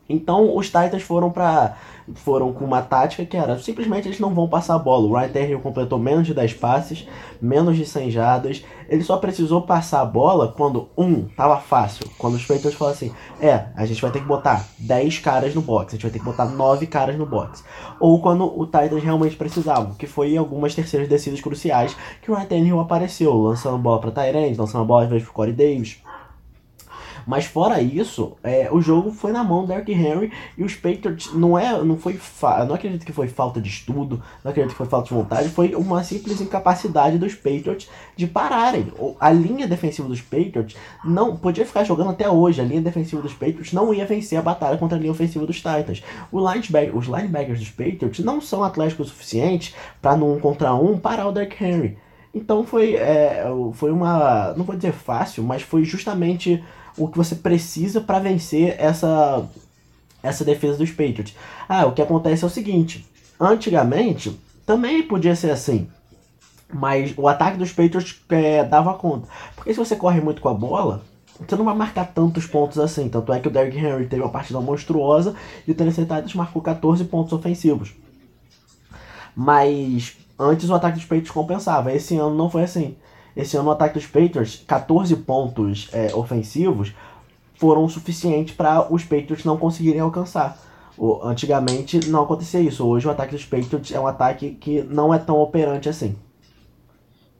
Então 0.08 0.56
os 0.56 0.66
Titans 0.66 1.02
foram 1.02 1.30
para 1.30 1.76
foram 2.14 2.52
com 2.52 2.64
uma 2.64 2.82
tática 2.82 3.24
que 3.24 3.36
era 3.36 3.58
simplesmente 3.58 4.06
eles 4.06 4.20
não 4.20 4.32
vão 4.32 4.48
passar 4.48 4.76
a 4.76 4.78
bola. 4.78 5.06
O 5.06 5.14
Ryan 5.16 5.28
Tannehill 5.28 5.60
completou 5.60 5.98
menos 5.98 6.26
de 6.26 6.34
10 6.34 6.54
passes, 6.54 7.06
menos 7.40 7.76
de 7.76 7.84
100 7.84 8.10
jardas. 8.10 8.64
Ele 8.88 9.02
só 9.02 9.16
precisou 9.16 9.62
passar 9.62 10.02
a 10.02 10.04
bola 10.04 10.54
quando, 10.56 10.88
um, 10.96 11.24
tava 11.24 11.58
fácil. 11.58 12.08
Quando 12.16 12.34
os 12.34 12.46
Patriots 12.46 12.74
falaram 12.74 12.96
assim: 12.96 13.12
é, 13.40 13.66
a 13.74 13.84
gente 13.84 14.00
vai 14.00 14.10
ter 14.10 14.20
que 14.20 14.26
botar 14.26 14.64
10 14.78 15.18
caras 15.18 15.54
no 15.54 15.60
box, 15.60 15.88
a 15.88 15.96
gente 15.96 16.02
vai 16.02 16.12
ter 16.12 16.18
que 16.20 16.24
botar 16.24 16.46
9 16.46 16.86
caras 16.86 17.16
no 17.16 17.26
box. 17.26 17.64
Ou 17.98 18.20
quando 18.20 18.44
o 18.44 18.64
Titans 18.66 19.02
realmente 19.02 19.34
precisava, 19.36 19.94
que 19.98 20.06
foi 20.06 20.34
em 20.34 20.36
algumas 20.36 20.74
terceiras 20.74 21.08
descidas 21.08 21.40
cruciais 21.40 21.96
que 22.22 22.30
o 22.30 22.34
Ryan 22.34 22.46
Tannehill 22.46 22.80
apareceu, 22.80 23.34
lançando 23.34 23.78
bola 23.78 24.00
para 24.00 24.12
Tyrande, 24.12 24.58
lançando 24.58 24.84
bola 24.84 25.04
às 25.04 25.10
vezes 25.10 25.24
pro 25.24 25.34
Corey 25.34 25.52
Davis. 25.52 26.00
Mas 27.26 27.44
fora 27.44 27.80
isso, 27.80 28.36
é, 28.42 28.68
o 28.70 28.80
jogo 28.80 29.10
foi 29.10 29.32
na 29.32 29.42
mão 29.42 29.62
do 29.62 29.68
Derrick 29.68 29.92
Henry 29.92 30.32
e 30.56 30.62
os 30.62 30.74
Patriots 30.74 31.34
não 31.34 31.58
é, 31.58 31.82
não 31.82 31.96
foi, 31.96 32.18
não 32.66 32.74
acredito 32.74 33.04
que 33.04 33.12
foi 33.12 33.28
falta 33.28 33.60
de 33.60 33.68
estudo, 33.68 34.22
não 34.44 34.50
acredito 34.50 34.72
que 34.72 34.78
foi 34.78 34.86
falta 34.86 35.08
de 35.08 35.14
vontade, 35.14 35.48
foi 35.48 35.74
uma 35.74 36.04
simples 36.04 36.40
incapacidade 36.40 37.18
dos 37.18 37.34
Patriots 37.34 37.88
de 38.14 38.26
pararem. 38.26 38.92
A 39.18 39.30
linha 39.30 39.66
defensiva 39.66 40.08
dos 40.08 40.20
Patriots 40.20 40.76
não 41.04 41.36
podia 41.36 41.66
ficar 41.66 41.84
jogando 41.84 42.10
até 42.10 42.28
hoje. 42.28 42.60
A 42.60 42.64
linha 42.64 42.80
defensiva 42.80 43.20
dos 43.20 43.32
Patriots 43.32 43.72
não 43.72 43.92
ia 43.92 44.06
vencer 44.06 44.38
a 44.38 44.42
batalha 44.42 44.78
contra 44.78 44.96
a 44.96 45.00
linha 45.00 45.12
ofensiva 45.12 45.46
dos 45.46 45.56
Titans. 45.56 46.02
Os 46.30 47.06
linebackers 47.06 47.58
dos 47.58 47.70
Patriots 47.70 48.24
não 48.24 48.40
são 48.40 48.62
atléticos 48.62 49.08
o 49.08 49.10
suficiente 49.10 49.74
para 50.00 50.16
num 50.16 50.38
contra 50.38 50.74
um 50.74 50.98
parar 50.98 51.28
o 51.28 51.32
Derrick 51.32 51.62
Henry. 51.62 51.98
Então 52.34 52.64
foi, 52.64 52.94
é, 52.94 53.44
foi 53.72 53.90
uma, 53.90 54.52
não 54.56 54.64
vou 54.64 54.76
dizer 54.76 54.92
fácil, 54.92 55.42
mas 55.42 55.62
foi 55.62 55.84
justamente 55.84 56.62
o 56.96 57.08
que 57.08 57.18
você 57.18 57.34
precisa 57.34 58.00
para 58.00 58.18
vencer 58.18 58.76
essa, 58.78 59.46
essa 60.22 60.44
defesa 60.44 60.78
dos 60.78 60.90
Patriots. 60.90 61.34
Ah, 61.68 61.86
o 61.86 61.92
que 61.92 62.02
acontece 62.02 62.44
é 62.44 62.46
o 62.46 62.50
seguinte: 62.50 63.06
antigamente 63.38 64.38
também 64.64 65.02
podia 65.02 65.36
ser 65.36 65.50
assim. 65.50 65.88
Mas 66.72 67.14
o 67.16 67.28
ataque 67.28 67.56
dos 67.56 67.70
Patriots 67.70 68.20
é, 68.28 68.64
dava 68.64 68.94
conta. 68.94 69.28
Porque 69.54 69.72
se 69.72 69.78
você 69.78 69.94
corre 69.94 70.20
muito 70.20 70.40
com 70.40 70.48
a 70.48 70.54
bola, 70.54 71.02
você 71.38 71.54
não 71.54 71.64
vai 71.64 71.74
marcar 71.74 72.06
tantos 72.06 72.46
pontos 72.46 72.78
assim. 72.78 73.08
Tanto 73.08 73.32
é 73.32 73.38
que 73.38 73.46
o 73.46 73.50
Derrick 73.50 73.78
Henry 73.78 74.06
teve 74.06 74.22
uma 74.22 74.30
partida 74.30 74.60
monstruosa 74.60 75.34
e 75.66 75.70
o 75.70 75.74
Tennessee 75.74 76.04
Titans 76.04 76.34
marcou 76.34 76.60
14 76.60 77.04
pontos 77.04 77.32
ofensivos. 77.32 77.94
Mas 79.34 80.16
antes 80.38 80.68
o 80.68 80.74
ataque 80.74 80.96
dos 80.96 81.04
Patriots 81.04 81.30
compensava. 81.30 81.92
Esse 81.92 82.16
ano 82.16 82.34
não 82.34 82.50
foi 82.50 82.64
assim. 82.64 82.96
Esse 83.36 83.56
ano 83.56 83.68
o 83.68 83.72
ataque 83.72 83.94
dos 83.94 84.06
Patriots, 84.06 84.64
14 84.66 85.14
pontos 85.16 85.88
é, 85.92 86.14
ofensivos, 86.14 86.94
foram 87.54 87.84
o 87.84 87.90
suficiente 87.90 88.54
para 88.54 88.92
os 88.92 89.02
Patriots 89.04 89.44
não 89.44 89.58
conseguirem 89.58 90.00
alcançar. 90.00 90.58
O, 90.96 91.22
antigamente 91.22 92.08
não 92.08 92.22
acontecia 92.22 92.60
isso. 92.60 92.86
Hoje 92.86 93.06
o 93.06 93.10
ataque 93.10 93.32
dos 93.32 93.44
Patriots 93.44 93.92
é 93.92 94.00
um 94.00 94.06
ataque 94.06 94.52
que 94.52 94.82
não 94.82 95.12
é 95.12 95.18
tão 95.18 95.38
operante 95.38 95.88
assim. 95.88 96.16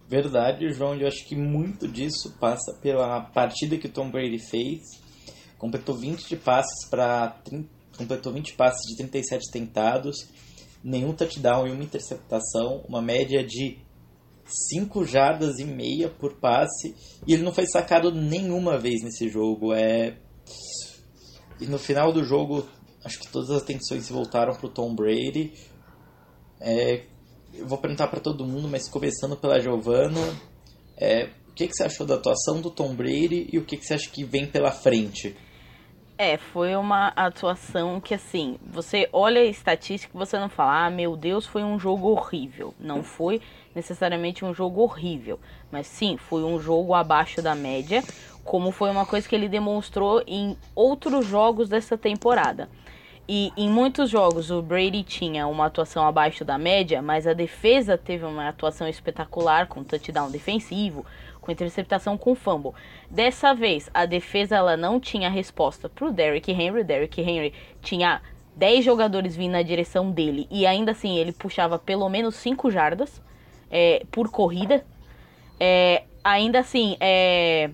Verdade, 0.08 0.70
João. 0.72 0.94
Eu 0.94 1.08
acho 1.08 1.26
que 1.26 1.34
muito 1.34 1.88
disso 1.88 2.36
passa 2.38 2.74
pela 2.80 3.20
partida 3.20 3.78
que 3.78 3.86
o 3.86 3.90
Tom 3.90 4.10
Brady 4.10 4.38
fez. 4.38 4.80
Completou 5.58 5.96
20 5.96 6.28
de 6.28 6.36
passes 6.36 6.88
para 6.90 7.34
completou 7.96 8.30
20 8.30 8.54
passes 8.54 8.82
de 8.90 8.96
37 8.96 9.50
tentados, 9.50 10.28
nenhum 10.84 11.14
touchdown 11.14 11.66
e 11.66 11.70
uma 11.70 11.82
interceptação, 11.82 12.84
uma 12.86 13.00
média 13.00 13.42
de 13.42 13.78
5 14.46 15.04
jardas 15.04 15.58
e 15.58 15.64
meia 15.64 16.08
por 16.08 16.34
passe, 16.34 16.94
e 17.26 17.34
ele 17.34 17.42
não 17.42 17.52
foi 17.52 17.66
sacado 17.66 18.12
nenhuma 18.12 18.78
vez 18.78 19.02
nesse 19.02 19.28
jogo. 19.28 19.72
É 19.72 20.16
e 21.60 21.66
no 21.66 21.78
final 21.78 22.12
do 22.12 22.22
jogo, 22.22 22.66
acho 23.04 23.18
que 23.18 23.28
todas 23.28 23.50
as 23.50 23.62
atenções 23.62 24.04
se 24.04 24.12
voltaram 24.12 24.54
para 24.54 24.66
o 24.66 24.70
Tom 24.70 24.94
Brady. 24.94 25.52
É, 26.60 27.02
eu 27.54 27.66
vou 27.66 27.78
perguntar 27.78 28.08
para 28.08 28.20
todo 28.20 28.46
mundo, 28.46 28.68
mas 28.68 28.88
começando 28.88 29.36
pela 29.36 29.58
Giovana, 29.58 30.20
é, 30.98 31.30
o 31.48 31.52
que, 31.52 31.66
que 31.66 31.74
você 31.74 31.84
achou 31.84 32.06
da 32.06 32.16
atuação 32.16 32.60
do 32.60 32.70
Tom 32.70 32.94
Brady 32.94 33.48
e 33.52 33.58
o 33.58 33.64
que, 33.64 33.78
que 33.78 33.86
você 33.86 33.94
acha 33.94 34.10
que 34.10 34.22
vem 34.22 34.46
pela 34.46 34.70
frente? 34.70 35.34
É, 36.18 36.38
foi 36.38 36.74
uma 36.76 37.08
atuação 37.08 38.00
que 38.00 38.14
assim, 38.14 38.58
você 38.66 39.08
olha 39.12 39.40
a 39.40 39.44
estatística 39.44 40.14
e 40.14 40.18
você 40.18 40.38
não 40.38 40.48
fala, 40.48 40.86
ah, 40.86 40.90
meu 40.90 41.16
Deus, 41.16 41.46
foi 41.46 41.62
um 41.62 41.78
jogo 41.78 42.08
horrível. 42.08 42.74
Não 42.78 43.02
foi 43.02 43.40
necessariamente 43.76 44.42
um 44.42 44.54
jogo 44.54 44.80
horrível, 44.80 45.38
mas 45.70 45.86
sim, 45.86 46.16
foi 46.16 46.42
um 46.42 46.58
jogo 46.58 46.94
abaixo 46.94 47.42
da 47.42 47.54
média, 47.54 48.02
como 48.42 48.70
foi 48.70 48.90
uma 48.90 49.04
coisa 49.04 49.28
que 49.28 49.34
ele 49.34 49.50
demonstrou 49.50 50.22
em 50.26 50.56
outros 50.74 51.26
jogos 51.26 51.68
dessa 51.68 51.98
temporada. 51.98 52.70
E 53.28 53.52
em 53.56 53.68
muitos 53.68 54.08
jogos 54.08 54.50
o 54.50 54.62
Brady 54.62 55.02
tinha 55.02 55.46
uma 55.46 55.66
atuação 55.66 56.06
abaixo 56.06 56.44
da 56.44 56.56
média, 56.56 57.02
mas 57.02 57.26
a 57.26 57.34
defesa 57.34 57.98
teve 57.98 58.24
uma 58.24 58.48
atuação 58.48 58.88
espetacular 58.88 59.66
com 59.66 59.84
touchdown 59.84 60.30
defensivo, 60.30 61.04
com 61.40 61.52
interceptação 61.52 62.16
com 62.16 62.34
fumble. 62.34 62.72
Dessa 63.10 63.52
vez, 63.52 63.90
a 63.92 64.06
defesa 64.06 64.56
ela 64.56 64.76
não 64.76 64.98
tinha 64.98 65.28
resposta 65.28 65.88
pro 65.88 66.12
Derrick 66.12 66.50
Henry. 66.50 66.84
Derrick 66.84 67.20
Henry 67.20 67.52
tinha 67.82 68.22
10 68.56 68.84
jogadores 68.84 69.36
vindo 69.36 69.52
na 69.52 69.62
direção 69.62 70.10
dele 70.10 70.46
e 70.50 70.64
ainda 70.64 70.92
assim 70.92 71.18
ele 71.18 71.32
puxava 71.32 71.78
pelo 71.78 72.08
menos 72.08 72.36
5 72.36 72.70
jardas 72.70 73.20
é, 73.70 74.04
por 74.10 74.30
corrida. 74.30 74.84
É, 75.58 76.04
ainda 76.22 76.60
assim, 76.60 76.96
é, 77.00 77.70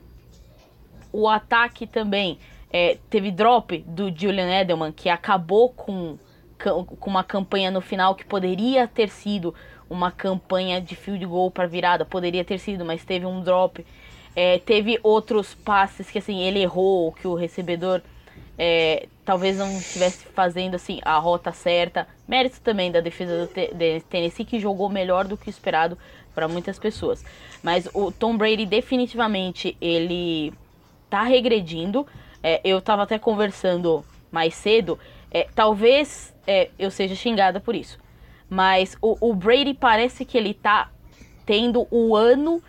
o 1.12 1.28
ataque 1.28 1.86
também 1.86 2.38
é, 2.72 2.98
teve 3.10 3.30
drop 3.30 3.78
do 3.86 4.14
Julian 4.14 4.60
Edelman 4.60 4.92
que 4.92 5.08
acabou 5.08 5.68
com, 5.70 6.18
com 6.58 7.10
uma 7.10 7.24
campanha 7.24 7.70
no 7.70 7.80
final 7.80 8.14
que 8.14 8.24
poderia 8.24 8.88
ter 8.88 9.08
sido 9.08 9.54
uma 9.90 10.10
campanha 10.10 10.80
de 10.80 10.96
field 10.96 11.24
goal 11.26 11.50
para 11.50 11.66
virada, 11.66 12.04
poderia 12.04 12.44
ter 12.44 12.58
sido, 12.58 12.84
mas 12.84 13.04
teve 13.04 13.26
um 13.26 13.42
drop. 13.42 13.84
É, 14.34 14.58
teve 14.58 14.98
outros 15.02 15.54
passes 15.54 16.10
que 16.10 16.18
assim 16.18 16.40
ele 16.40 16.60
errou, 16.60 17.12
que 17.12 17.28
o 17.28 17.34
recebedor 17.34 18.00
é, 18.64 19.08
talvez 19.24 19.58
não 19.58 19.76
estivesse 19.76 20.24
fazendo 20.26 20.76
assim 20.76 21.00
a 21.04 21.18
rota 21.18 21.50
certa. 21.50 22.06
Mérito 22.28 22.60
também 22.60 22.92
da 22.92 23.00
defesa 23.00 23.44
do 23.44 23.76
de 23.76 24.00
Tennessee 24.02 24.44
que 24.44 24.60
jogou 24.60 24.88
melhor 24.88 25.26
do 25.26 25.36
que 25.36 25.50
esperado 25.50 25.98
para 26.32 26.46
muitas 26.46 26.78
pessoas. 26.78 27.24
Mas 27.60 27.88
o 27.92 28.12
Tom 28.12 28.36
Brady 28.36 28.64
definitivamente 28.64 29.76
ele 29.80 30.54
tá 31.10 31.24
regredindo. 31.24 32.06
É, 32.40 32.60
eu 32.62 32.80
tava 32.80 33.02
até 33.02 33.18
conversando 33.18 34.04
mais 34.30 34.54
cedo. 34.54 34.96
É, 35.28 35.48
talvez 35.52 36.32
é, 36.46 36.70
eu 36.78 36.92
seja 36.92 37.16
xingada 37.16 37.58
por 37.58 37.74
isso. 37.74 37.98
Mas 38.48 38.96
o, 39.02 39.16
o 39.20 39.34
Brady 39.34 39.74
parece 39.74 40.24
que 40.24 40.38
ele 40.38 40.54
tá 40.54 40.88
tendo 41.44 41.88
o 41.90 42.14
ano 42.14 42.62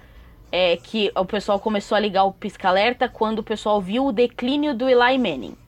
é, 0.51 0.75
que 0.75 1.11
o 1.15 1.23
pessoal 1.23 1.59
começou 1.59 1.95
a 1.95 1.99
ligar 1.99 2.23
o 2.23 2.33
pisca-alerta 2.33 3.07
quando 3.07 3.39
o 3.39 3.43
pessoal 3.43 3.79
viu 3.79 4.07
o 4.07 4.11
declínio 4.11 4.73
do 4.73 4.89
Eli 4.89 5.19
Manning. 5.19 5.61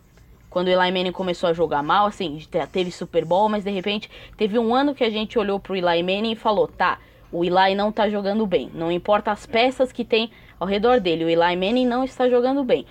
Quando 0.55 0.67
o 0.67 0.71
Eli 0.71 0.89
Manning 0.89 1.11
começou 1.11 1.49
a 1.49 1.53
jogar 1.53 1.83
mal, 1.83 2.05
assim, 2.05 2.41
teve 2.71 2.89
Super 2.89 3.25
Bowl, 3.25 3.49
mas 3.49 3.65
de 3.65 3.71
repente 3.71 4.09
teve 4.37 4.57
um 4.57 4.73
ano 4.73 4.95
que 4.95 5.03
a 5.03 5.09
gente 5.09 5.37
olhou 5.37 5.59
pro 5.59 5.75
Eli 5.75 6.01
Manning 6.01 6.31
e 6.31 6.35
falou, 6.37 6.65
tá, 6.65 6.97
o 7.29 7.43
Eli 7.43 7.75
não 7.75 7.91
tá 7.91 8.07
jogando 8.07 8.47
bem. 8.47 8.71
Não 8.73 8.89
importa 8.89 9.33
as 9.33 9.45
peças 9.45 9.91
que 9.91 10.05
tem 10.05 10.31
ao 10.57 10.65
redor 10.65 11.01
dele, 11.01 11.25
o 11.25 11.29
Eli 11.29 11.57
Manning 11.57 11.85
não 11.85 12.05
está 12.05 12.29
jogando 12.29 12.63
bem. 12.63 12.85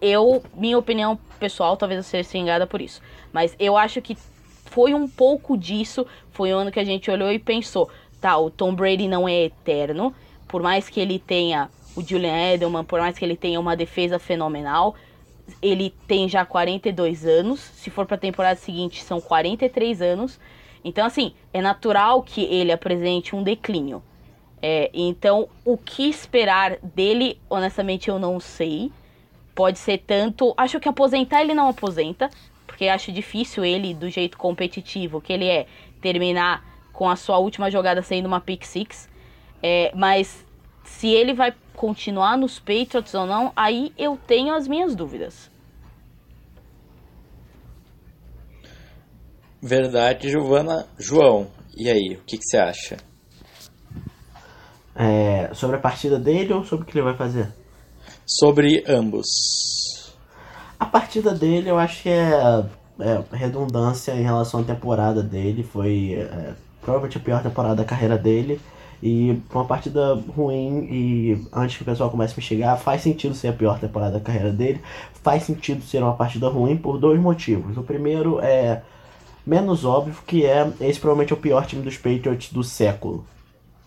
Eu, 0.00 0.40
minha 0.54 0.78
opinião 0.78 1.18
pessoal, 1.40 1.76
talvez 1.76 1.98
eu 1.98 2.04
seja 2.04 2.30
xingada 2.30 2.68
por 2.68 2.80
isso. 2.80 3.02
Mas 3.32 3.56
eu 3.58 3.76
acho 3.76 4.00
que 4.00 4.16
foi 4.66 4.94
um 4.94 5.08
pouco 5.08 5.58
disso. 5.58 6.06
Foi 6.30 6.54
um 6.54 6.58
ano 6.58 6.70
que 6.70 6.78
a 6.78 6.84
gente 6.84 7.10
olhou 7.10 7.32
e 7.32 7.40
pensou: 7.40 7.90
tá, 8.20 8.38
o 8.38 8.48
Tom 8.48 8.72
Brady 8.76 9.08
não 9.08 9.28
é 9.28 9.46
eterno, 9.46 10.14
por 10.46 10.62
mais 10.62 10.88
que 10.88 11.00
ele 11.00 11.18
tenha 11.18 11.68
o 11.96 12.00
Julian 12.00 12.52
Edelman, 12.54 12.84
por 12.84 13.00
mais 13.00 13.18
que 13.18 13.24
ele 13.24 13.36
tenha 13.36 13.58
uma 13.58 13.74
defesa 13.74 14.20
fenomenal, 14.20 14.94
ele 15.60 15.94
tem 16.06 16.28
já 16.28 16.44
42 16.44 17.24
anos. 17.24 17.60
Se 17.60 17.90
for 17.90 18.06
para 18.06 18.16
a 18.16 18.20
temporada 18.20 18.58
seguinte, 18.58 19.02
são 19.02 19.20
43 19.20 20.02
anos. 20.02 20.40
Então, 20.84 21.06
assim, 21.06 21.34
é 21.52 21.60
natural 21.60 22.22
que 22.22 22.42
ele 22.42 22.72
apresente 22.72 23.34
um 23.34 23.42
declínio. 23.42 24.02
É, 24.60 24.90
então, 24.92 25.48
o 25.64 25.76
que 25.76 26.08
esperar 26.08 26.78
dele, 26.82 27.40
honestamente, 27.48 28.08
eu 28.08 28.18
não 28.18 28.40
sei. 28.40 28.90
Pode 29.54 29.78
ser 29.78 29.98
tanto. 29.98 30.54
Acho 30.56 30.78
que 30.78 30.88
aposentar 30.88 31.42
ele 31.42 31.54
não 31.54 31.68
aposenta 31.68 32.30
porque 32.78 32.86
acho 32.86 33.10
difícil 33.10 33.64
ele, 33.64 33.92
do 33.92 34.08
jeito 34.08 34.38
competitivo 34.38 35.20
que 35.20 35.32
ele 35.32 35.46
é, 35.48 35.66
terminar 36.00 36.64
com 36.92 37.10
a 37.10 37.16
sua 37.16 37.36
última 37.38 37.68
jogada 37.72 38.02
sendo 38.02 38.26
uma 38.26 38.40
pick 38.40 38.62
six. 38.62 39.08
É, 39.60 39.90
mas 39.96 40.46
se 40.84 41.08
ele 41.08 41.34
vai 41.34 41.52
continuar 41.78 42.36
nos 42.36 42.58
Patriots 42.58 43.14
ou 43.14 43.24
não, 43.24 43.52
aí 43.54 43.92
eu 43.96 44.18
tenho 44.26 44.52
as 44.52 44.66
minhas 44.66 44.96
dúvidas. 44.96 45.48
Verdade, 49.62 50.28
Giovana. 50.28 50.86
João, 50.98 51.46
e 51.76 51.88
aí, 51.88 52.18
o 52.20 52.24
que, 52.24 52.36
que 52.36 52.44
você 52.44 52.58
acha? 52.58 52.96
É, 54.94 55.54
sobre 55.54 55.76
a 55.76 55.80
partida 55.80 56.18
dele 56.18 56.52
ou 56.52 56.64
sobre 56.64 56.82
o 56.82 56.86
que 56.86 56.98
ele 56.98 57.04
vai 57.04 57.16
fazer? 57.16 57.48
Sobre 58.26 58.84
ambos. 58.88 60.16
A 60.80 60.86
partida 60.86 61.32
dele, 61.32 61.70
eu 61.70 61.78
acho 61.78 62.02
que 62.02 62.08
é, 62.08 62.66
é 63.00 63.36
redundância 63.36 64.12
em 64.12 64.22
relação 64.22 64.60
à 64.60 64.64
temporada 64.64 65.22
dele. 65.22 65.62
Foi 65.62 66.14
é, 66.14 66.54
provavelmente 66.80 67.18
a 67.18 67.20
pior 67.20 67.40
temporada 67.40 67.76
da 67.76 67.84
carreira 67.84 68.18
dele. 68.18 68.60
E 69.02 69.40
uma 69.54 69.64
partida 69.64 70.14
ruim, 70.34 70.88
e 70.90 71.46
antes 71.52 71.76
que 71.76 71.82
o 71.82 71.86
pessoal 71.86 72.10
comece 72.10 72.34
a 72.34 72.36
me 72.36 72.42
chegar, 72.42 72.76
faz 72.76 73.02
sentido 73.02 73.34
ser 73.34 73.48
a 73.48 73.52
pior 73.52 73.78
temporada 73.78 74.14
da 74.14 74.20
carreira 74.20 74.50
dele. 74.50 74.80
Faz 75.22 75.44
sentido 75.44 75.82
ser 75.82 76.02
uma 76.02 76.14
partida 76.14 76.48
ruim 76.48 76.76
por 76.76 76.98
dois 76.98 77.20
motivos. 77.20 77.76
O 77.76 77.82
primeiro 77.82 78.40
é 78.40 78.82
menos 79.46 79.84
óbvio, 79.84 80.14
que 80.26 80.44
é 80.44 80.70
esse 80.80 81.00
provavelmente 81.00 81.32
é 81.32 81.36
o 81.36 81.38
pior 81.38 81.64
time 81.64 81.82
dos 81.82 81.96
Patriots 81.96 82.52
do 82.52 82.62
século. 82.62 83.24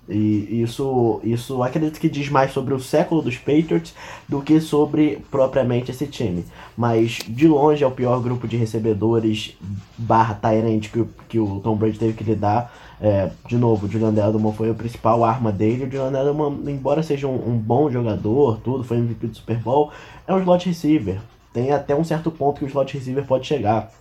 E 0.09 0.61
isso, 0.61 1.21
isso 1.23 1.61
acredito 1.63 1.99
que 1.99 2.09
diz 2.09 2.27
mais 2.27 2.51
sobre 2.51 2.73
o 2.73 2.79
século 2.79 3.21
dos 3.21 3.37
Patriots 3.37 3.93
do 4.27 4.41
que 4.41 4.59
sobre 4.59 5.19
propriamente 5.29 5.91
esse 5.91 6.07
time. 6.07 6.43
Mas 6.75 7.19
de 7.27 7.47
longe 7.47 7.83
é 7.83 7.87
o 7.87 7.91
pior 7.91 8.19
grupo 8.21 8.47
de 8.47 8.57
recebedores 8.57 9.55
barra 9.97 10.33
Tyrant 10.33 10.89
que, 10.89 11.05
que 11.29 11.39
o 11.39 11.59
Tom 11.59 11.75
Brady 11.75 11.99
teve 11.99 12.13
que 12.13 12.23
lidar. 12.23 12.73
É, 13.01 13.31
de 13.47 13.57
novo, 13.57 13.87
o 13.87 13.89
Julian 13.89 14.09
Edelman 14.09 14.53
foi 14.53 14.69
a 14.69 14.73
principal 14.73 15.23
arma 15.23 15.51
dele. 15.51 15.85
O 15.85 15.91
Julian 15.91 16.19
Edelman, 16.19 16.59
embora 16.67 17.01
seja 17.01 17.27
um, 17.27 17.49
um 17.49 17.57
bom 17.57 17.89
jogador, 17.89 18.59
tudo, 18.59 18.83
foi 18.83 18.97
MVP 18.97 19.27
do 19.27 19.35
Super 19.35 19.57
Bowl, 19.57 19.91
é 20.27 20.33
um 20.33 20.39
slot 20.39 20.67
receiver. 20.67 21.19
Tem 21.51 21.71
até 21.71 21.95
um 21.95 22.03
certo 22.03 22.29
ponto 22.29 22.59
que 22.59 22.65
o 22.65 22.67
slot 22.67 22.93
receiver 22.93 23.25
pode 23.25 23.47
chegar. 23.47 23.91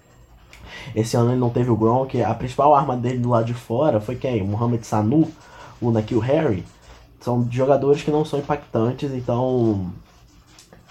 Esse 0.94 1.16
ano 1.16 1.30
ele 1.30 1.40
não 1.40 1.50
teve 1.50 1.70
o 1.70 1.76
Gronk, 1.76 2.22
a 2.22 2.34
principal 2.34 2.74
arma 2.74 2.96
dele 2.96 3.18
do 3.18 3.30
lado 3.30 3.46
de 3.46 3.54
fora 3.54 4.00
foi 4.00 4.16
quem? 4.16 4.42
Mohamed 4.44 4.86
Sanu 4.86 5.28
o 5.80 5.90
Nakil 5.90 6.18
Harry, 6.18 6.64
são 7.20 7.46
jogadores 7.50 8.02
que 8.02 8.10
não 8.10 8.24
são 8.24 8.38
impactantes, 8.38 9.10
então 9.12 9.90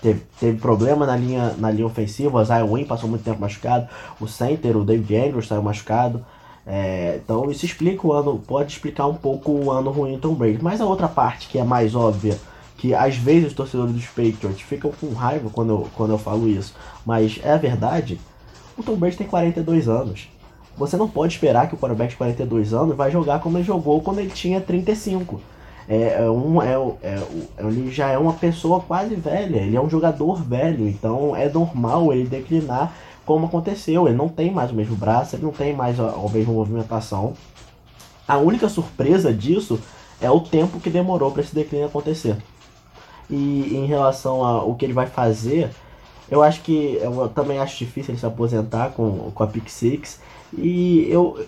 teve, 0.01 0.23
teve 0.39 0.57
problema 0.57 1.05
na 1.05 1.15
linha, 1.15 1.53
na 1.57 1.69
linha 1.69 1.85
ofensiva, 1.85 2.41
o 2.41 2.45
Zion 2.45 2.71
Wynn 2.71 2.85
passou 2.85 3.09
muito 3.09 3.23
tempo 3.23 3.39
machucado, 3.39 3.87
o 4.19 4.27
center, 4.27 4.75
o 4.75 4.83
David 4.83 5.15
Andrews 5.15 5.47
saiu 5.47 5.61
machucado, 5.61 6.25
é, 6.71 7.19
então 7.23 7.49
isso 7.49 7.65
explica 7.65 8.05
o 8.05 8.13
ano, 8.13 8.37
pode 8.45 8.71
explicar 8.71 9.07
um 9.07 9.15
pouco 9.15 9.51
o 9.51 9.71
ano 9.71 9.89
ruim 9.89 10.13
do 10.13 10.19
Tom 10.19 10.35
Brady. 10.35 10.59
Mas 10.61 10.79
a 10.79 10.85
outra 10.85 11.07
parte 11.07 11.47
que 11.47 11.57
é 11.57 11.63
mais 11.63 11.95
óbvia, 11.95 12.37
que 12.77 12.93
às 12.93 13.17
vezes 13.17 13.47
os 13.47 13.53
torcedores 13.53 13.91
dos 13.91 14.05
Patriots 14.05 14.61
ficam 14.61 14.91
com 14.91 15.11
raiva 15.11 15.49
quando 15.49 15.71
eu, 15.71 15.87
quando 15.95 16.11
eu 16.11 16.19
falo 16.19 16.47
isso, 16.47 16.75
mas 17.03 17.39
é 17.43 17.53
a 17.53 17.57
verdade, 17.57 18.19
o 18.77 18.83
Tom 18.83 18.95
Brady 18.95 19.17
tem 19.17 19.25
42 19.25 19.89
anos. 19.89 20.29
você 20.77 20.95
não 20.95 21.09
pode 21.09 21.33
esperar 21.33 21.67
que 21.67 21.73
o 21.73 21.77
quarterback 21.77 22.11
de 22.11 22.17
42 22.17 22.71
anos 22.71 22.95
vai 22.95 23.09
jogar 23.09 23.39
como 23.39 23.57
ele 23.57 23.65
jogou 23.65 23.99
quando 24.01 24.19
ele 24.19 24.29
tinha 24.29 24.61
35. 24.61 25.41
É, 25.89 26.21
é 26.21 26.29
um, 26.29 26.61
é, 26.61 26.75
é, 27.01 27.15
é, 27.57 27.65
ele 27.65 27.89
já 27.89 28.09
é 28.09 28.17
uma 28.17 28.33
pessoa 28.33 28.79
quase 28.79 29.15
velha, 29.15 29.57
ele 29.57 29.75
é 29.75 29.81
um 29.81 29.89
jogador 29.89 30.35
velho, 30.43 30.87
então 30.87 31.35
é 31.35 31.49
normal 31.49 32.13
ele 32.13 32.29
declinar 32.29 32.93
como 33.25 33.47
aconteceu. 33.47 34.07
Ele 34.07 34.15
não 34.15 34.29
tem 34.29 34.51
mais 34.51 34.69
o 34.69 34.75
mesmo 34.75 34.95
braço, 34.95 35.35
ele 35.35 35.43
não 35.43 35.51
tem 35.51 35.75
mais 35.75 35.99
a, 35.99 36.11
a 36.11 36.29
mesma 36.29 36.53
movimentação. 36.53 37.33
A 38.27 38.37
única 38.37 38.69
surpresa 38.69 39.33
disso 39.33 39.81
é 40.21 40.29
o 40.29 40.39
tempo 40.39 40.79
que 40.79 40.91
demorou 40.91 41.31
para 41.31 41.41
esse 41.41 41.55
declínio 41.55 41.87
acontecer. 41.87 42.37
E 43.27 43.75
em 43.75 43.87
relação 43.87 44.43
ao 44.43 44.75
que 44.75 44.85
ele 44.85 44.93
vai 44.93 45.07
fazer, 45.07 45.71
eu 46.29 46.43
acho 46.43 46.61
que 46.61 46.99
eu 47.01 47.27
também 47.29 47.57
acho 47.57 47.77
difícil 47.77 48.11
ele 48.11 48.19
se 48.19 48.25
aposentar 48.27 48.91
com, 48.91 49.31
com 49.31 49.43
a 49.43 49.47
Pick 49.47 49.67
Six. 49.69 50.19
E 50.55 51.07
eu, 51.09 51.43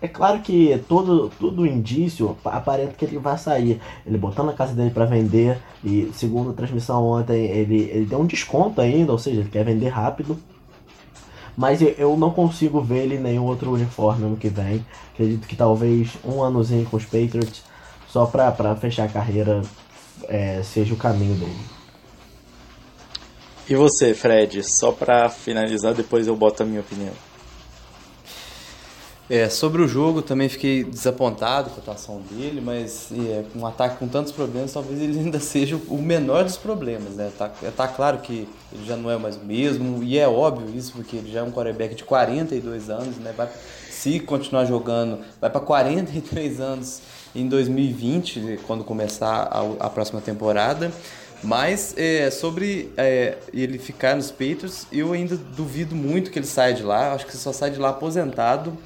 é 0.00 0.06
claro 0.06 0.40
que 0.40 0.78
todo, 0.88 1.30
todo 1.40 1.66
indício 1.66 2.36
aparenta 2.44 2.92
que 2.92 3.04
ele 3.04 3.18
vai 3.18 3.38
sair. 3.38 3.80
Ele 4.06 4.18
botando 4.18 4.50
a 4.50 4.52
casa 4.52 4.74
dele 4.74 4.90
para 4.90 5.06
vender 5.06 5.58
e 5.82 6.10
segundo 6.12 6.50
a 6.50 6.52
transmissão 6.52 7.02
ontem 7.04 7.46
ele, 7.46 7.84
ele 7.90 8.04
deu 8.04 8.20
um 8.20 8.26
desconto 8.26 8.80
ainda, 8.80 9.12
ou 9.12 9.18
seja, 9.18 9.40
ele 9.40 9.48
quer 9.48 9.64
vender 9.64 9.88
rápido. 9.88 10.38
Mas 11.56 11.80
eu 11.80 12.14
não 12.18 12.30
consigo 12.30 12.82
ver 12.82 13.04
ele 13.04 13.14
em 13.14 13.20
nenhum 13.20 13.44
outro 13.44 13.72
uniforme 13.72 14.26
ano 14.26 14.36
que 14.36 14.50
vem. 14.50 14.84
Acredito 15.14 15.48
que 15.48 15.56
talvez 15.56 16.10
um 16.22 16.44
anozinho 16.44 16.84
com 16.84 16.98
os 16.98 17.04
Patriots 17.04 17.62
só 18.06 18.26
pra, 18.26 18.52
pra 18.52 18.76
fechar 18.76 19.04
a 19.04 19.08
carreira 19.08 19.62
é, 20.28 20.62
seja 20.62 20.92
o 20.92 20.98
caminho 20.98 21.34
dele. 21.34 21.76
E 23.68 23.74
você, 23.74 24.14
Fred? 24.14 24.62
Só 24.62 24.92
pra 24.92 25.30
finalizar, 25.30 25.94
depois 25.94 26.26
eu 26.26 26.36
boto 26.36 26.62
a 26.62 26.66
minha 26.66 26.80
opinião. 26.80 27.14
É, 29.28 29.48
sobre 29.48 29.82
o 29.82 29.88
jogo, 29.88 30.22
também 30.22 30.48
fiquei 30.48 30.84
desapontado 30.84 31.70
com 31.70 31.76
a 31.76 31.78
atuação 31.78 32.20
dele, 32.30 32.60
mas 32.60 33.08
é, 33.10 33.44
um 33.56 33.66
ataque 33.66 33.96
com 33.96 34.06
tantos 34.06 34.30
problemas, 34.30 34.72
talvez 34.72 35.00
ele 35.02 35.18
ainda 35.18 35.40
seja 35.40 35.76
o 35.88 35.98
menor 35.98 36.44
dos 36.44 36.56
problemas, 36.56 37.14
né? 37.14 37.32
Tá, 37.36 37.50
tá 37.76 37.88
claro 37.88 38.18
que 38.18 38.48
ele 38.72 38.86
já 38.86 38.96
não 38.96 39.10
é 39.10 39.16
mais 39.16 39.36
o 39.36 39.40
mesmo, 39.40 40.02
e 40.04 40.16
é 40.16 40.28
óbvio 40.28 40.72
isso, 40.76 40.92
porque 40.92 41.16
ele 41.16 41.32
já 41.32 41.40
é 41.40 41.42
um 41.42 41.50
quarterback 41.50 41.96
de 41.96 42.04
42 42.04 42.88
anos, 42.88 43.16
né? 43.16 43.34
Vai, 43.36 43.48
se 43.90 44.20
continuar 44.20 44.64
jogando, 44.64 45.18
vai 45.40 45.50
para 45.50 45.60
43 45.60 46.60
anos 46.60 47.00
em 47.34 47.48
2020, 47.48 48.60
quando 48.64 48.84
começar 48.84 49.48
a, 49.50 49.86
a 49.86 49.90
próxima 49.90 50.20
temporada. 50.20 50.92
Mas 51.42 51.94
é, 51.96 52.30
sobre 52.30 52.92
é, 52.96 53.36
ele 53.52 53.78
ficar 53.78 54.16
nos 54.16 54.30
Patriots, 54.30 54.86
eu 54.90 55.12
ainda 55.12 55.36
duvido 55.36 55.94
muito 55.94 56.30
que 56.30 56.38
ele 56.38 56.46
saia 56.46 56.72
de 56.72 56.82
lá. 56.82 57.12
Acho 57.12 57.26
que 57.26 57.36
só 57.36 57.52
sai 57.52 57.70
de 57.70 57.78
lá 57.78 57.90
aposentado. 57.90 58.76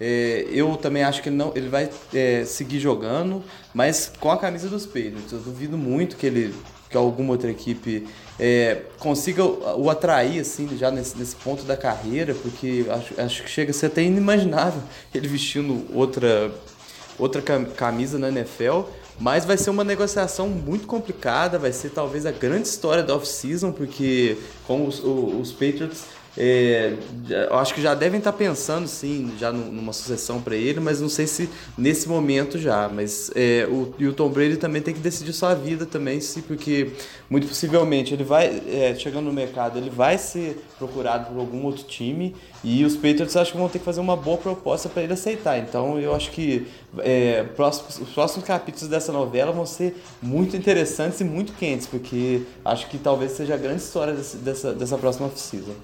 É, 0.00 0.46
eu 0.50 0.76
também 0.78 1.02
acho 1.02 1.22
que 1.22 1.28
ele, 1.28 1.36
não, 1.36 1.52
ele 1.54 1.68
vai 1.68 1.90
é, 2.14 2.44
seguir 2.46 2.80
jogando, 2.80 3.44
mas 3.74 4.10
com 4.18 4.30
a 4.30 4.38
camisa 4.38 4.68
dos 4.68 4.86
Patriots. 4.86 5.30
Eu 5.30 5.40
duvido 5.40 5.76
muito 5.76 6.16
que 6.16 6.26
ele 6.26 6.54
que 6.88 6.96
alguma 6.96 7.30
outra 7.30 7.48
equipe 7.48 8.08
é, 8.36 8.82
consiga 8.98 9.44
o 9.44 9.88
atrair 9.88 10.40
assim 10.40 10.68
já 10.76 10.90
nesse, 10.90 11.16
nesse 11.16 11.36
ponto 11.36 11.62
da 11.62 11.76
carreira, 11.76 12.34
porque 12.34 12.84
acho, 12.90 13.20
acho 13.20 13.42
que 13.44 13.48
chega 13.48 13.70
a 13.70 13.74
ser 13.74 13.86
até 13.86 14.02
inimaginável 14.02 14.82
ele 15.14 15.28
vestindo 15.28 15.86
outra 15.94 16.52
outra 17.16 17.42
camisa 17.76 18.18
na 18.18 18.28
NFL, 18.30 18.80
mas 19.20 19.44
vai 19.44 19.58
ser 19.58 19.68
uma 19.68 19.84
negociação 19.84 20.48
muito 20.48 20.86
complicada, 20.86 21.58
vai 21.58 21.70
ser 21.70 21.90
talvez 21.90 22.24
a 22.24 22.32
grande 22.32 22.66
história 22.66 23.02
da 23.02 23.14
off-season, 23.14 23.72
porque 23.72 24.38
como 24.66 24.86
os, 24.86 25.00
os 25.04 25.52
Patriots 25.52 26.04
é, 26.36 26.94
acho 27.50 27.74
que 27.74 27.82
já 27.82 27.94
devem 27.94 28.18
estar 28.18 28.32
pensando, 28.32 28.86
sim, 28.86 29.32
já 29.38 29.50
numa 29.50 29.92
sucessão 29.92 30.40
para 30.40 30.54
ele, 30.54 30.78
mas 30.78 31.00
não 31.00 31.08
sei 31.08 31.26
se 31.26 31.48
nesse 31.76 32.08
momento 32.08 32.58
já. 32.58 32.88
Mas 32.88 33.30
é, 33.34 33.66
o, 33.68 33.92
e 33.98 34.06
o 34.06 34.12
Tom 34.12 34.28
Brady 34.28 34.56
também 34.56 34.80
tem 34.80 34.94
que 34.94 35.00
decidir 35.00 35.32
sua 35.32 35.54
vida 35.54 35.84
também, 35.84 36.20
porque 36.46 36.92
muito 37.28 37.48
possivelmente 37.48 38.14
ele 38.14 38.24
vai, 38.24 38.62
é, 38.68 38.94
chegando 38.94 39.24
no 39.24 39.32
mercado, 39.32 39.78
ele 39.78 39.90
vai 39.90 40.18
ser 40.18 40.64
procurado 40.78 41.26
por 41.32 41.38
algum 41.38 41.64
outro 41.64 41.84
time 41.84 42.34
e 42.62 42.84
os 42.84 42.94
Patriots 42.94 43.36
acho 43.36 43.52
que 43.52 43.58
vão 43.58 43.68
ter 43.68 43.78
que 43.78 43.84
fazer 43.84 44.00
uma 44.00 44.16
boa 44.16 44.38
proposta 44.38 44.88
para 44.88 45.02
ele 45.02 45.12
aceitar. 45.12 45.58
Então 45.58 45.98
eu 45.98 46.14
acho 46.14 46.30
que 46.30 46.66
é, 46.98 47.42
próximos, 47.56 47.98
os 47.98 48.10
próximos 48.10 48.46
capítulos 48.46 48.88
dessa 48.88 49.12
novela 49.12 49.50
vão 49.50 49.66
ser 49.66 50.00
muito 50.22 50.56
interessantes 50.56 51.20
e 51.20 51.24
muito 51.24 51.52
quentes, 51.54 51.86
porque 51.86 52.42
acho 52.64 52.88
que 52.88 52.98
talvez 52.98 53.32
seja 53.32 53.54
a 53.54 53.56
grande 53.56 53.82
história 53.82 54.14
desse, 54.14 54.36
dessa, 54.36 54.72
dessa 54.72 54.96
próxima 54.96 55.26
off-season. 55.26 55.74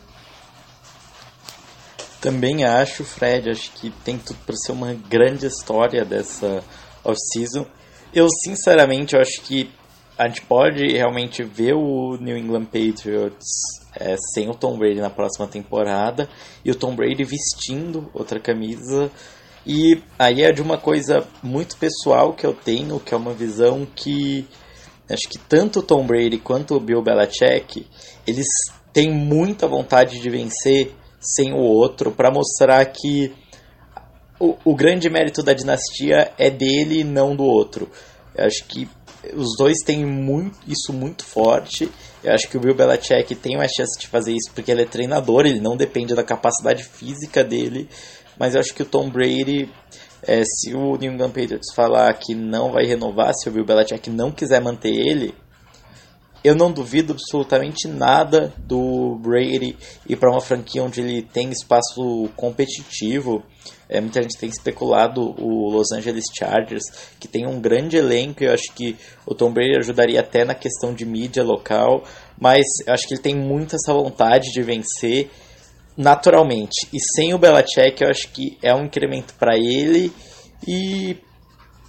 Também 2.21 2.65
acho, 2.65 3.05
Fred, 3.05 3.51
acho 3.51 3.71
que 3.73 3.91
tem 4.05 4.19
tudo 4.19 4.39
para 4.45 4.57
ser 4.57 4.73
uma 4.73 4.95
grande 4.95 5.47
história 5.47 6.05
dessa 6.05 6.63
off-season. 7.05 7.67
Eu, 8.13 8.27
sinceramente, 8.45 9.15
eu 9.15 9.21
acho 9.21 9.43
que 9.43 9.71
a 10.19 10.27
gente 10.27 10.43
pode 10.43 10.87
realmente 10.87 11.43
ver 11.43 11.75
o 11.75 12.17
New 12.19 12.37
England 12.37 12.65
Patriots 12.65 13.47
é, 13.95 14.17
sem 14.33 14.49
o 14.49 14.55
Tom 14.55 14.79
Brady 14.79 15.01
na 15.01 15.11
próxima 15.11 15.47
temporada 15.47 16.29
e 16.65 16.71
o 16.71 16.75
Tom 16.75 16.97
Brady 16.97 17.23
vestindo 17.25 18.11
outra 18.15 18.41
camisa. 18.41 19.11
E 19.67 20.03
aí 20.19 20.43
é 20.43 20.53
de 20.53 20.63
uma 20.63 20.79
coisa 20.79 21.27
muito 21.43 21.77
pessoal 21.77 22.33
que 22.33 22.47
eu 22.47 22.55
tenho, 22.55 23.01
que 23.01 23.13
é 23.13 23.17
uma 23.17 23.35
visão 23.35 23.87
que 23.95 24.47
acho 25.11 25.29
que 25.29 25.39
tanto 25.39 25.81
o 25.81 25.83
Tom 25.83 26.07
Brady 26.07 26.39
quanto 26.39 26.75
o 26.75 26.81
Bill 26.81 27.03
Belichick, 27.03 27.87
eles 28.27 28.47
têm 28.93 29.13
muita 29.13 29.67
vontade 29.69 30.19
de 30.21 30.31
vencer 30.31 30.95
sem 31.35 31.53
o 31.53 31.59
outro, 31.59 32.13
para 32.13 32.31
mostrar 32.31 32.85
que 32.87 33.33
o, 34.39 34.57
o 34.65 34.75
grande 34.75 35.11
mérito 35.11 35.43
da 35.43 35.53
dinastia 35.53 36.33
é 36.39 36.51
dele 36.51 37.01
e 37.01 37.05
não 37.05 37.35
do 37.35 37.45
outro. 37.45 37.91
Eu 38.35 38.45
acho 38.45 38.65
que 38.67 38.89
os 39.35 39.57
dois 39.57 39.79
têm 39.85 40.05
muito, 40.05 40.59
isso 40.67 40.93
muito 40.93 41.25
forte. 41.25 41.91
Eu 42.23 42.33
acho 42.33 42.49
que 42.49 42.57
o 42.57 42.61
Bill 42.61 42.75
Belichick 42.75 43.35
tem 43.35 43.57
uma 43.57 43.69
chance 43.69 43.99
de 43.99 44.07
fazer 44.07 44.33
isso 44.33 44.51
porque 44.55 44.71
ele 44.71 44.83
é 44.83 44.87
treinador, 44.87 45.47
ele 45.47 45.61
não 45.61 45.77
depende 45.77 46.15
da 46.15 46.23
capacidade 46.23 46.85
física 46.85 47.43
dele. 47.43 47.89
Mas 48.39 48.55
eu 48.55 48.61
acho 48.61 48.75
que 48.75 48.83
o 48.83 48.87
Tom 48.87 49.09
Brady, 49.09 49.71
é, 50.23 50.43
se 50.45 50.75
o 50.75 50.97
New 50.97 51.13
England 51.13 51.31
Patriots 51.31 51.75
falar 51.75 52.13
que 52.15 52.35
não 52.35 52.71
vai 52.73 52.85
renovar, 52.85 53.33
se 53.35 53.49
o 53.49 53.53
Bill 53.53 53.65
Belichick 53.65 54.11
não 54.11 54.31
quiser 54.31 54.61
manter 54.61 54.95
ele, 54.95 55.35
eu 56.43 56.55
não 56.55 56.71
duvido 56.71 57.13
absolutamente 57.13 57.89
nada 57.89 58.53
do 58.59 59.17
Brady 59.17 59.77
ir 60.09 60.17
para 60.17 60.31
uma 60.31 60.41
franquia 60.41 60.83
onde 60.83 61.01
ele 61.01 61.23
tem 61.23 61.51
espaço 61.51 62.29
competitivo. 62.37 63.43
É, 63.89 64.01
muita 64.01 64.23
gente 64.23 64.39
tem 64.39 64.49
especulado 64.49 65.35
o 65.41 65.71
Los 65.71 65.93
Angeles 65.93 66.25
Chargers, 66.37 66.85
que 67.21 67.29
tem 67.29 67.47
um 67.47 67.61
grande 67.61 67.97
elenco, 67.97 68.43
e 68.43 68.47
eu 68.47 68.53
acho 68.53 68.73
que 68.75 68.97
o 69.25 69.35
Tom 69.35 69.53
Brady 69.53 69.77
ajudaria 69.77 70.21
até 70.21 70.45
na 70.45 70.55
questão 70.55 70.93
de 70.93 71.05
mídia 71.05 71.45
local, 71.45 72.03
mas 72.39 72.65
eu 72.87 72.93
acho 72.93 73.07
que 73.07 73.15
ele 73.15 73.23
tem 73.23 73.35
muita 73.35 73.77
essa 73.77 73.93
vontade 73.93 74.53
de 74.53 74.63
vencer 74.63 75.31
naturalmente. 75.97 76.87
E 76.93 76.99
sem 77.01 77.33
o 77.33 77.39
Belichick, 77.39 78.03
eu 78.03 78.11
acho 78.11 78.29
que 78.29 78.59
é 78.63 78.75
um 78.75 78.85
incremento 78.85 79.35
para 79.35 79.57
ele 79.57 80.13
e 80.67 81.17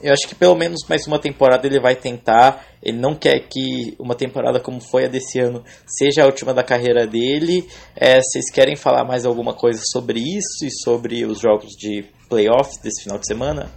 eu 0.01 0.13
acho 0.13 0.27
que 0.27 0.35
pelo 0.35 0.55
menos 0.55 0.85
mais 0.87 1.05
uma 1.07 1.19
temporada 1.19 1.65
ele 1.65 1.79
vai 1.79 1.95
tentar. 1.95 2.63
Ele 2.81 2.97
não 2.97 3.15
quer 3.15 3.39
que 3.39 3.95
uma 3.99 4.15
temporada 4.15 4.59
como 4.59 4.79
foi 4.79 5.05
a 5.05 5.07
desse 5.07 5.39
ano 5.39 5.63
seja 5.85 6.23
a 6.23 6.25
última 6.25 6.53
da 6.53 6.63
carreira 6.63 7.07
dele. 7.07 7.67
É, 7.95 8.21
vocês 8.21 8.51
querem 8.51 8.75
falar 8.75 9.03
mais 9.03 9.25
alguma 9.25 9.53
coisa 9.53 9.81
sobre 9.91 10.19
isso 10.19 10.65
e 10.65 10.71
sobre 10.71 11.25
os 11.25 11.39
jogos 11.39 11.71
de 11.71 12.05
playoffs 12.29 12.77
desse 12.77 13.03
final 13.03 13.17
de 13.17 13.25
semana? 13.25 13.71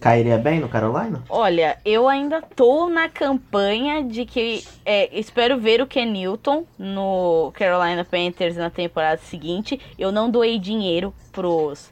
Cairia 0.00 0.38
bem 0.38 0.60
no 0.60 0.68
Carolina? 0.68 1.24
Olha, 1.28 1.78
eu 1.84 2.08
ainda 2.08 2.40
tô 2.40 2.88
na 2.88 3.08
campanha 3.08 4.04
de 4.04 4.24
que 4.24 4.62
é, 4.84 5.18
espero 5.18 5.58
ver 5.58 5.80
o 5.80 5.86
Ken 5.86 6.06
Newton 6.06 6.64
no 6.78 7.50
Carolina 7.54 8.04
Panthers 8.04 8.56
na 8.56 8.70
temporada 8.70 9.20
seguinte. 9.22 9.80
Eu 9.98 10.12
não 10.12 10.30
doei 10.30 10.58
dinheiro 10.58 11.12
pros 11.32 11.90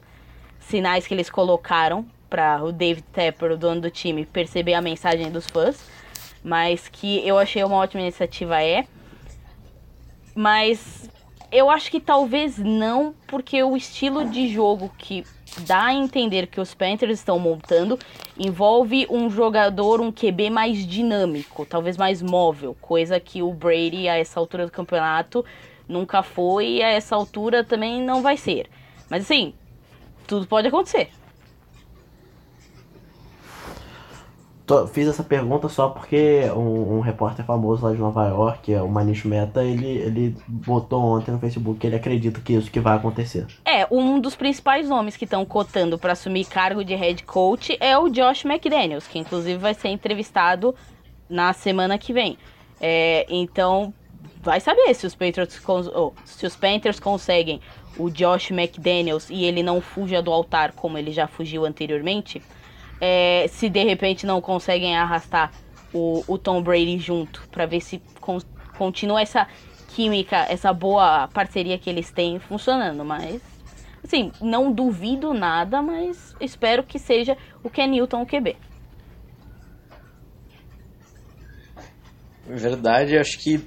sinais 0.59 1.05
que 1.05 1.13
eles 1.13 1.29
colocaram 1.29 2.05
para 2.35 2.61
o 2.61 2.73
David 2.73 3.05
Tepper, 3.13 3.53
o 3.53 3.57
dono 3.57 3.79
do 3.79 3.89
time, 3.89 4.25
perceber 4.25 4.73
a 4.73 4.81
mensagem 4.81 5.31
dos 5.31 5.47
fãs, 5.47 5.89
mas 6.43 6.89
que 6.89 7.25
eu 7.25 7.37
achei 7.37 7.63
uma 7.63 7.77
ótima 7.77 8.01
iniciativa 8.01 8.61
é. 8.61 8.85
Mas 10.35 11.09
eu 11.49 11.69
acho 11.69 11.89
que 11.89 11.97
talvez 11.97 12.57
não, 12.57 13.15
porque 13.25 13.63
o 13.63 13.77
estilo 13.77 14.25
de 14.25 14.49
jogo 14.49 14.91
que 14.97 15.23
dá 15.59 15.85
a 15.85 15.93
entender 15.93 16.47
que 16.47 16.59
os 16.59 16.73
Panthers 16.73 17.19
estão 17.19 17.39
montando 17.39 17.97
envolve 18.37 19.07
um 19.09 19.29
jogador, 19.29 20.01
um 20.01 20.11
QB 20.11 20.49
mais 20.49 20.85
dinâmico, 20.85 21.65
talvez 21.65 21.95
mais 21.95 22.21
móvel, 22.21 22.75
coisa 22.81 23.17
que 23.17 23.41
o 23.41 23.53
Brady 23.53 24.09
a 24.09 24.17
essa 24.17 24.37
altura 24.41 24.65
do 24.65 24.73
campeonato 24.73 25.45
nunca 25.87 26.21
foi 26.21 26.67
e 26.67 26.83
a 26.83 26.89
essa 26.89 27.15
altura 27.15 27.63
também 27.63 28.01
não 28.01 28.21
vai 28.21 28.35
ser. 28.35 28.69
Mas 29.09 29.23
assim, 29.23 29.53
tudo 30.27 30.45
pode 30.45 30.67
acontecer. 30.67 31.09
Tô- 34.65 34.87
fiz 34.87 35.07
essa 35.07 35.23
pergunta 35.23 35.69
só 35.69 35.89
porque 35.89 36.41
um, 36.55 36.97
um 36.97 36.99
repórter 36.99 37.45
famoso 37.45 37.85
lá 37.85 37.93
de 37.93 37.99
Nova 37.99 38.27
York, 38.27 38.73
o 38.75 38.87
Manish 38.87 39.25
Mehta, 39.25 39.63
ele, 39.63 39.87
ele 39.87 40.37
botou 40.47 41.01
ontem 41.01 41.31
no 41.31 41.39
Facebook 41.39 41.79
que 41.79 41.87
ele 41.87 41.95
acredita 41.95 42.39
que 42.41 42.53
isso 42.53 42.71
que 42.71 42.79
vai 42.79 42.97
acontecer. 42.97 43.45
É, 43.63 43.87
um 43.91 44.19
dos 44.19 44.35
principais 44.35 44.87
nomes 44.89 45.15
que 45.15 45.25
estão 45.25 45.45
cotando 45.45 45.97
para 45.97 46.13
assumir 46.13 46.45
cargo 46.45 46.83
de 46.83 46.95
head 46.95 47.23
coach 47.23 47.77
é 47.79 47.97
o 47.97 48.09
Josh 48.09 48.45
McDaniels, 48.45 49.07
que 49.07 49.19
inclusive 49.19 49.57
vai 49.57 49.73
ser 49.73 49.89
entrevistado 49.89 50.73
na 51.29 51.53
semana 51.53 51.97
que 51.97 52.11
vem. 52.13 52.37
É, 52.79 53.25
então, 53.29 53.93
vai 54.41 54.59
saber 54.59 54.93
se 54.93 55.07
os 55.07 55.17
oh, 55.95 56.13
se 56.23 56.45
os 56.45 56.55
Panthers 56.55 56.99
conseguem 56.99 57.59
o 57.97 58.09
Josh 58.09 58.51
McDaniels 58.51 59.29
e 59.29 59.45
ele 59.45 59.63
não 59.63 59.79
fuja 59.81 60.21
do 60.21 60.31
altar 60.31 60.73
como 60.73 60.97
ele 60.97 61.11
já 61.11 61.27
fugiu 61.27 61.65
anteriormente. 61.65 62.41
É, 62.99 63.47
se 63.49 63.69
de 63.69 63.83
repente 63.83 64.25
não 64.25 64.41
conseguem 64.41 64.95
arrastar 64.95 65.51
o, 65.93 66.23
o 66.27 66.37
Tom 66.37 66.61
Brady 66.61 66.97
junto 66.97 67.47
para 67.51 67.65
ver 67.65 67.81
se 67.81 68.01
con- 68.19 68.41
continua 68.77 69.21
essa 69.21 69.47
química, 69.89 70.45
essa 70.49 70.73
boa 70.73 71.27
parceria 71.29 71.77
que 71.77 71.89
eles 71.89 72.11
têm 72.11 72.39
funcionando, 72.39 73.03
mas 73.05 73.41
assim, 74.03 74.31
não 74.41 74.71
duvido 74.71 75.33
nada, 75.33 75.81
mas 75.81 76.35
espero 76.39 76.83
que 76.83 76.99
seja 76.99 77.37
o 77.63 77.69
Ken 77.69 77.87
Newton 77.87 78.21
o 78.21 78.25
QB. 78.25 78.55
Verdade, 82.47 83.17
acho 83.17 83.39
que. 83.39 83.59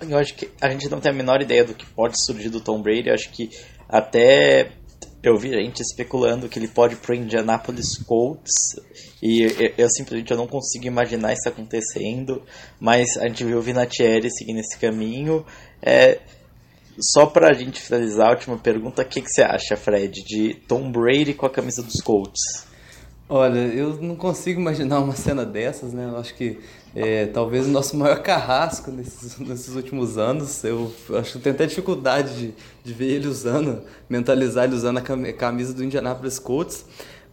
Eu 0.00 0.18
acho 0.18 0.34
que 0.34 0.50
a 0.60 0.68
gente 0.68 0.88
não 0.88 1.00
tem 1.00 1.10
a 1.10 1.14
menor 1.14 1.40
ideia 1.42 1.64
do 1.64 1.74
que 1.74 1.86
pode 1.86 2.14
surgir 2.24 2.48
do 2.48 2.60
Tom 2.60 2.80
Brady. 2.80 3.10
Acho 3.10 3.30
que 3.30 3.50
até 3.88 4.72
eu 5.22 5.38
vi 5.38 5.50
gente 5.50 5.80
especulando 5.80 6.48
que 6.48 6.58
ele 6.58 6.68
pode 6.68 6.96
pro 6.96 7.14
Indianapolis 7.14 7.96
Colts. 7.98 8.76
E 9.22 9.42
eu, 9.42 9.72
eu 9.78 9.88
simplesmente 9.90 10.30
eu 10.30 10.36
não 10.36 10.48
consigo 10.48 10.86
imaginar 10.86 11.32
isso 11.32 11.48
acontecendo. 11.48 12.42
Mas 12.80 13.16
a 13.16 13.28
gente 13.28 13.44
viu 13.44 13.58
o 13.58 13.62
Vinatieri 13.62 14.30
seguindo 14.30 14.58
esse 14.58 14.76
caminho. 14.78 15.46
É, 15.80 16.18
só 16.98 17.26
pra 17.26 17.52
gente 17.52 17.80
finalizar, 17.80 18.28
a 18.28 18.32
última 18.32 18.58
pergunta: 18.58 19.02
o 19.02 19.04
que, 19.04 19.22
que 19.22 19.30
você 19.30 19.42
acha, 19.42 19.76
Fred, 19.76 20.24
de 20.24 20.54
Tom 20.66 20.90
Brady 20.90 21.34
com 21.34 21.46
a 21.46 21.50
camisa 21.50 21.82
dos 21.82 22.00
Colts? 22.00 22.66
Olha, 23.28 23.60
eu 23.60 23.96
não 24.02 24.16
consigo 24.16 24.60
imaginar 24.60 25.00
uma 25.00 25.14
cena 25.14 25.46
dessas, 25.46 25.92
né? 25.92 26.04
Eu 26.04 26.18
acho 26.18 26.34
que 26.34 26.58
é, 26.94 27.26
talvez 27.26 27.66
o 27.66 27.70
nosso 27.70 27.96
maior 27.98 28.20
carrasco 28.22 28.90
nesses, 28.90 29.38
nesses 29.38 29.74
últimos 29.74 30.18
anos. 30.18 30.62
Eu 30.64 30.92
acho 31.18 31.32
que 31.32 31.38
eu 31.38 31.42
tenho 31.42 31.54
até 31.54 31.66
dificuldade 31.66 32.34
de, 32.36 32.54
de 32.84 32.92
ver 32.92 33.06
ele 33.12 33.28
usando, 33.28 33.82
mentalizar 34.08 34.64
ele 34.64 34.74
usando 34.74 34.98
a 34.98 35.00
cam- 35.02 35.32
camisa 35.32 35.72
do 35.72 35.82
Indianapolis 35.84 36.38
Colts. 36.38 36.84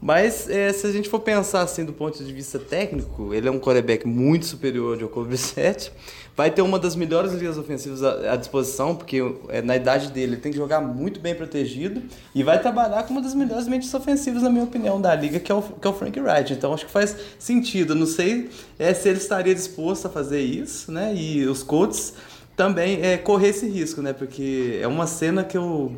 Mas 0.02 0.50
é, 0.50 0.72
se 0.72 0.88
a 0.88 0.92
gente 0.92 1.10
for 1.10 1.20
pensar 1.20 1.62
assim 1.62 1.84
do 1.84 1.92
ponto 1.92 2.24
de 2.24 2.32
vista 2.32 2.58
técnico, 2.58 3.34
ele 3.34 3.48
é 3.50 3.52
um 3.52 3.60
quarterback 3.60 4.08
muito 4.08 4.46
superior 4.46 4.94
ao 4.94 5.00
Jacob 5.00 5.28
Brissett. 5.28 5.92
Vai 6.38 6.50
ter 6.50 6.62
uma 6.62 6.80
das 6.80 6.96
melhores 6.96 7.34
linhas 7.34 7.58
ofensivas 7.58 8.02
à, 8.02 8.34
à 8.34 8.36
disposição, 8.38 8.96
porque 8.96 9.22
é, 9.50 9.62
na 9.62 9.76
idade 9.76 10.10
dele 10.10 10.34
ele 10.34 10.42
tem 10.42 10.54
que 10.54 10.58
jogar 10.58 10.80
muito 10.80 11.20
bem 11.20 11.36
protegido 11.36 12.02
e 12.34 12.44
vai 12.44 12.62
trabalhar 12.62 13.04
com 13.04 13.12
uma 13.12 13.22
das 13.22 13.36
melhores 13.36 13.68
mentes 13.68 13.94
ofensivas, 13.94 14.42
na 14.42 14.50
minha 14.50 14.64
opinião, 14.64 15.02
da 15.02 15.14
liga, 15.14 15.38
que 15.38 15.52
é 15.52 15.56
o, 15.56 15.62
que 15.62 15.86
é 15.86 15.90
o 15.90 15.94
Frank 15.94 16.18
Wright. 16.18 16.54
Então 16.54 16.74
acho 16.74 16.86
que 16.86 16.92
faz 16.92 17.18
sentido. 17.38 17.94
Não 17.94 18.06
sei 18.06 18.50
é, 18.78 18.94
se 18.94 19.10
ele 19.10 19.18
estaria 19.18 19.54
disposto 19.54 20.06
a 20.06 20.10
fazer 20.10 20.40
isso, 20.40 20.94
né? 20.94 21.14
E 21.14 21.46
os 21.46 21.62
Colts 21.62 22.14
também 22.56 23.02
é, 23.02 23.18
correr 23.18 23.50
esse 23.50 23.68
risco, 23.70 24.02
né? 24.02 24.14
Porque 24.14 24.80
é 24.82 24.88
uma 24.88 25.08
cena 25.08 25.46
que 25.46 25.58
eu, 25.58 25.94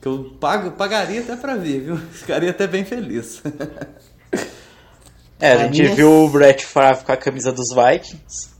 que 0.00 0.08
eu 0.08 0.36
pago, 0.40 0.70
pagaria 0.72 1.20
até 1.20 1.36
pra 1.36 1.56
ver, 1.56 1.80
viu? 1.80 1.96
Ficaria 2.10 2.50
até 2.50 2.66
bem 2.66 2.84
feliz. 2.84 3.42
É, 5.38 5.52
a 5.52 5.54
A 5.54 5.58
gente 5.64 5.82
minha- 5.82 5.94
viu 5.94 6.10
o 6.24 6.28
Brett 6.28 6.64
Favre 6.66 7.04
com 7.04 7.12
a 7.12 7.16
camisa 7.16 7.52
dos 7.52 7.68
Vikings. 7.70 8.50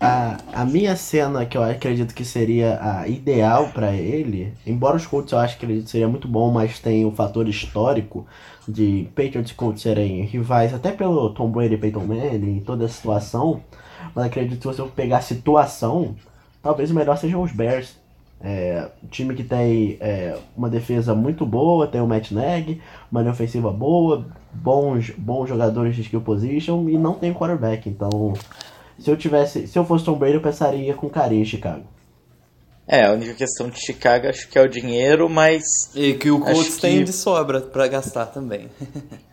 A, 0.00 0.36
a 0.52 0.64
minha 0.64 0.96
cena 0.96 1.46
que 1.46 1.56
eu 1.56 1.62
acredito 1.62 2.12
que 2.12 2.24
seria 2.24 2.78
a 2.82 3.06
ideal 3.06 3.68
pra 3.68 3.92
ele, 3.94 4.52
embora 4.66 4.96
os 4.96 5.06
Colts 5.06 5.30
eu 5.32 5.38
acho 5.38 5.56
que 5.58 5.64
ele 5.64 5.86
seria 5.86 6.08
muito 6.08 6.26
bom, 6.26 6.50
mas 6.50 6.80
tem 6.80 7.04
o 7.04 7.12
fator 7.12 7.46
histórico 7.48 8.26
de 8.66 9.08
Patriots 9.14 9.52
e 9.52 9.54
Colts 9.54 9.80
serem 9.82 10.22
rivais, 10.24 10.74
até 10.74 10.90
pelo 10.90 11.32
Tom 11.32 11.48
Brady 11.52 11.74
e 11.74 11.78
Peyton 11.78 12.00
Manning 12.04 12.56
e 12.58 12.60
toda 12.62 12.86
a 12.86 12.88
situação, 12.88 13.62
mas 14.12 14.26
acredito 14.26 14.56
que 14.56 14.62
se 14.74 14.76
você 14.76 14.82
pegar 14.90 15.18
a 15.18 15.22
situação, 15.22 16.16
talvez 16.60 16.90
o 16.90 16.94
melhor 16.94 17.16
sejam 17.16 17.40
os 17.40 17.52
Bears. 17.52 17.94
É, 18.44 18.88
um 19.04 19.06
time 19.06 19.34
que 19.36 19.44
tem 19.44 19.96
é, 20.00 20.36
uma 20.56 20.68
defesa 20.68 21.14
muito 21.14 21.46
boa, 21.46 21.86
tem 21.86 22.00
o 22.00 22.06
Matt 22.08 22.32
Nagy, 22.32 22.82
uma 23.10 23.20
linha 23.20 23.32
ofensiva 23.32 23.70
boa, 23.70 24.26
bons, 24.52 25.10
bons 25.16 25.48
jogadores 25.48 25.94
de 25.94 26.02
skill 26.02 26.20
position 26.22 26.88
e 26.88 26.98
não 26.98 27.14
tem 27.14 27.32
quarterback, 27.32 27.88
então 27.88 28.32
se 28.98 29.08
eu 29.08 29.16
tivesse, 29.16 29.66
se 29.68 29.78
eu 29.78 29.84
fosse 29.84 30.04
Tom 30.04 30.14
Brady, 30.16 30.34
eu 30.34 30.40
pensaria 30.42 30.92
com 30.94 31.08
carinho 31.08 31.42
em 31.42 31.44
Chicago. 31.44 31.84
É, 32.86 33.06
a 33.06 33.12
única 33.12 33.32
questão 33.34 33.70
de 33.70 33.80
Chicago 33.80 34.26
acho 34.26 34.48
que 34.48 34.58
é 34.58 34.62
o 34.62 34.68
dinheiro, 34.68 35.30
mas 35.30 35.62
E 35.94 36.14
que 36.14 36.30
o 36.30 36.40
Colts 36.40 36.74
que- 36.74 36.80
tem 36.80 37.04
de 37.04 37.12
sobra 37.12 37.60
pra 37.60 37.86
gastar 37.86 38.26
também. 38.26 38.68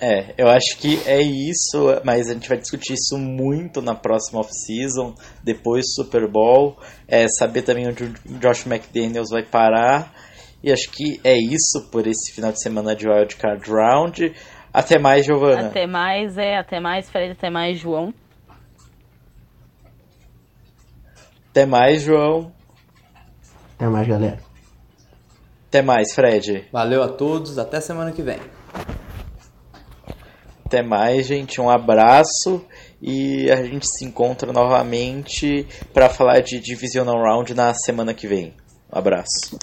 é, 0.00 0.34
eu 0.38 0.48
acho 0.48 0.78
que 0.78 1.00
é 1.06 1.20
isso, 1.20 2.00
mas 2.04 2.28
a 2.28 2.34
gente 2.34 2.48
vai 2.48 2.58
discutir 2.58 2.94
isso 2.94 3.18
muito 3.18 3.82
na 3.82 3.94
próxima 3.94 4.40
off-season, 4.40 5.14
depois 5.42 5.84
do 5.86 6.04
Super 6.04 6.30
Bowl, 6.30 6.76
é, 7.06 7.26
saber 7.28 7.62
também 7.62 7.88
onde 7.88 8.04
o 8.04 8.38
Josh 8.38 8.66
McDaniels 8.66 9.30
vai 9.30 9.42
parar, 9.42 10.12
e 10.62 10.72
acho 10.72 10.90
que 10.90 11.20
é 11.24 11.36
isso 11.36 11.88
por 11.90 12.06
esse 12.06 12.32
final 12.32 12.52
de 12.52 12.62
semana 12.62 12.94
de 12.94 13.08
Wild 13.08 13.36
Card 13.36 13.70
Round. 13.70 14.34
Até 14.72 14.98
mais, 14.98 15.24
Giovana. 15.24 15.68
Até 15.68 15.86
mais, 15.86 16.36
é, 16.36 16.56
até 16.56 16.80
mais, 16.80 17.08
Fred, 17.08 17.32
até 17.32 17.50
mais, 17.50 17.78
João. 17.78 18.12
Até 21.50 21.64
mais, 21.64 22.02
João. 22.02 22.52
Até 23.76 23.88
mais, 23.88 24.06
galera. 24.06 24.38
Até 25.68 25.82
mais, 25.82 26.14
Fred. 26.14 26.66
Valeu 26.72 27.02
a 27.02 27.08
todos, 27.08 27.58
até 27.58 27.80
semana 27.80 28.12
que 28.12 28.22
vem. 28.22 28.38
Até 30.68 30.82
mais, 30.82 31.26
gente. 31.26 31.62
Um 31.62 31.70
abraço 31.70 32.62
e 33.00 33.50
a 33.50 33.56
gente 33.64 33.88
se 33.88 34.04
encontra 34.04 34.52
novamente 34.52 35.66
para 35.94 36.10
falar 36.10 36.40
de 36.40 36.60
Divisional 36.60 37.16
Round 37.16 37.54
na 37.54 37.72
semana 37.72 38.12
que 38.12 38.28
vem. 38.28 38.52
Um 38.92 38.98
abraço. 38.98 39.58